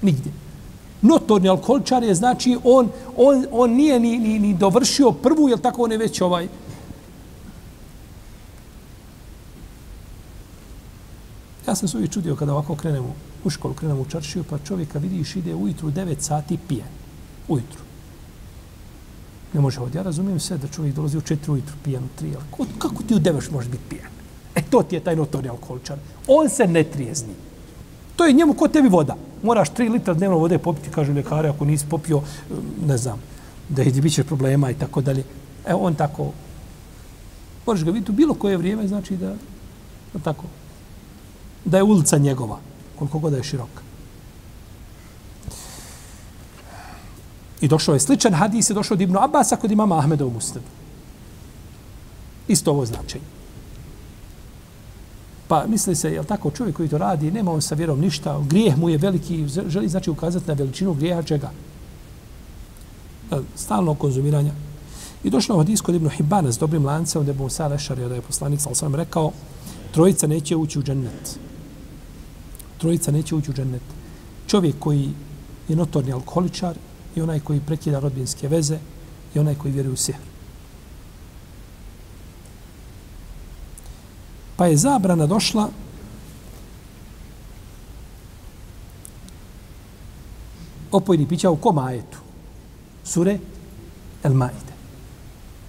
Nigdje. 0.02 0.32
Notorni 1.02 1.50
alkoholičar 1.50 2.04
je, 2.04 2.16
znači, 2.16 2.58
on, 2.64 2.90
on, 3.18 3.46
on 3.52 3.72
nije 3.72 4.00
ni, 4.00 4.18
ni, 4.18 4.40
ni 4.40 4.54
dovršio 4.54 5.12
prvu, 5.12 5.50
jel 5.50 5.58
tako 5.58 5.84
on 5.84 5.92
je 5.92 5.98
već 5.98 6.22
ovaj, 6.22 6.48
Ja 11.76 11.78
sam 11.78 11.88
se 11.88 11.98
uvijek 11.98 12.12
čudio 12.12 12.36
kada 12.36 12.52
ovako 12.54 12.76
krenemo 12.76 13.16
u 13.44 13.50
školu, 13.50 13.74
krenemo 13.74 14.02
u 14.02 14.06
čaršiju, 14.06 14.44
pa 14.44 14.58
čovjeka 14.58 15.00
vidiš 15.00 15.36
ide 15.36 15.56
ujutru 15.56 15.92
9 15.92 16.16
sati 16.20 16.58
pije. 16.68 16.84
Ujutru. 17.48 17.82
Ne 19.54 19.62
može 19.62 19.80
ovdje. 19.80 20.00
Ja 20.00 20.04
razumijem 20.04 20.40
sve 20.40 20.58
da 20.58 20.68
čovjek 20.68 20.96
dolazi 20.96 21.18
u 21.18 21.22
4 21.22 21.52
ujutru 21.52 21.76
pijan, 21.84 22.04
u 22.04 22.24
3. 22.24 22.36
Ali 22.60 22.70
kako 22.78 23.04
ti 23.04 23.16
u 23.16 23.20
9 23.20 23.52
može 23.52 23.70
biti 23.70 23.84
pijan? 23.90 24.08
E 24.56 24.62
to 24.62 24.84
ti 24.84 24.96
je 24.96 25.04
taj 25.04 25.16
notorni 25.16 25.50
alkoholičar. 25.50 25.98
On 26.28 26.50
se 26.50 26.68
ne 26.68 26.84
trijezni. 26.84 27.34
To 28.16 28.26
je 28.26 28.34
njemu 28.34 28.54
ko 28.54 28.68
tebi 28.68 28.90
voda. 28.90 29.16
Moraš 29.44 29.70
3 29.70 29.92
litra 29.92 30.14
dnevno 30.14 30.38
vode 30.38 30.58
popiti, 30.58 30.90
kaže 30.90 31.14
ljekare, 31.14 31.50
ako 31.50 31.66
nisi 31.66 31.86
popio, 31.90 32.20
mm, 32.20 32.88
ne 32.88 32.98
znam, 32.98 33.20
da 33.70 33.82
je 33.82 34.02
bit 34.02 34.28
problema 34.28 34.72
i 34.72 34.80
tako 34.80 35.02
dalje. 35.02 35.24
E 35.68 35.74
on 35.74 35.96
tako, 35.96 36.32
moraš 37.66 37.84
ga 37.84 37.92
vidjeti 37.92 38.12
u 38.12 38.16
bilo 38.16 38.34
koje 38.34 38.58
vrijeme, 38.58 38.88
znači 38.88 39.18
da, 39.18 39.36
da 40.14 40.20
tako, 40.24 40.44
da 41.66 41.78
je 41.78 41.84
ulica 41.84 42.18
njegova, 42.18 42.60
koliko 42.96 43.20
god 43.20 43.34
je 43.34 43.44
široka. 43.44 43.82
I 47.62 47.68
došao 47.68 47.94
je 47.94 48.00
sličan 48.00 48.34
hadis, 48.34 48.70
je 48.70 48.74
došao 48.74 48.96
od 48.96 49.02
Ibnu 49.02 49.20
Abasa 49.20 49.56
kod 49.56 49.72
imama 49.72 50.00
Ahmeda 50.00 50.26
u 50.26 50.30
Muslimu. 50.30 50.68
Isto 52.48 52.72
ovo 52.72 52.86
značenje. 52.86 53.26
Pa 55.48 55.66
misli 55.68 55.96
se, 55.96 56.12
je 56.12 56.24
tako, 56.24 56.52
čovjek 56.52 56.76
koji 56.76 56.90
to 56.90 56.98
radi, 56.98 57.32
nema 57.32 57.52
on 57.52 57.62
sa 57.62 57.76
vjerom 57.76 58.00
ništa, 58.00 58.40
grijeh 58.50 58.78
mu 58.78 58.90
je 58.90 58.98
veliki, 58.98 59.48
želi 59.68 59.90
znači 59.90 60.10
ukazati 60.10 60.48
na 60.48 60.54
veličinu 60.54 60.94
grijeha 60.94 61.22
čega? 61.22 61.52
Stalno 63.56 63.96
konzumiranja. 63.96 64.52
I 65.24 65.30
došao 65.30 65.58
hadis 65.58 65.82
kod 65.82 65.96
Ibnu 65.96 66.10
Hibana 66.10 66.52
s 66.52 66.60
dobrim 66.60 66.86
lancem, 66.86 67.22
gdje 67.22 67.34
mu 67.34 67.50
sa 67.50 67.68
Lešar, 67.68 67.98
da 67.98 68.16
je 68.16 68.22
poslanik, 68.22 68.62
sal 68.62 68.76
sam 68.76 68.96
rekao, 68.96 69.32
trojica 69.92 70.28
neće 70.28 70.56
ući 70.56 70.80
u 70.80 70.84
džennet 70.84 71.45
trojica 72.86 73.12
neće 73.12 73.36
ući 73.36 73.52
u 73.52 73.54
džennet. 73.54 73.82
Čovjek 74.48 74.76
koji 74.80 75.10
je 75.68 75.76
notorni 75.76 76.14
alkoholičar 76.14 76.78
i 77.16 77.22
onaj 77.22 77.40
koji 77.40 77.60
prekida 77.60 78.00
rodbinske 78.00 78.48
veze 78.48 78.78
i 79.34 79.40
onaj 79.40 79.56
koji 79.56 79.74
vjeruje 79.74 79.94
u 79.94 79.96
sihr. 79.96 80.22
Pa 84.56 84.68
je 84.68 84.78
zabrana 84.78 85.26
došla 85.26 85.70
opojni 90.92 91.28
pića 91.28 91.50
u 91.50 91.58
kom 91.58 91.78
ajetu? 91.78 92.18
Sure 93.04 93.40
El 94.24 94.34
Maide. 94.34 94.74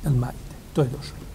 El 0.05 0.13
Maide. 0.13 0.53
To 0.73 0.83
je 0.83 0.89
došlo. 0.89 1.26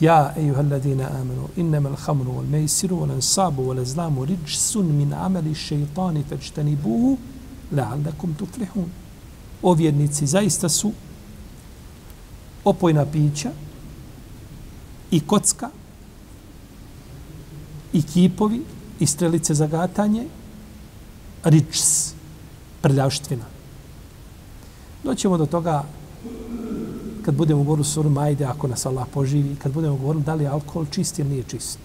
يا 0.00 0.36
أيها 0.36 0.60
الذين 0.60 1.00
آمنوا 1.00 1.48
إنما 1.58 1.88
الخمر 1.88 2.28
والميسر 2.28 2.94
والأنصاب 2.94 3.58
والأزلام 3.58 4.20
رجس 4.20 4.76
من 4.76 5.14
عمل 5.14 5.46
الشيطان 5.46 6.24
فاجتنبوه 6.30 7.16
لعلكم 7.72 8.32
تفلحون 8.38 8.90
O 9.62 9.74
vjernici, 9.74 10.26
zaista 10.26 10.68
su 10.68 10.92
opojna 12.64 13.06
pića 13.06 13.50
i 15.10 15.20
kocka 15.20 15.68
i 17.92 18.02
kipovi 18.02 18.62
i 19.00 19.06
strelice 19.06 19.54
za 19.54 19.66
gatanje 19.66 20.26
ričs, 21.44 22.12
prljavštvina. 22.80 23.44
Doćemo 25.04 25.38
do 25.38 25.46
toga 25.46 25.84
kad 27.25 27.35
budemo 27.35 27.63
govorili 27.63 27.85
suru 27.85 28.09
Majde, 28.09 28.45
ako 28.45 28.67
nas 28.67 28.85
Allah 28.85 29.07
poživi, 29.13 29.55
kad 29.55 29.73
budemo 29.73 29.95
govorili 29.95 30.23
da 30.23 30.33
li 30.33 30.43
je 30.43 30.49
alkohol 30.49 30.85
čist 30.91 31.19
ili 31.19 31.29
nije 31.29 31.43
čist. 31.43 31.79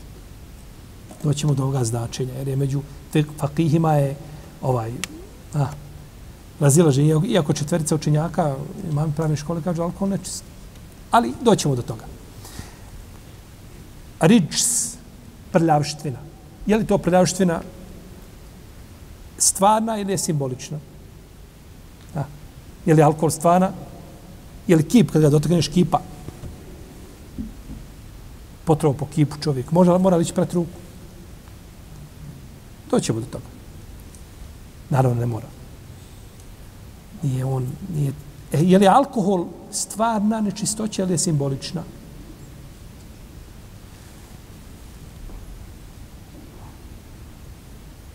Doćemo 1.22 1.54
do 1.54 1.62
ovoga 1.62 1.84
značenja, 1.84 2.34
jer 2.34 2.48
je 2.48 2.56
među 2.56 2.82
fakihima 3.38 3.94
je 3.94 4.16
ovaj, 4.62 4.92
a, 5.54 5.66
razilaženje, 6.60 7.16
iako 7.26 7.52
četverica 7.52 7.94
učenjaka, 7.94 8.54
imam 8.90 9.12
pravne 9.16 9.36
škole, 9.36 9.62
kažu 9.62 9.82
alkohol 9.82 10.08
nečist. 10.08 10.44
Ali 11.10 11.32
doćemo 11.40 11.76
do 11.76 11.82
toga. 11.82 12.04
Ridžs, 14.20 14.96
prljavštvina. 15.52 16.18
Je 16.66 16.76
li 16.76 16.86
to 16.86 16.98
prljavštvina 16.98 17.62
stvarna 19.38 19.98
ili 19.98 20.12
je 20.12 20.18
simbolična? 20.18 20.78
A, 22.14 22.24
je 22.86 22.94
li 22.94 23.02
alkohol 23.02 23.30
stvarna 23.30 23.72
Je 24.70 24.76
li 24.76 24.84
kip, 24.86 25.08
kada 25.10 25.26
ga 25.26 25.30
dotakneš 25.34 25.68
kipa, 25.68 25.98
potrovo 28.64 28.94
po 28.94 29.06
kipu 29.06 29.36
čovjek, 29.42 29.72
može, 29.72 29.98
mora 29.98 30.16
li 30.16 30.22
ići 30.22 30.34
prati 30.34 30.54
ruku? 30.54 30.78
Doćemo 32.90 33.20
do 33.20 33.26
toga. 33.26 33.44
Naravno, 34.90 35.20
ne 35.20 35.26
mora. 35.26 35.46
Nije 37.22 37.44
on, 37.44 37.66
nije... 37.94 38.12
E, 38.52 38.60
je 38.62 38.78
li 38.78 38.88
alkohol 38.88 39.46
stvarna 39.70 40.40
nečistoća 40.40 41.02
ili 41.02 41.12
je 41.12 41.18
simbolična? 41.18 41.82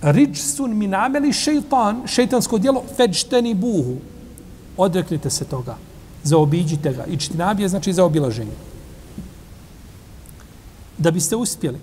Ridžsun 0.02 0.78
min 0.78 0.96
ameli 0.96 1.34
šeitan, 1.34 2.08
šeitansko 2.08 2.58
djelo, 2.58 2.84
feđteni 2.98 3.54
buhu. 3.54 3.98
Odreknite 4.78 5.30
se 5.30 5.46
toga 5.46 5.76
zaobiđite 6.26 6.94
ga. 6.94 7.06
I 7.06 7.18
čtinabije 7.18 7.70
znači 7.70 7.94
za 7.94 8.04
obilaženje. 8.04 8.58
Da 10.98 11.12
biste 11.12 11.36
uspjeli. 11.36 11.80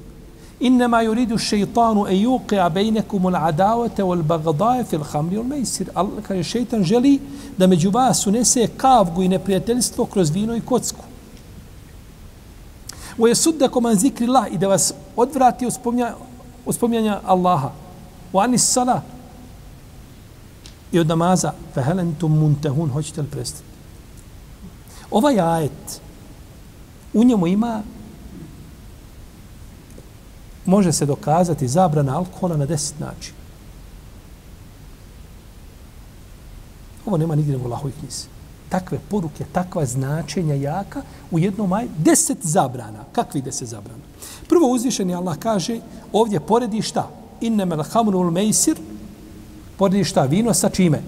Innama 0.61 1.03
yuridu 1.03 1.38
šeitanu 1.38 2.07
e 2.07 2.12
yuqia 2.12 2.70
bejnekum 2.70 3.24
ul 3.24 3.36
adavate 3.36 4.05
ul 4.05 4.22
bagdaje 4.22 4.84
fil 4.84 5.03
hamri 5.03 5.38
ul 5.38 5.45
mejsir. 5.45 5.90
Allah 5.95 6.22
kaže 6.28 6.43
šeitan 6.43 6.84
želi 6.84 7.20
da 7.59 7.66
među 7.66 7.90
vas 7.90 8.26
unese 8.26 8.68
kavgu 8.76 9.22
i 9.22 9.28
neprijateljstvo 9.28 10.07
kroz 10.07 10.30
vino 10.30 10.57
i 10.57 10.61
kocku. 10.61 11.05
Wa 13.18 13.28
yasuddakum 13.30 13.88
an 13.88 13.97
zikri 13.97 14.26
Allah 14.26 14.47
i 14.53 14.59
da 14.59 14.68
vas 14.68 14.93
odvrati 15.16 15.66
od 16.66 16.74
spomnjanja 16.74 17.20
Allaha. 17.24 17.70
Wa 18.32 18.45
anis 18.45 18.72
sala 18.72 19.03
i 20.93 20.99
od 20.99 21.07
namaza. 21.07 21.53
Fa 21.74 21.82
hal 21.82 22.01
antum 22.01 22.38
muntahun 22.38 22.90
hoćete 22.90 23.22
li 23.22 23.28
prestati? 23.28 23.72
Ovaj 25.12 25.40
ajet, 25.40 26.00
u 27.14 27.24
njemu 27.24 27.46
ima, 27.46 27.82
može 30.66 30.92
se 30.92 31.06
dokazati 31.06 31.68
zabrana 31.68 32.16
alkohola 32.16 32.56
na 32.56 32.66
deset 32.66 33.00
načina. 33.00 33.38
Ovo 37.06 37.16
nema 37.16 37.34
nigdje 37.34 37.56
u 37.56 37.64
Allahovih 37.64 37.94
knjizi. 38.00 38.26
Takve 38.68 38.98
poruke, 39.10 39.44
takva 39.52 39.86
značenja 39.86 40.54
jaka 40.54 41.02
u 41.30 41.38
jednom 41.38 41.72
aj 41.72 41.86
deset 41.98 42.38
zabrana. 42.42 43.04
Kakvi 43.12 43.42
deset 43.42 43.68
zabrana? 43.68 44.02
Prvo 44.48 44.68
uzvišeni 44.68 45.14
Allah 45.14 45.36
kaže, 45.38 45.80
ovdje 46.12 46.40
poredi 46.40 46.82
šta? 46.82 47.08
Inne 47.40 47.64
mel 47.64 47.82
hamrul 47.82 48.30
mejsir, 48.30 48.78
poredi 49.78 50.04
šta? 50.04 50.22
Vino 50.22 50.54
sa 50.54 50.68
čime? 50.68 51.02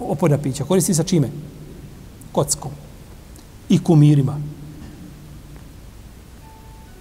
Opojna 0.00 0.38
pića. 0.38 0.64
Koristi 0.64 0.94
sa 0.94 1.02
čime? 1.02 1.30
Kockom 2.38 2.70
i 3.68 3.80
kumirima. 3.82 4.38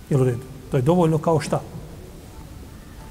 Jel 0.09 0.21
u 0.21 0.25
redu? 0.25 0.45
To 0.71 0.77
je 0.77 0.81
dovoljno 0.81 1.17
kao 1.17 1.39
šta? 1.39 1.61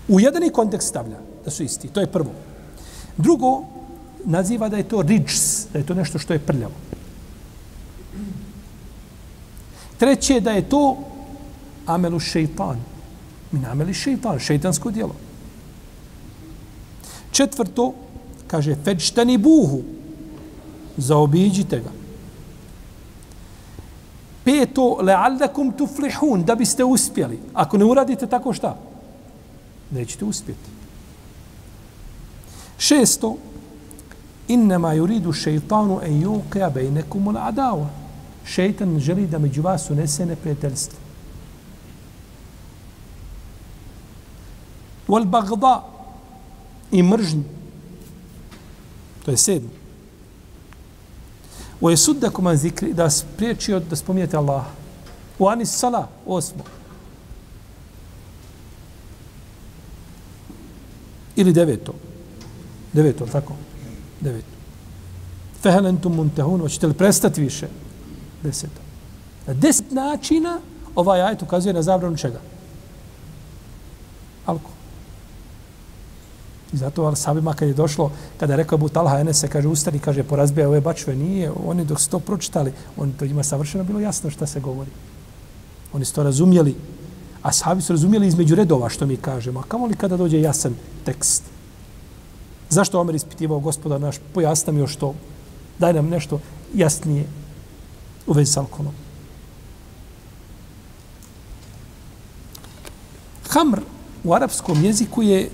U 0.09 0.21
jedan 0.21 0.43
kontekst 0.51 0.89
stavlja 0.89 1.19
da 1.45 1.51
su 1.51 1.63
isti. 1.63 1.89
To 1.89 2.01
je 2.01 2.11
prvo. 2.11 2.33
Drugo, 3.17 3.63
naziva 4.25 4.69
da 4.69 4.77
je 4.77 4.89
to 4.89 5.03
ridžs, 5.03 5.69
da 5.73 5.79
je 5.79 5.87
to 5.87 5.95
nešto 5.95 6.19
što 6.19 6.33
je 6.33 6.43
prljavo. 6.43 6.75
Treće, 9.99 10.41
da 10.41 10.53
je 10.53 10.69
to 10.69 10.97
amelu 11.87 12.19
šeitan. 12.21 12.81
Min 13.53 13.67
ameli 13.67 13.95
šeitan, 13.95 14.39
šeitansko 14.39 14.91
dijelo. 14.91 15.15
Četvrto, 17.31 17.93
kaže, 18.47 18.75
feđtani 18.85 19.39
buhu, 19.39 19.83
zaobiđite 20.97 21.81
ga. 21.81 22.06
Peto, 24.47 25.01
le'allakum 25.03 25.73
tuflihun, 25.75 26.45
da 26.47 26.55
biste 26.55 26.85
uspjeli. 26.85 27.39
Ako 27.55 27.79
ne 27.79 27.85
uradite 27.85 28.27
tako 28.27 28.53
šta? 28.53 28.77
nećete 29.91 30.25
uspjeti. 30.25 30.71
Šesto, 32.79 33.37
innama 34.49 34.95
yuridu 34.95 35.33
šeitanu 35.33 36.01
en 36.03 36.23
yuqia 36.23 36.73
bejnekum 36.73 37.27
ul 37.27 37.37
adawa. 37.37 37.87
Šeitan 38.45 38.99
želi 38.99 39.27
da 39.27 39.39
među 39.39 39.63
vas 39.63 39.91
unese 39.91 40.27
neprijateljstvo. 40.27 40.99
Wal 45.09 45.25
bagda 45.25 45.85
i 46.91 47.03
mržnju. 47.03 47.43
To 49.25 49.31
je 49.31 49.37
sedmo. 49.37 49.86
Wa 51.81 51.91
yasuddakum 51.91 52.47
an 52.47 52.57
zikri 52.57 52.93
da 52.93 53.11
spriječi 53.11 53.75
od 53.75 53.83
da 53.83 53.97
spominjete 53.97 54.37
Allaha. 54.37 54.71
U 55.39 55.49
anis 55.49 55.71
sala, 55.71 56.09
osmo. 56.27 56.65
Ili 61.37 61.53
deveto. 61.53 61.95
Deveto, 62.93 63.27
tako? 63.27 63.53
Deveto. 64.21 64.57
Fehelentum 65.63 66.15
muntehun, 66.15 66.61
hoćete 66.61 66.87
li 66.87 66.95
prestati 66.95 67.41
više? 67.41 67.69
Deseto. 68.43 68.81
Na 69.47 69.55
deset 69.55 69.91
načina 69.91 70.59
ovaj 70.95 71.23
ajet 71.23 71.43
ukazuje 71.43 71.73
na 71.73 71.83
zabranu 71.83 72.17
čega? 72.17 72.41
Alkohol. 74.47 74.76
I 76.73 76.77
zato 76.77 77.05
al 77.05 77.15
sabima 77.15 77.55
kad 77.55 77.69
je 77.69 77.75
došlo, 77.75 78.11
kada 78.41 78.53
je 78.53 78.57
rekao 78.57 78.77
Abu 78.77 78.89
Talha 78.89 79.21
Enese, 79.21 79.49
kaže 79.49 79.69
ustani, 79.69 79.99
kaže 79.99 80.23
porazbija 80.23 80.69
ove 80.69 80.81
bačve, 80.81 81.17
nije, 81.17 81.53
oni 81.67 81.85
dok 81.85 82.01
su 82.01 82.11
to 82.11 82.19
pročitali, 82.19 82.73
oni 82.97 83.13
to 83.13 83.27
njima 83.27 83.43
savršeno 83.43 83.85
bilo 83.85 84.01
jasno 84.01 84.31
šta 84.31 84.47
se 84.47 84.61
govori. 84.61 84.91
Oni 85.93 86.05
su 86.05 86.15
to 86.15 86.23
razumjeli, 86.23 86.75
a 87.43 87.53
sahabi 87.53 87.83
su 87.83 87.93
razumjeli 87.93 88.27
između 88.27 88.55
redova 88.55 88.89
što 88.89 89.07
mi 89.07 89.17
kažemo. 89.17 89.61
A 89.61 89.69
kamo 89.69 89.87
li 89.87 89.97
kada 89.97 90.17
dođe 90.17 90.41
jasan 90.41 90.75
tekst? 91.05 91.43
Zašto 92.71 93.01
Omer 93.01 93.15
ispitivao 93.15 93.61
gospoda 93.61 93.99
naš? 93.99 94.17
Pojasna 94.35 94.73
mi 94.73 94.81
još 94.81 94.97
to. 94.97 95.15
Daj 95.79 95.93
nam 95.93 96.09
nešto 96.09 96.41
jasnije 96.75 97.25
u 98.27 98.33
vezi 98.33 98.53
s 98.53 98.57
alkoholom. 98.57 98.93
Hamr 103.49 103.81
u 104.25 104.35
arapskom 104.35 104.85
jeziku 104.85 105.23
je 105.23 105.51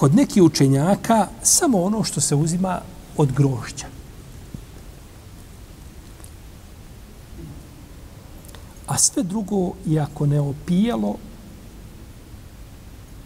kod 0.00 0.14
nekih 0.14 0.42
učenjaka 0.42 1.26
samo 1.42 1.82
ono 1.82 2.04
što 2.04 2.20
se 2.20 2.34
uzima 2.34 2.80
od 3.16 3.32
grožđa. 3.32 3.86
A 8.86 8.98
sve 8.98 9.22
drugo, 9.22 9.72
iako 9.86 10.26
ne 10.26 10.40
opijalo, 10.40 11.16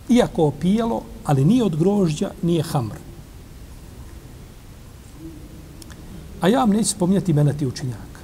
iako 0.08 0.46
opijalo, 0.46 1.02
ali 1.24 1.44
nije 1.44 1.64
od 1.64 1.76
grožđa, 1.76 2.30
nije 2.42 2.62
hamr. 2.62 2.98
A 6.40 6.48
ja 6.48 6.58
vam 6.58 6.70
neću 6.70 6.90
spominjati 6.90 7.30
imena 7.30 7.52
ti 7.52 7.66
učenjaka. 7.66 8.20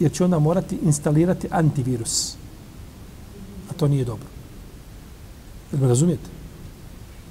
Jer 0.00 0.12
će 0.12 0.24
onda 0.24 0.38
morati 0.38 0.78
instalirati 0.82 1.48
antivirus. 1.50 2.34
A 3.70 3.72
to 3.72 3.88
nije 3.88 4.04
dobro. 4.04 4.31
Jel 5.72 5.80
me 5.80 5.88
razumijete? 5.88 6.28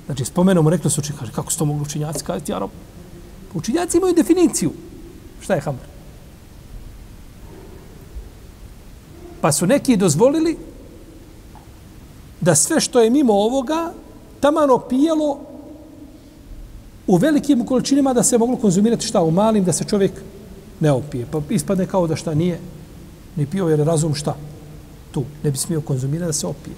Znači, 0.05 0.25
spomenom, 0.25 0.67
rekli 0.67 0.91
su 0.91 1.01
učinjaci, 1.01 1.19
kaže, 1.19 1.31
kako 1.31 1.51
su 1.51 1.57
to 1.57 1.65
mogli 1.65 1.81
učinjaci 1.81 2.23
kazati, 2.23 2.53
Arab? 2.53 2.69
Pa 3.53 3.59
učinjaci 3.59 3.97
imaju 3.97 4.13
definiciju. 4.13 4.71
Šta 5.41 5.53
je 5.53 5.61
hamr? 5.61 5.79
Pa 9.41 9.51
su 9.51 9.67
neki 9.67 9.97
dozvolili 9.97 10.57
da 12.41 12.55
sve 12.55 12.79
što 12.79 13.01
je 13.01 13.09
mimo 13.09 13.33
ovoga 13.33 13.93
tamano 14.39 14.79
pijelo 14.79 15.39
u 17.07 17.15
velikim 17.15 17.65
količinima 17.65 18.13
da 18.13 18.23
se 18.23 18.37
moglo 18.37 18.57
konzumirati 18.57 19.07
šta 19.07 19.21
u 19.21 19.31
malim, 19.31 19.63
da 19.63 19.73
se 19.73 19.83
čovjek 19.83 20.11
ne 20.79 20.91
opije. 20.91 21.25
Pa 21.31 21.41
ispadne 21.49 21.85
kao 21.85 22.07
da 22.07 22.15
šta 22.15 22.33
nije 22.33 22.59
ni 23.35 23.45
pio 23.45 23.67
jer 23.67 23.79
razum 23.79 24.15
šta 24.15 24.35
tu. 25.11 25.23
Ne 25.43 25.51
bi 25.51 25.57
smio 25.57 25.81
konzumirati 25.81 26.29
da 26.29 26.33
se 26.33 26.47
opije. 26.47 26.75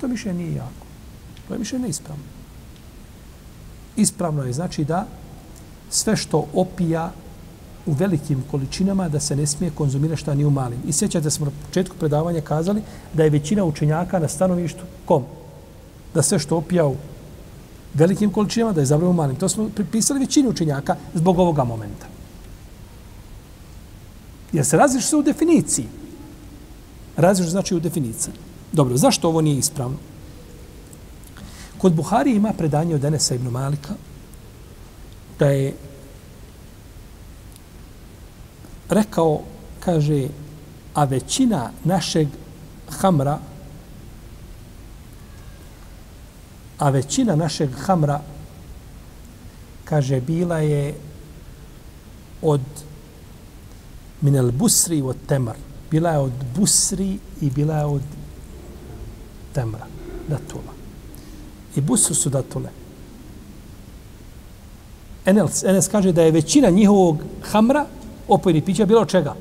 To 0.00 0.06
više 0.06 0.34
nije 0.34 0.54
jako. 0.54 0.86
To 1.48 1.54
je 1.54 1.58
više 1.58 1.78
neispravno. 1.78 2.24
Ispravno 3.96 4.42
je 4.42 4.52
znači 4.52 4.84
da 4.84 5.06
sve 5.90 6.16
što 6.16 6.46
opija 6.54 7.12
u 7.86 7.92
velikim 7.92 8.44
količinama 8.50 9.08
da 9.08 9.20
se 9.20 9.36
ne 9.36 9.46
smije 9.46 9.70
konzumirati 9.70 10.20
šta 10.20 10.34
ni 10.34 10.44
u 10.44 10.50
malim. 10.50 10.78
I 10.86 10.92
sjećate 10.92 11.30
smo 11.30 11.46
na 11.46 11.52
početku 11.66 11.96
predavanja 11.96 12.40
kazali 12.40 12.82
da 13.14 13.24
je 13.24 13.30
većina 13.30 13.64
učenjaka 13.64 14.18
na 14.18 14.28
stanovištu 14.28 14.84
kom? 15.04 15.24
Da 16.14 16.22
sve 16.22 16.38
što 16.38 16.56
opija 16.56 16.86
u 16.86 16.96
velikim 17.94 18.32
količinama 18.32 18.72
da 18.72 18.80
je 18.80 18.86
zabranjeno 18.86 19.10
u 19.10 19.16
malim. 19.16 19.36
To 19.36 19.48
smo 19.48 19.68
pripisali 19.74 20.20
većini 20.20 20.48
učenjaka 20.48 20.96
zbog 21.14 21.38
ovoga 21.38 21.64
momenta. 21.64 22.06
Jer 24.52 24.66
se 24.66 24.76
različi 24.76 25.06
se 25.06 25.16
u 25.16 25.22
definiciji. 25.22 25.86
Različi 27.16 27.50
znači 27.50 27.74
u 27.74 27.80
definiciji. 27.80 28.34
Dobro, 28.72 28.96
zašto 28.96 29.28
ovo 29.28 29.40
nije 29.40 29.58
ispravno? 29.58 29.96
Kod 31.78 31.94
Buhari 31.94 32.34
ima 32.34 32.52
predanje 32.52 32.94
od 32.94 33.04
Enesa 33.04 33.34
ibn 33.34 33.48
Malika 33.48 33.94
da 35.38 35.46
je 35.46 35.74
rekao, 38.88 39.40
kaže, 39.80 40.28
a 40.94 41.04
većina 41.04 41.70
našeg 41.84 42.28
hamra, 42.88 43.38
a 46.78 46.90
većina 46.90 47.36
našeg 47.36 47.70
hamra, 47.86 48.20
kaže, 49.84 50.20
bila 50.20 50.58
je 50.58 50.94
od 52.42 52.60
minel 54.20 54.50
busri 54.50 55.02
od 55.02 55.16
temar. 55.26 55.56
Bila 55.90 56.10
je 56.10 56.18
od 56.18 56.32
busri 56.56 57.18
i 57.40 57.50
bila 57.50 57.76
je 57.76 57.84
od 57.84 58.02
temra, 59.56 59.86
datula. 60.28 60.72
I 61.76 61.80
busu 61.80 62.14
su 62.14 62.28
datule. 62.30 62.68
Enes, 65.24 65.64
Enes 65.64 65.88
kaže 65.88 66.12
da 66.12 66.22
je 66.22 66.30
većina 66.30 66.70
njihovog 66.70 67.24
hamra 67.42 67.86
opojnih 68.28 68.64
pića 68.64 68.86
bilo 68.86 69.04
čega? 69.04 69.34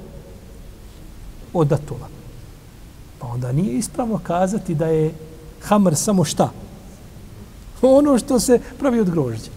Od 1.53 1.68
datula. 1.68 2.07
Pa 3.20 3.28
onda 3.28 3.51
nije 3.51 3.78
ispravno 3.78 4.20
kazati 4.24 4.76
da 4.76 4.88
je 4.88 5.13
hamr 5.61 5.95
samo 5.95 6.24
šta? 6.24 6.51
Ono 7.97 8.18
što 8.20 8.39
se 8.39 8.59
pravi 8.80 8.99
od 8.99 9.09
grožđa. 9.09 9.51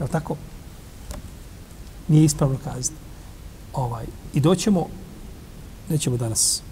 Je 0.00 0.08
tako? 0.08 0.36
Nije 2.08 2.24
ispravno 2.24 2.58
kazati. 2.64 2.96
Ovaj. 3.72 4.06
I 4.34 4.40
doćemo, 4.40 4.86
nećemo 5.88 6.16
danas, 6.16 6.62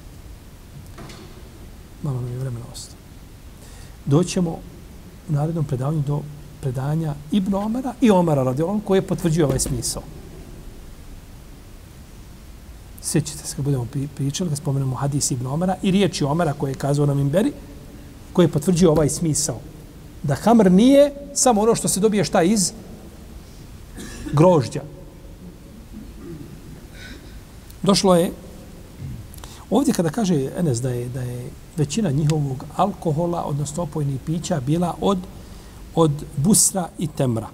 malo 2.02 2.20
mi 2.20 2.30
je 2.30 2.38
vremena 2.38 2.64
ostalo 2.72 2.99
doćemo 4.06 4.50
u 5.28 5.32
narednom 5.32 5.64
predavanju 5.64 6.02
do 6.06 6.20
predanja 6.60 7.14
Ibn 7.30 7.54
Omara 7.54 7.94
i 8.00 8.10
Omara 8.10 8.42
radijalom 8.42 8.80
koji 8.80 8.98
je 8.98 9.06
potvrđio 9.06 9.46
ovaj 9.46 9.58
smisao. 9.58 10.02
Sjećate 13.02 13.46
se 13.46 13.56
kad 13.56 13.64
budemo 13.64 13.86
pričali, 14.14 14.50
kad 14.50 14.58
spomenemo 14.58 14.96
hadis 14.96 15.30
Ibn 15.30 15.46
Omara 15.46 15.76
i 15.82 15.90
riječi 15.90 16.24
Omara 16.24 16.52
koje 16.52 16.70
je 16.70 16.74
kazao 16.74 17.06
na 17.06 17.14
Mimberi, 17.14 17.52
koji 18.32 18.44
je 18.44 18.52
potvrđio 18.52 18.90
ovaj 18.90 19.08
smisao. 19.08 19.58
Da 20.22 20.34
hamr 20.34 20.72
nije 20.72 21.12
samo 21.34 21.60
ono 21.60 21.74
što 21.74 21.88
se 21.88 22.00
dobije 22.00 22.24
šta 22.24 22.42
iz 22.42 22.72
grožđa. 24.32 24.82
Došlo 27.82 28.16
je 28.16 28.32
ovdje 29.70 29.94
kada 29.94 30.10
kaže 30.10 30.50
Enes 30.58 30.80
da 30.80 30.90
je, 30.90 31.08
da 31.08 31.20
je 31.20 31.50
većina 31.80 32.10
njihovog 32.10 32.64
alkohola, 32.76 33.44
odnosno 33.44 33.82
opojnih 33.82 34.20
pića, 34.26 34.60
bila 34.60 34.94
od, 35.00 35.18
od 35.94 36.24
busra 36.36 36.88
i 36.98 37.06
temra. 37.06 37.48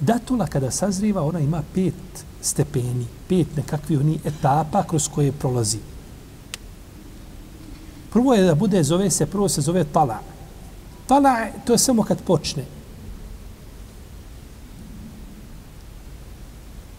Datula 0.00 0.46
kada 0.46 0.70
sazriva, 0.70 1.22
ona 1.22 1.40
ima 1.40 1.62
pet 1.74 2.24
stepeni, 2.40 3.06
pet 3.28 3.56
nekakvih 3.56 4.00
oni 4.00 4.18
etapa 4.24 4.82
kroz 4.82 5.08
koje 5.08 5.32
prolazi. 5.32 5.78
Prvo 8.12 8.34
je 8.34 8.44
da 8.44 8.54
bude, 8.54 8.82
zove 8.82 9.10
se, 9.10 9.26
prvo 9.26 9.48
se 9.48 9.60
zove 9.60 9.84
tala. 9.84 10.18
Tala, 11.06 11.36
to 11.66 11.72
je 11.72 11.78
samo 11.78 12.02
kad 12.02 12.22
počne. 12.22 12.64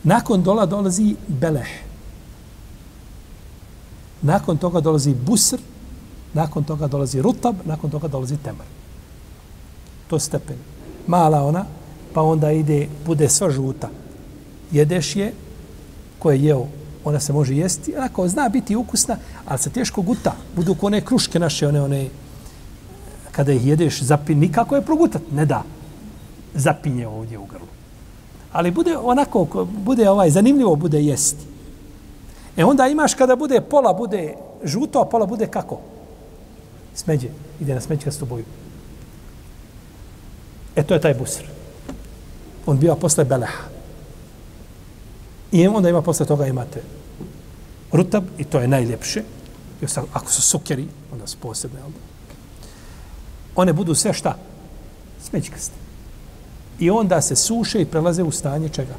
Nakon 0.03 0.43
dola 0.43 0.65
dolazi 0.65 1.15
beleh. 1.27 1.92
Nakon 4.23 4.57
toga 4.57 4.81
dolazi 4.81 5.13
busr, 5.13 5.59
nakon 6.33 6.63
toga 6.63 6.87
dolazi 6.87 7.21
rutab, 7.21 7.55
nakon 7.65 7.89
toga 7.89 8.07
dolazi 8.07 8.37
temar. 8.37 8.67
To 10.07 10.15
je 10.15 10.19
stepen. 10.19 10.57
Mala 11.07 11.43
ona, 11.43 11.65
pa 12.13 12.21
onda 12.21 12.51
ide, 12.51 12.87
bude 13.05 13.29
sva 13.29 13.49
žuta. 13.49 13.89
Jedeš 14.71 15.15
je, 15.15 15.33
ko 16.19 16.31
je 16.31 16.43
jeo 16.43 16.67
ona 17.05 17.19
se 17.19 17.33
može 17.33 17.55
jesti, 17.55 17.95
onako 17.97 18.27
zna 18.27 18.49
biti 18.49 18.75
ukusna, 18.75 19.17
ali 19.45 19.59
se 19.59 19.69
teško 19.69 20.01
guta. 20.01 20.35
Budu 20.55 20.75
one 20.81 21.01
kruške 21.01 21.39
naše, 21.39 21.67
one, 21.67 21.81
one, 21.81 22.07
kada 23.31 23.51
ih 23.51 23.67
jedeš, 23.67 24.01
zapin, 24.01 24.39
nikako 24.39 24.75
je 24.75 24.81
progutat, 24.81 25.21
ne 25.31 25.45
da. 25.45 25.63
Zapinje 26.53 27.07
ovdje 27.07 27.37
u 27.37 27.45
grlu. 27.45 27.67
Ali 28.51 28.71
bude 28.71 28.97
onako, 28.97 29.67
bude 29.85 30.09
ovaj, 30.09 30.29
zanimljivo 30.29 30.75
bude 30.75 31.01
jesti. 31.01 31.45
E 32.57 32.65
onda 32.65 32.87
imaš 32.87 33.13
kada 33.13 33.35
bude 33.35 33.61
pola 33.61 33.93
bude 33.93 34.35
žuto, 34.63 35.01
a 35.01 35.05
pola 35.05 35.25
bude 35.25 35.47
kako? 35.47 35.79
Smeđe. 36.95 37.29
Ide 37.59 37.73
na 37.73 37.81
smeđkastu 37.81 38.25
boju. 38.25 38.45
E 40.75 40.83
to 40.83 40.93
je 40.93 41.01
taj 41.01 41.13
busr. 41.13 41.43
On 42.65 42.77
biva 42.77 42.95
posle 42.95 43.25
beleha. 43.25 43.63
I 45.51 45.67
onda 45.67 45.89
ima 45.89 46.01
posle 46.01 46.25
toga 46.25 46.47
imate 46.47 46.81
rutab 47.91 48.23
i 48.37 48.43
to 48.43 48.59
je 48.59 48.67
najljepše. 48.67 49.23
I 49.81 49.85
ako 50.13 50.31
su 50.31 50.41
sukeri, 50.41 50.87
onda 51.11 51.27
su 51.27 51.37
posebne. 51.37 51.83
Onda. 51.85 51.97
One 53.55 53.73
budu 53.73 53.95
sve 53.95 54.13
šta? 54.13 54.37
Smećkaste. 55.21 55.75
I 56.79 56.89
onda 56.89 57.21
se 57.21 57.35
suše 57.35 57.81
i 57.81 57.85
prelaze 57.85 58.23
u 58.23 58.31
stanje 58.31 58.69
čega? 58.69 58.95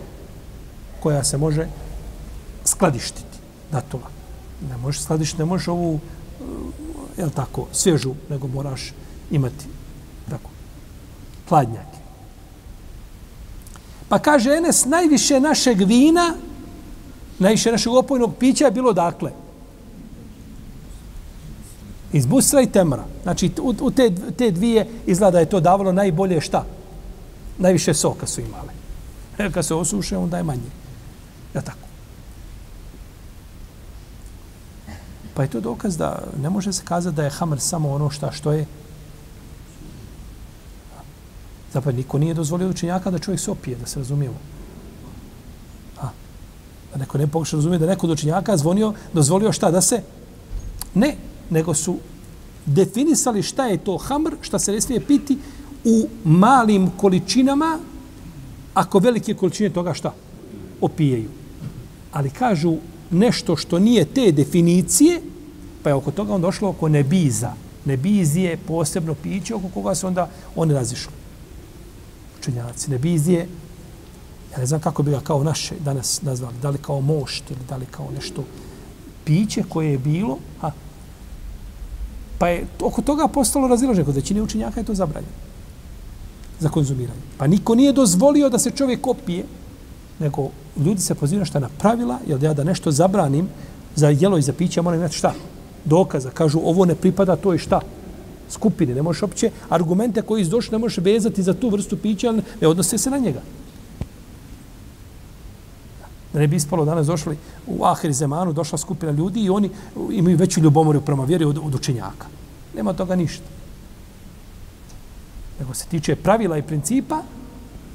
Koja 1.00 1.24
se 1.24 1.36
može 1.36 1.66
skladištiti. 2.64 3.33
Datula. 3.74 4.10
Ne 4.70 4.76
možeš 4.76 5.02
skladištiti, 5.02 5.42
ne 5.42 5.44
možeš 5.50 5.68
ovu, 5.68 5.94
uh, 5.94 6.00
jel 7.18 7.30
tako, 7.30 7.66
svježu, 7.72 8.14
nego 8.30 8.46
moraš 8.46 8.92
imati 9.30 9.66
tako, 10.30 10.50
hladnjake. 11.48 11.98
Pa 14.08 14.18
kaže 14.18 14.54
Enes, 14.54 14.84
najviše 14.84 15.40
našeg 15.40 15.82
vina, 15.82 16.34
najviše 17.38 17.72
našeg 17.72 17.92
opojnog 17.92 18.36
pića 18.38 18.64
je 18.64 18.70
bilo 18.70 18.92
dakle. 18.92 19.32
Iz 22.12 22.26
busra 22.26 22.60
i 22.60 22.70
temra. 22.70 23.04
Znači, 23.22 23.50
u, 23.62 23.74
u 23.80 23.90
te, 23.90 24.12
te 24.38 24.50
dvije 24.50 24.86
izgleda 25.06 25.40
je 25.40 25.50
to 25.50 25.60
davalo 25.60 25.92
najbolje 25.92 26.40
šta? 26.40 26.64
Najviše 27.58 27.94
soka 27.94 28.26
su 28.26 28.40
imale. 28.40 28.72
E, 29.38 29.50
kad 29.54 29.66
se 29.66 29.74
osuše, 29.74 30.16
onda 30.16 30.36
je 30.36 30.42
manje. 30.42 30.70
Ja 31.54 31.60
tako. 31.60 31.83
Pa 35.34 35.42
je 35.42 35.50
to 35.50 35.60
dokaz 35.60 35.96
da 35.96 36.22
ne 36.42 36.50
može 36.50 36.72
se 36.72 36.82
kazati 36.84 37.16
da 37.16 37.24
je 37.24 37.30
hamr 37.30 37.60
samo 37.60 37.92
ono 37.92 38.10
šta 38.10 38.32
što 38.32 38.52
je 38.52 38.66
Zapravo, 41.74 41.96
niko 41.96 42.18
nije 42.18 42.34
dozvolio 42.34 42.68
učenjaka 42.70 43.10
da 43.10 43.18
čovjek 43.18 43.40
se 43.40 43.50
opije, 43.50 43.76
da 43.76 43.86
se 43.86 43.98
razumijemo. 43.98 44.36
A, 46.00 46.08
da 46.92 46.98
neko 46.98 47.18
ne 47.18 47.26
pokuša 47.26 47.56
razumije 47.56 47.78
da 47.78 47.86
neko 47.86 48.06
od 48.06 48.12
učenjaka 48.12 48.56
zvonio, 48.56 48.92
dozvolio 49.12 49.52
šta 49.52 49.70
da 49.70 49.80
se... 49.80 50.02
Ne, 50.94 51.16
nego 51.50 51.74
su 51.74 51.96
definisali 52.66 53.42
šta 53.42 53.66
je 53.66 53.78
to 53.78 53.96
hamr, 53.96 54.36
šta 54.40 54.58
se 54.58 54.72
ne 54.72 54.80
smije 54.80 55.00
piti 55.00 55.38
u 55.84 56.06
malim 56.24 56.90
količinama, 56.96 57.78
ako 58.74 58.98
velike 58.98 59.34
količine 59.34 59.70
toga 59.70 59.94
šta? 59.94 60.14
Opijaju. 60.80 61.28
Ali 62.12 62.30
kažu 62.30 62.76
nešto 63.10 63.56
što 63.56 63.78
nije 63.78 64.04
te 64.04 64.32
definicije, 64.32 65.20
pa 65.84 65.90
je 65.90 65.94
oko 65.94 66.10
toga 66.10 66.34
on 66.34 66.40
došlo 66.40 66.68
oko 66.68 66.88
nebiza. 66.88 67.52
Nebizije, 67.84 68.56
posebno 68.56 69.14
piće, 69.14 69.54
oko 69.54 69.68
koga 69.68 69.94
se 69.94 70.06
onda 70.06 70.28
oni 70.56 70.74
razišli 70.74 71.12
učenjaci, 72.38 72.90
nebizije, 72.90 73.48
ja 74.52 74.58
ne 74.58 74.66
znam 74.66 74.80
kako 74.80 75.02
bi 75.02 75.10
ga 75.10 75.20
kao 75.20 75.44
naše 75.44 75.74
danas 75.80 76.22
nazvali, 76.22 76.54
da 76.62 76.70
li 76.70 76.78
kao 76.78 77.00
mošt 77.00 77.50
ili 77.50 77.60
da 77.68 77.76
li 77.76 77.86
kao 77.86 78.08
nešto 78.14 78.44
piće 79.24 79.62
koje 79.68 79.92
je 79.92 79.98
bilo, 79.98 80.38
a, 80.62 80.70
pa 82.38 82.48
je 82.48 82.66
oko 82.80 83.02
toga 83.02 83.28
postalo 83.28 83.68
razilaženje, 83.68 84.04
kod 84.04 84.14
većine 84.14 84.42
učenjaka 84.42 84.80
je 84.80 84.86
to 84.86 84.94
zabranjeno 84.94 85.34
za 86.60 86.68
konzumiranje. 86.68 87.20
Pa 87.38 87.46
niko 87.46 87.74
nije 87.74 87.92
dozvolio 87.92 88.48
da 88.48 88.58
se 88.58 88.70
čovjek 88.70 89.06
opije, 89.06 89.44
nego 90.18 90.48
ljudi 90.76 91.00
se 91.00 91.14
pozivaju 91.14 91.46
šta 91.46 91.58
na 91.58 91.68
pravila, 91.78 92.18
jer 92.26 92.42
ja 92.42 92.54
da 92.54 92.64
nešto 92.64 92.90
zabranim 92.90 93.48
za 93.96 94.08
jelo 94.08 94.38
i 94.38 94.42
za 94.42 94.52
piće, 94.52 94.82
moram 94.82 95.00
imati 95.00 95.16
šta? 95.16 95.34
Dokaza. 95.84 96.30
Kažu, 96.30 96.60
ovo 96.64 96.84
ne 96.84 96.94
pripada, 96.94 97.36
to 97.36 97.58
šta? 97.58 97.80
skupine. 98.48 98.94
Ne 98.94 99.02
možeš 99.02 99.22
opće 99.22 99.50
argumente 99.68 100.22
koji 100.22 100.42
izdošli 100.42 100.72
ne 100.72 100.78
možeš 100.78 100.98
vezati 101.04 101.42
za 101.42 101.54
tu 101.54 101.68
vrstu 101.68 101.96
pića, 101.96 102.32
ne 102.60 102.68
odnose 102.68 102.98
se 102.98 103.10
na 103.10 103.18
njega. 103.18 103.42
Da 106.32 106.40
ne 106.40 106.46
bi 106.46 106.56
ispalo 106.56 106.84
danas 106.84 107.06
došli 107.06 107.36
u 107.66 107.84
Ahir 107.84 108.12
Zemanu, 108.12 108.52
došla 108.52 108.78
skupina 108.78 109.12
ljudi 109.12 109.44
i 109.44 109.50
oni 109.50 109.70
imaju 110.10 110.36
veću 110.36 110.60
ljubomoru 110.60 111.00
prema 111.00 111.24
vjeri 111.24 111.44
od, 111.44 111.58
od 111.58 111.74
učenjaka. 111.74 112.26
Nema 112.76 112.92
toga 112.92 113.16
ništa. 113.16 113.44
Nego 115.60 115.74
se 115.74 115.86
tiče 115.86 116.16
pravila 116.16 116.58
i 116.58 116.62
principa 116.62 117.22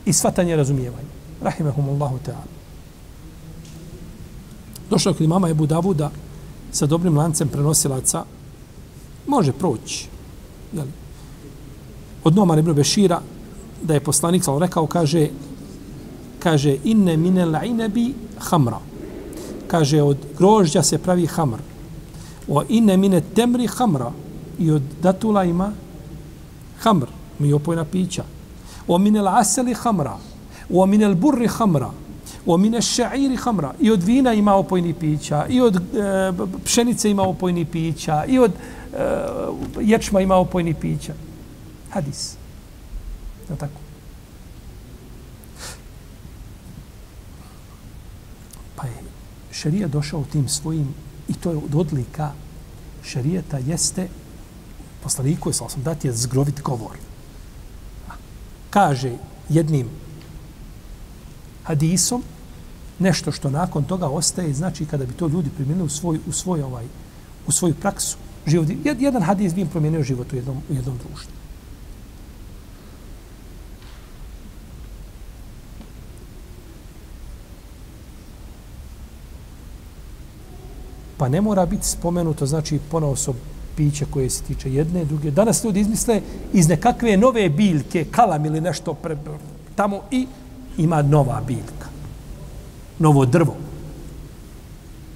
i 0.06 0.14
svatanje 0.14 0.56
razumijevanja. 0.56 1.20
Rahimehumullahu 1.42 2.20
ta'ala. 2.26 2.48
Došao 4.90 5.14
kod 5.14 5.28
mama 5.28 5.50
Ebu 5.50 5.66
Davuda 5.66 6.12
sa 6.72 6.86
dobrim 6.86 7.18
lancem 7.18 7.48
prenosilaca, 7.48 8.24
može 9.28 9.52
proći 9.52 10.08
Jel? 10.74 10.86
od 12.24 12.36
Nomar 12.36 12.60
ibn 12.60 12.74
Bešira, 12.74 13.22
da 13.82 13.94
je 13.94 14.00
poslanik 14.00 14.44
sal 14.44 14.60
rekao, 14.60 14.88
kaže, 14.88 15.28
kaže, 16.40 16.78
inne 16.84 17.18
mine 17.18 17.48
inebi 17.66 18.14
hamra. 18.40 18.80
Kaže, 19.68 20.02
od 20.02 20.18
grožđa 20.38 20.84
se 20.84 20.98
pravi 20.98 21.26
hamr. 21.26 21.60
O 22.48 22.64
inne 22.70 22.98
mine 22.98 23.22
temri 23.22 23.68
hamra. 23.68 24.12
I 24.60 24.72
od 24.72 24.82
datula 25.02 25.44
ima 25.44 25.72
hamr, 26.80 27.08
mi 27.40 27.54
opojna 27.54 27.86
pića. 27.86 28.24
O 28.88 28.98
minel 28.98 29.28
aseli 29.28 29.74
hamra. 29.74 30.18
O 30.74 30.86
minel 30.86 31.16
burri 31.16 31.48
hamra. 31.48 31.92
O 32.46 32.58
mine 32.58 32.82
ša'iri 32.82 33.38
hamra. 33.38 33.74
I 33.80 33.92
od 33.92 34.04
vina 34.04 34.34
ima 34.34 34.56
opojni 34.56 34.94
pića. 34.94 35.46
I 35.50 35.62
od 35.62 35.76
e, 35.76 35.82
pšenice 36.66 37.12
ima 37.12 37.24
opojni 37.24 37.66
pića. 37.66 38.26
I 38.26 38.40
od 38.40 38.52
e, 38.52 38.98
ječma 39.82 40.22
ima 40.22 40.36
opojni 40.36 40.74
pića. 40.74 41.14
Hadis. 41.90 42.34
Je 43.50 43.56
tako? 43.56 43.82
Pa 48.76 48.88
je 48.88 49.04
šarija 49.52 49.88
došao 49.88 50.24
tim 50.32 50.48
svojim, 50.48 50.94
i 51.28 51.34
to 51.34 51.52
je 51.52 51.58
od 51.58 51.76
odlika 51.76 52.32
šarijeta 53.04 53.58
jeste, 53.58 54.08
poslaniku 55.04 55.50
je 55.50 55.54
sam 55.54 55.84
dati 55.84 56.08
je 56.08 56.14
zgrovit 56.14 56.62
govor. 56.62 56.98
Kaže 58.70 59.12
jednim 59.50 59.90
hadisom, 61.70 62.24
nešto 63.00 63.32
što 63.32 63.50
nakon 63.50 63.84
toga 63.84 64.08
ostaje, 64.08 64.54
znači 64.54 64.86
kada 64.86 65.06
bi 65.06 65.14
to 65.14 65.28
ljudi 65.28 65.50
primjenili 65.56 65.86
u 65.86 65.90
svoj, 65.90 66.20
u 66.28 66.32
svoj 66.32 66.62
ovaj, 66.62 66.86
u 67.48 67.52
svoju 67.52 67.76
praksu, 67.76 68.18
život. 68.48 68.68
Jedan 69.00 69.22
hadis 69.22 69.54
bi 69.54 69.62
im 69.62 69.68
promijenio 69.68 70.04
život 70.04 70.34
u 70.34 70.36
jednom, 70.36 70.58
u 70.70 70.74
jednom 70.74 70.98
društvu. 70.98 71.32
Pa 81.18 81.30
ne 81.30 81.42
mora 81.42 81.66
biti 81.66 81.88
spomenuto, 81.88 82.46
znači 82.46 82.80
ponao 82.92 83.16
piće 83.78 84.06
koje 84.10 84.30
se 84.30 84.44
tiče 84.44 84.74
jedne, 84.74 85.06
druge. 85.06 85.32
Danas 85.32 85.64
ljudi 85.64 85.80
izmisle 85.80 86.22
iz 86.54 86.68
nekakve 86.68 87.18
nove 87.18 87.50
biljke, 87.50 88.06
kalam 88.12 88.46
ili 88.46 88.62
nešto 88.62 88.94
pre, 88.94 89.18
tamo 89.76 90.02
i 90.12 90.28
ima 90.78 91.02
nova 91.02 91.42
biljka. 91.48 91.88
Novo 93.00 93.26
drvo. 93.26 93.56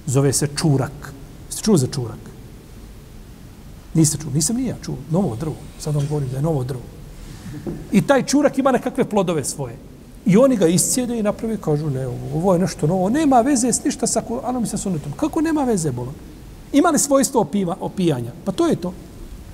Zove 0.06 0.32
se 0.32 0.48
čurak. 0.56 1.12
Jeste 1.48 1.62
čuli 1.62 1.78
za 1.78 1.86
čurak? 1.86 2.18
Niste 3.94 4.18
čuli, 4.18 4.34
nisam 4.34 4.56
ni 4.56 4.66
ja 4.66 4.76
čuo. 4.82 4.96
Novo 5.10 5.36
drvo. 5.36 5.56
Sad 5.78 5.94
vam 5.94 6.06
govorim 6.08 6.28
da 6.28 6.36
je 6.36 6.42
novo 6.42 6.64
drvo. 6.64 6.82
I 7.92 8.02
taj 8.02 8.22
čurak 8.22 8.58
ima 8.58 8.72
nekakve 8.72 9.04
plodove 9.04 9.44
svoje. 9.44 9.76
I 10.26 10.36
oni 10.36 10.56
ga 10.56 10.66
iscijede 10.66 11.18
i 11.18 11.22
napravi, 11.22 11.56
kažu, 11.56 11.90
ne, 11.90 12.06
ovo 12.06 12.52
je 12.52 12.58
nešto 12.58 12.86
novo. 12.86 13.08
Nema 13.08 13.40
veze 13.40 13.72
s 13.72 13.84
ništa 13.84 14.06
sa 14.06 14.22
Kur'anom 14.28 14.62
i 14.62 14.66
sa 14.66 14.76
sunetom. 14.76 15.12
Kako 15.12 15.40
nema 15.40 15.64
veze, 15.64 15.92
bolo? 15.92 16.12
Ima 16.72 16.88
li 16.88 16.98
svojstvo 16.98 17.40
opiva, 17.40 17.76
opijanja? 17.80 18.32
Pa 18.44 18.52
to 18.52 18.66
je 18.66 18.76
to. 18.76 18.92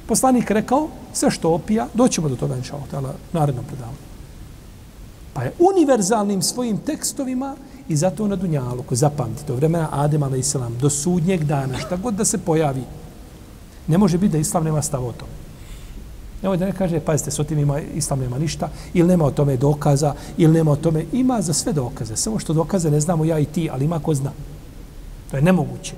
Poslanik 0.06 0.50
rekao, 0.50 0.88
sve 1.12 1.30
što 1.30 1.50
opija, 1.50 1.88
doćemo 1.94 2.28
do 2.28 2.36
toga, 2.36 2.56
inša 2.56 2.76
Allah, 2.92 3.14
naredno 3.32 3.62
predavanje. 3.62 4.09
Pa 5.40 5.44
je 5.44 5.52
univerzalnim 5.58 6.42
svojim 6.42 6.78
tekstovima 6.78 7.56
i 7.88 7.96
zato 7.96 8.28
na 8.28 8.36
Dunjalu, 8.36 8.84
zapamtite, 8.90 8.96
zapamtite, 8.96 9.52
vremena 9.52 9.88
Adem, 9.92 10.22
a.s. 10.22 10.56
do 10.80 10.90
sudnjeg 10.90 11.44
dana, 11.44 11.78
šta 11.78 11.96
god 11.96 12.14
da 12.14 12.24
se 12.24 12.38
pojavi, 12.38 12.82
Ne 13.88 13.98
može 13.98 14.18
biti 14.18 14.32
da 14.32 14.38
islam 14.38 14.64
nema 14.64 14.82
stav 14.82 15.06
o 15.06 15.12
tome. 15.12 15.32
Nemoj 16.42 16.56
da 16.56 16.66
ne 16.66 16.72
kaže, 16.72 17.00
pazite, 17.00 17.30
s 17.30 17.40
tim 17.48 17.58
ima, 17.58 17.80
islam 17.80 18.20
nema 18.20 18.38
ništa, 18.38 18.68
ili 18.94 19.08
nema 19.08 19.24
o 19.24 19.30
tome 19.30 19.56
dokaza, 19.56 20.14
ili 20.36 20.52
nema 20.52 20.72
o 20.72 20.76
tome, 20.76 21.04
ima 21.12 21.40
za 21.42 21.52
sve 21.52 21.72
dokaze. 21.72 22.16
Samo 22.16 22.38
što 22.38 22.52
dokaze 22.52 22.90
ne 22.90 23.00
znamo 23.00 23.24
ja 23.24 23.38
i 23.38 23.44
ti, 23.44 23.70
ali 23.72 23.84
ima 23.84 23.98
ko 23.98 24.14
zna. 24.14 24.32
To 25.30 25.36
je 25.36 25.42
nemoguće. 25.42 25.94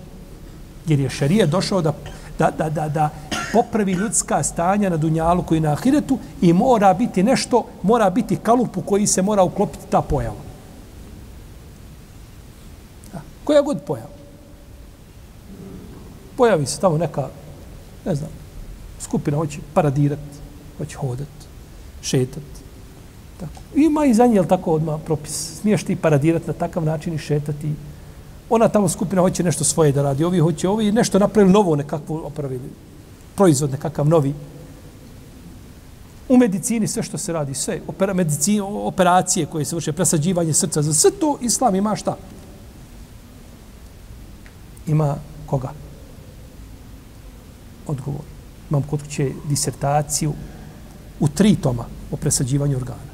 Jer 0.86 1.00
je 1.00 1.10
šarije 1.10 1.46
došao 1.46 1.82
da, 1.82 1.92
da, 2.38 2.50
da, 2.50 2.70
da, 2.70 2.88
da 2.88 3.10
popravi 3.52 3.92
ljudska 3.92 4.42
stanja 4.42 4.90
na 4.90 4.96
dunjalu 4.96 5.42
koji 5.42 5.60
na 5.60 5.72
ahiretu 5.72 6.18
i 6.40 6.52
mora 6.52 6.94
biti 6.94 7.22
nešto, 7.22 7.64
mora 7.82 8.10
biti 8.10 8.36
kalup 8.36 8.76
u 8.76 8.82
koji 8.82 9.06
se 9.06 9.22
mora 9.22 9.42
uklopiti 9.42 9.86
ta 9.90 10.00
pojava. 10.02 10.42
Da. 13.12 13.20
Koja 13.44 13.62
god 13.62 13.82
pojava. 13.86 14.08
Pojavi 16.36 16.66
se 16.66 16.80
tamo 16.80 16.98
neka, 16.98 17.28
ne 18.04 18.14
znam, 18.14 18.30
skupina 19.00 19.36
hoće 19.36 19.58
paradirati, 19.74 20.38
hoće 20.78 20.96
hodati, 20.96 21.46
šetati. 22.02 22.62
Tako. 23.40 23.62
Ima 23.74 24.04
i 24.06 24.14
za 24.14 24.26
nje, 24.26 24.42
tako 24.48 24.72
odmah 24.72 25.00
propis. 25.04 25.60
Smiješ 25.60 25.84
ti 25.84 25.96
paradirati 25.96 26.46
na 26.46 26.52
takav 26.52 26.84
način 26.84 27.14
i 27.14 27.18
šetati. 27.18 27.72
Ona 28.50 28.68
tamo 28.68 28.88
skupina 28.88 29.22
hoće 29.22 29.42
nešto 29.42 29.64
svoje 29.64 29.92
da 29.92 30.02
radi. 30.02 30.24
Ovi 30.24 30.38
hoće 30.38 30.68
ovi 30.68 30.92
nešto 30.92 31.18
napravili 31.18 31.52
novo 31.52 31.76
nekakvo 31.76 32.22
opravili 32.24 32.70
proizvod 33.34 33.70
nekakav 33.70 34.08
novi. 34.08 34.34
U 36.28 36.36
medicini 36.36 36.88
sve 36.88 37.02
što 37.02 37.18
se 37.18 37.32
radi, 37.32 37.54
sve 37.54 37.80
opera, 37.88 38.14
medicini, 38.14 38.60
operacije 38.60 39.46
koje 39.46 39.64
se 39.64 39.76
vrše, 39.76 39.92
presađivanje 39.92 40.52
srca, 40.52 40.82
za 40.82 40.94
sve 40.94 41.10
to 41.10 41.38
islam 41.40 41.74
ima 41.74 41.96
šta? 41.96 42.16
Ima 44.86 45.16
koga? 45.46 45.72
Odgovor. 47.86 48.22
Imam 48.70 48.82
kod 48.82 49.02
kuće 49.02 49.32
disertaciju 49.48 50.32
u 51.20 51.28
tri 51.28 51.56
toma 51.56 51.84
o 52.10 52.16
presađivanju 52.16 52.76
organa. 52.76 53.12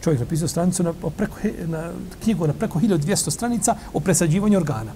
Čovjek 0.00 0.20
napisao 0.20 0.48
stranicu 0.48 0.82
na, 0.82 0.92
preko, 1.16 1.36
na 1.66 1.92
knjigu 2.22 2.46
na 2.46 2.52
preko 2.52 2.80
1200 2.80 3.30
stranica 3.30 3.76
o 3.92 4.00
presađivanju 4.00 4.56
organa. 4.56 4.92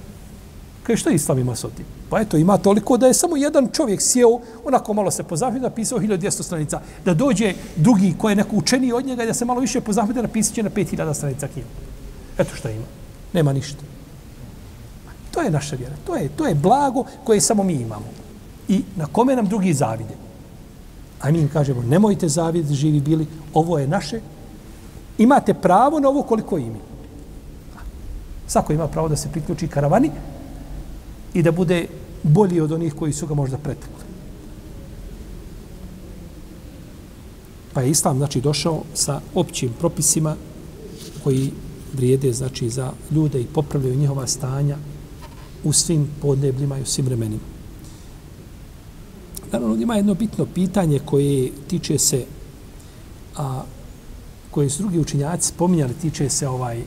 Kaže, 0.87 0.97
što 0.97 1.11
islam 1.11 1.39
ima 1.39 1.57
sa 1.57 1.69
tim? 1.69 1.85
Pa 2.11 2.21
eto, 2.21 2.37
ima 2.37 2.59
toliko 2.59 2.97
da 2.97 3.07
je 3.07 3.15
samo 3.15 3.37
jedan 3.37 3.69
čovjek 3.73 4.03
sjeo, 4.03 4.39
onako 4.65 4.95
malo 4.95 5.11
se 5.11 5.23
pozahvio, 5.23 5.63
napisao 5.63 5.99
1200 5.99 6.43
stranica. 6.43 6.81
Da 7.05 7.15
dođe 7.15 7.55
drugi 7.77 8.15
koji 8.19 8.33
je 8.33 8.37
neko 8.37 8.57
učeniji 8.57 8.93
od 8.93 9.07
njega 9.07 9.25
i 9.25 9.27
da 9.27 9.35
se 9.35 9.45
malo 9.45 9.61
više 9.61 9.81
pozahvio, 9.81 10.23
napisat 10.23 10.55
će 10.55 10.63
na 10.63 10.71
5000 10.71 11.15
stranica 11.15 11.49
knjigu. 11.49 11.69
Eto 12.39 12.55
što 12.55 12.69
ima. 12.69 12.85
Nema 13.33 13.53
ništa. 13.53 13.83
To 15.31 15.43
je 15.43 15.51
naša 15.51 15.77
vjera. 15.77 15.95
To 16.07 16.17
je, 16.17 16.29
to 16.29 16.47
je 16.47 16.55
blago 16.55 17.05
koje 17.25 17.41
samo 17.41 17.63
mi 17.63 17.75
imamo. 17.75 18.07
I 18.69 18.83
na 18.97 19.07
kome 19.07 19.37
nam 19.37 19.47
drugi 19.49 19.75
zavide? 19.75 20.15
A 21.21 21.31
mi 21.31 21.39
im 21.39 21.49
kažemo, 21.49 21.83
nemojte 21.83 22.29
zaviditi, 22.29 22.75
živi 22.75 23.01
bili, 23.01 23.27
ovo 23.55 23.79
je 23.79 23.89
naše. 23.89 24.21
Imate 25.19 25.55
pravo 25.55 26.01
na 26.01 26.09
ovo 26.09 26.23
koliko 26.23 26.59
imi. 26.59 26.81
Svako 28.47 28.73
ima 28.73 28.89
pravo 28.89 29.09
da 29.09 29.17
se 29.17 29.29
priključi 29.29 29.69
karavani, 29.69 30.11
i 31.37 31.43
da 31.43 31.53
bude 31.53 31.87
bolji 32.23 32.61
od 32.61 32.73
onih 32.73 32.95
koji 32.95 33.13
su 33.13 33.27
ga 33.27 33.35
možda 33.35 33.59
pretekli. 33.59 34.05
Pa 37.73 37.83
je 37.83 37.91
Islam 37.91 38.17
znači 38.17 38.41
došao 38.41 38.83
sa 38.95 39.21
općim 39.35 39.73
propisima 39.79 40.37
koji 41.25 41.51
vrijede 41.93 42.33
znači 42.33 42.71
za 42.71 42.93
ljude 43.11 43.41
i 43.41 43.47
popravljaju 43.47 43.99
njihova 43.99 44.27
stanja 44.27 44.77
u 45.65 45.73
svim 45.73 46.09
podnebljima 46.23 46.79
i 46.79 46.83
u 46.83 46.87
svim 46.87 47.07
vremenima. 47.07 47.45
Naravno, 49.53 49.77
ima 49.83 49.97
jedno 49.97 50.15
bitno 50.15 50.47
pitanje 50.47 50.99
koje 51.05 51.53
tiče 51.69 51.99
se 51.99 52.25
a, 53.37 53.63
koje 54.51 54.71
su 54.71 54.83
drugi 54.83 54.99
učinjaci 54.99 55.49
spominjali, 55.49 55.95
tiče 56.01 56.29
se 56.29 56.49
ovaj 56.49 56.83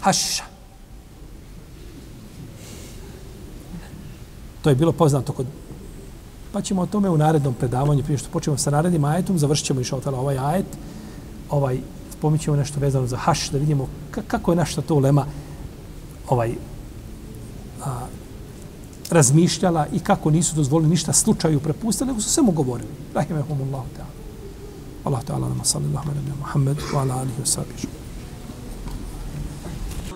hašiša. 0.00 0.47
To 4.62 4.70
je 4.70 4.76
bilo 4.76 4.92
poznato 4.92 5.32
kod... 5.32 5.46
Pa 6.52 6.60
ćemo 6.60 6.82
o 6.82 6.86
tome 6.86 7.10
u 7.10 7.16
narednom 7.16 7.54
predavanju, 7.54 8.02
prije 8.02 8.18
što 8.18 8.30
počnemo 8.30 8.58
sa 8.58 8.70
narednim 8.70 9.04
ajetom, 9.04 9.38
završit 9.38 9.66
ćemo 9.66 9.80
išao 9.80 10.00
tala 10.00 10.20
ovaj 10.20 10.38
ajet, 10.38 10.66
ovaj, 11.50 11.80
spominut 12.18 12.40
ćemo 12.40 12.56
nešto 12.56 12.80
vezano 12.80 13.06
za 13.06 13.16
haš, 13.16 13.50
da 13.50 13.58
vidimo 13.58 13.88
kako 14.28 14.52
je 14.52 14.56
našta 14.56 14.82
to 14.82 14.94
ulema 14.94 15.26
ovaj, 16.28 16.54
a, 17.84 18.06
razmišljala 19.10 19.86
i 19.92 19.98
kako 19.98 20.30
nisu 20.30 20.56
dozvolili 20.56 20.90
ništa 20.90 21.12
slučaju 21.12 21.60
prepustili, 21.60 22.08
nego 22.08 22.20
su 22.20 22.30
samo 22.30 22.52
govorili. 22.52 22.90
Rahimahumullahu 23.14 23.86
ta'ala. 23.96 24.18
Allah 25.04 25.24
ta'ala 25.24 25.48
nama 25.48 25.64
sallallahu 25.64 26.10
alaihi 26.10 26.30
wa 26.30 26.38
Muhammed 26.38 26.76
wa 26.92 27.00
ala 27.00 27.14
alihi 27.14 27.42
wa 27.44 28.07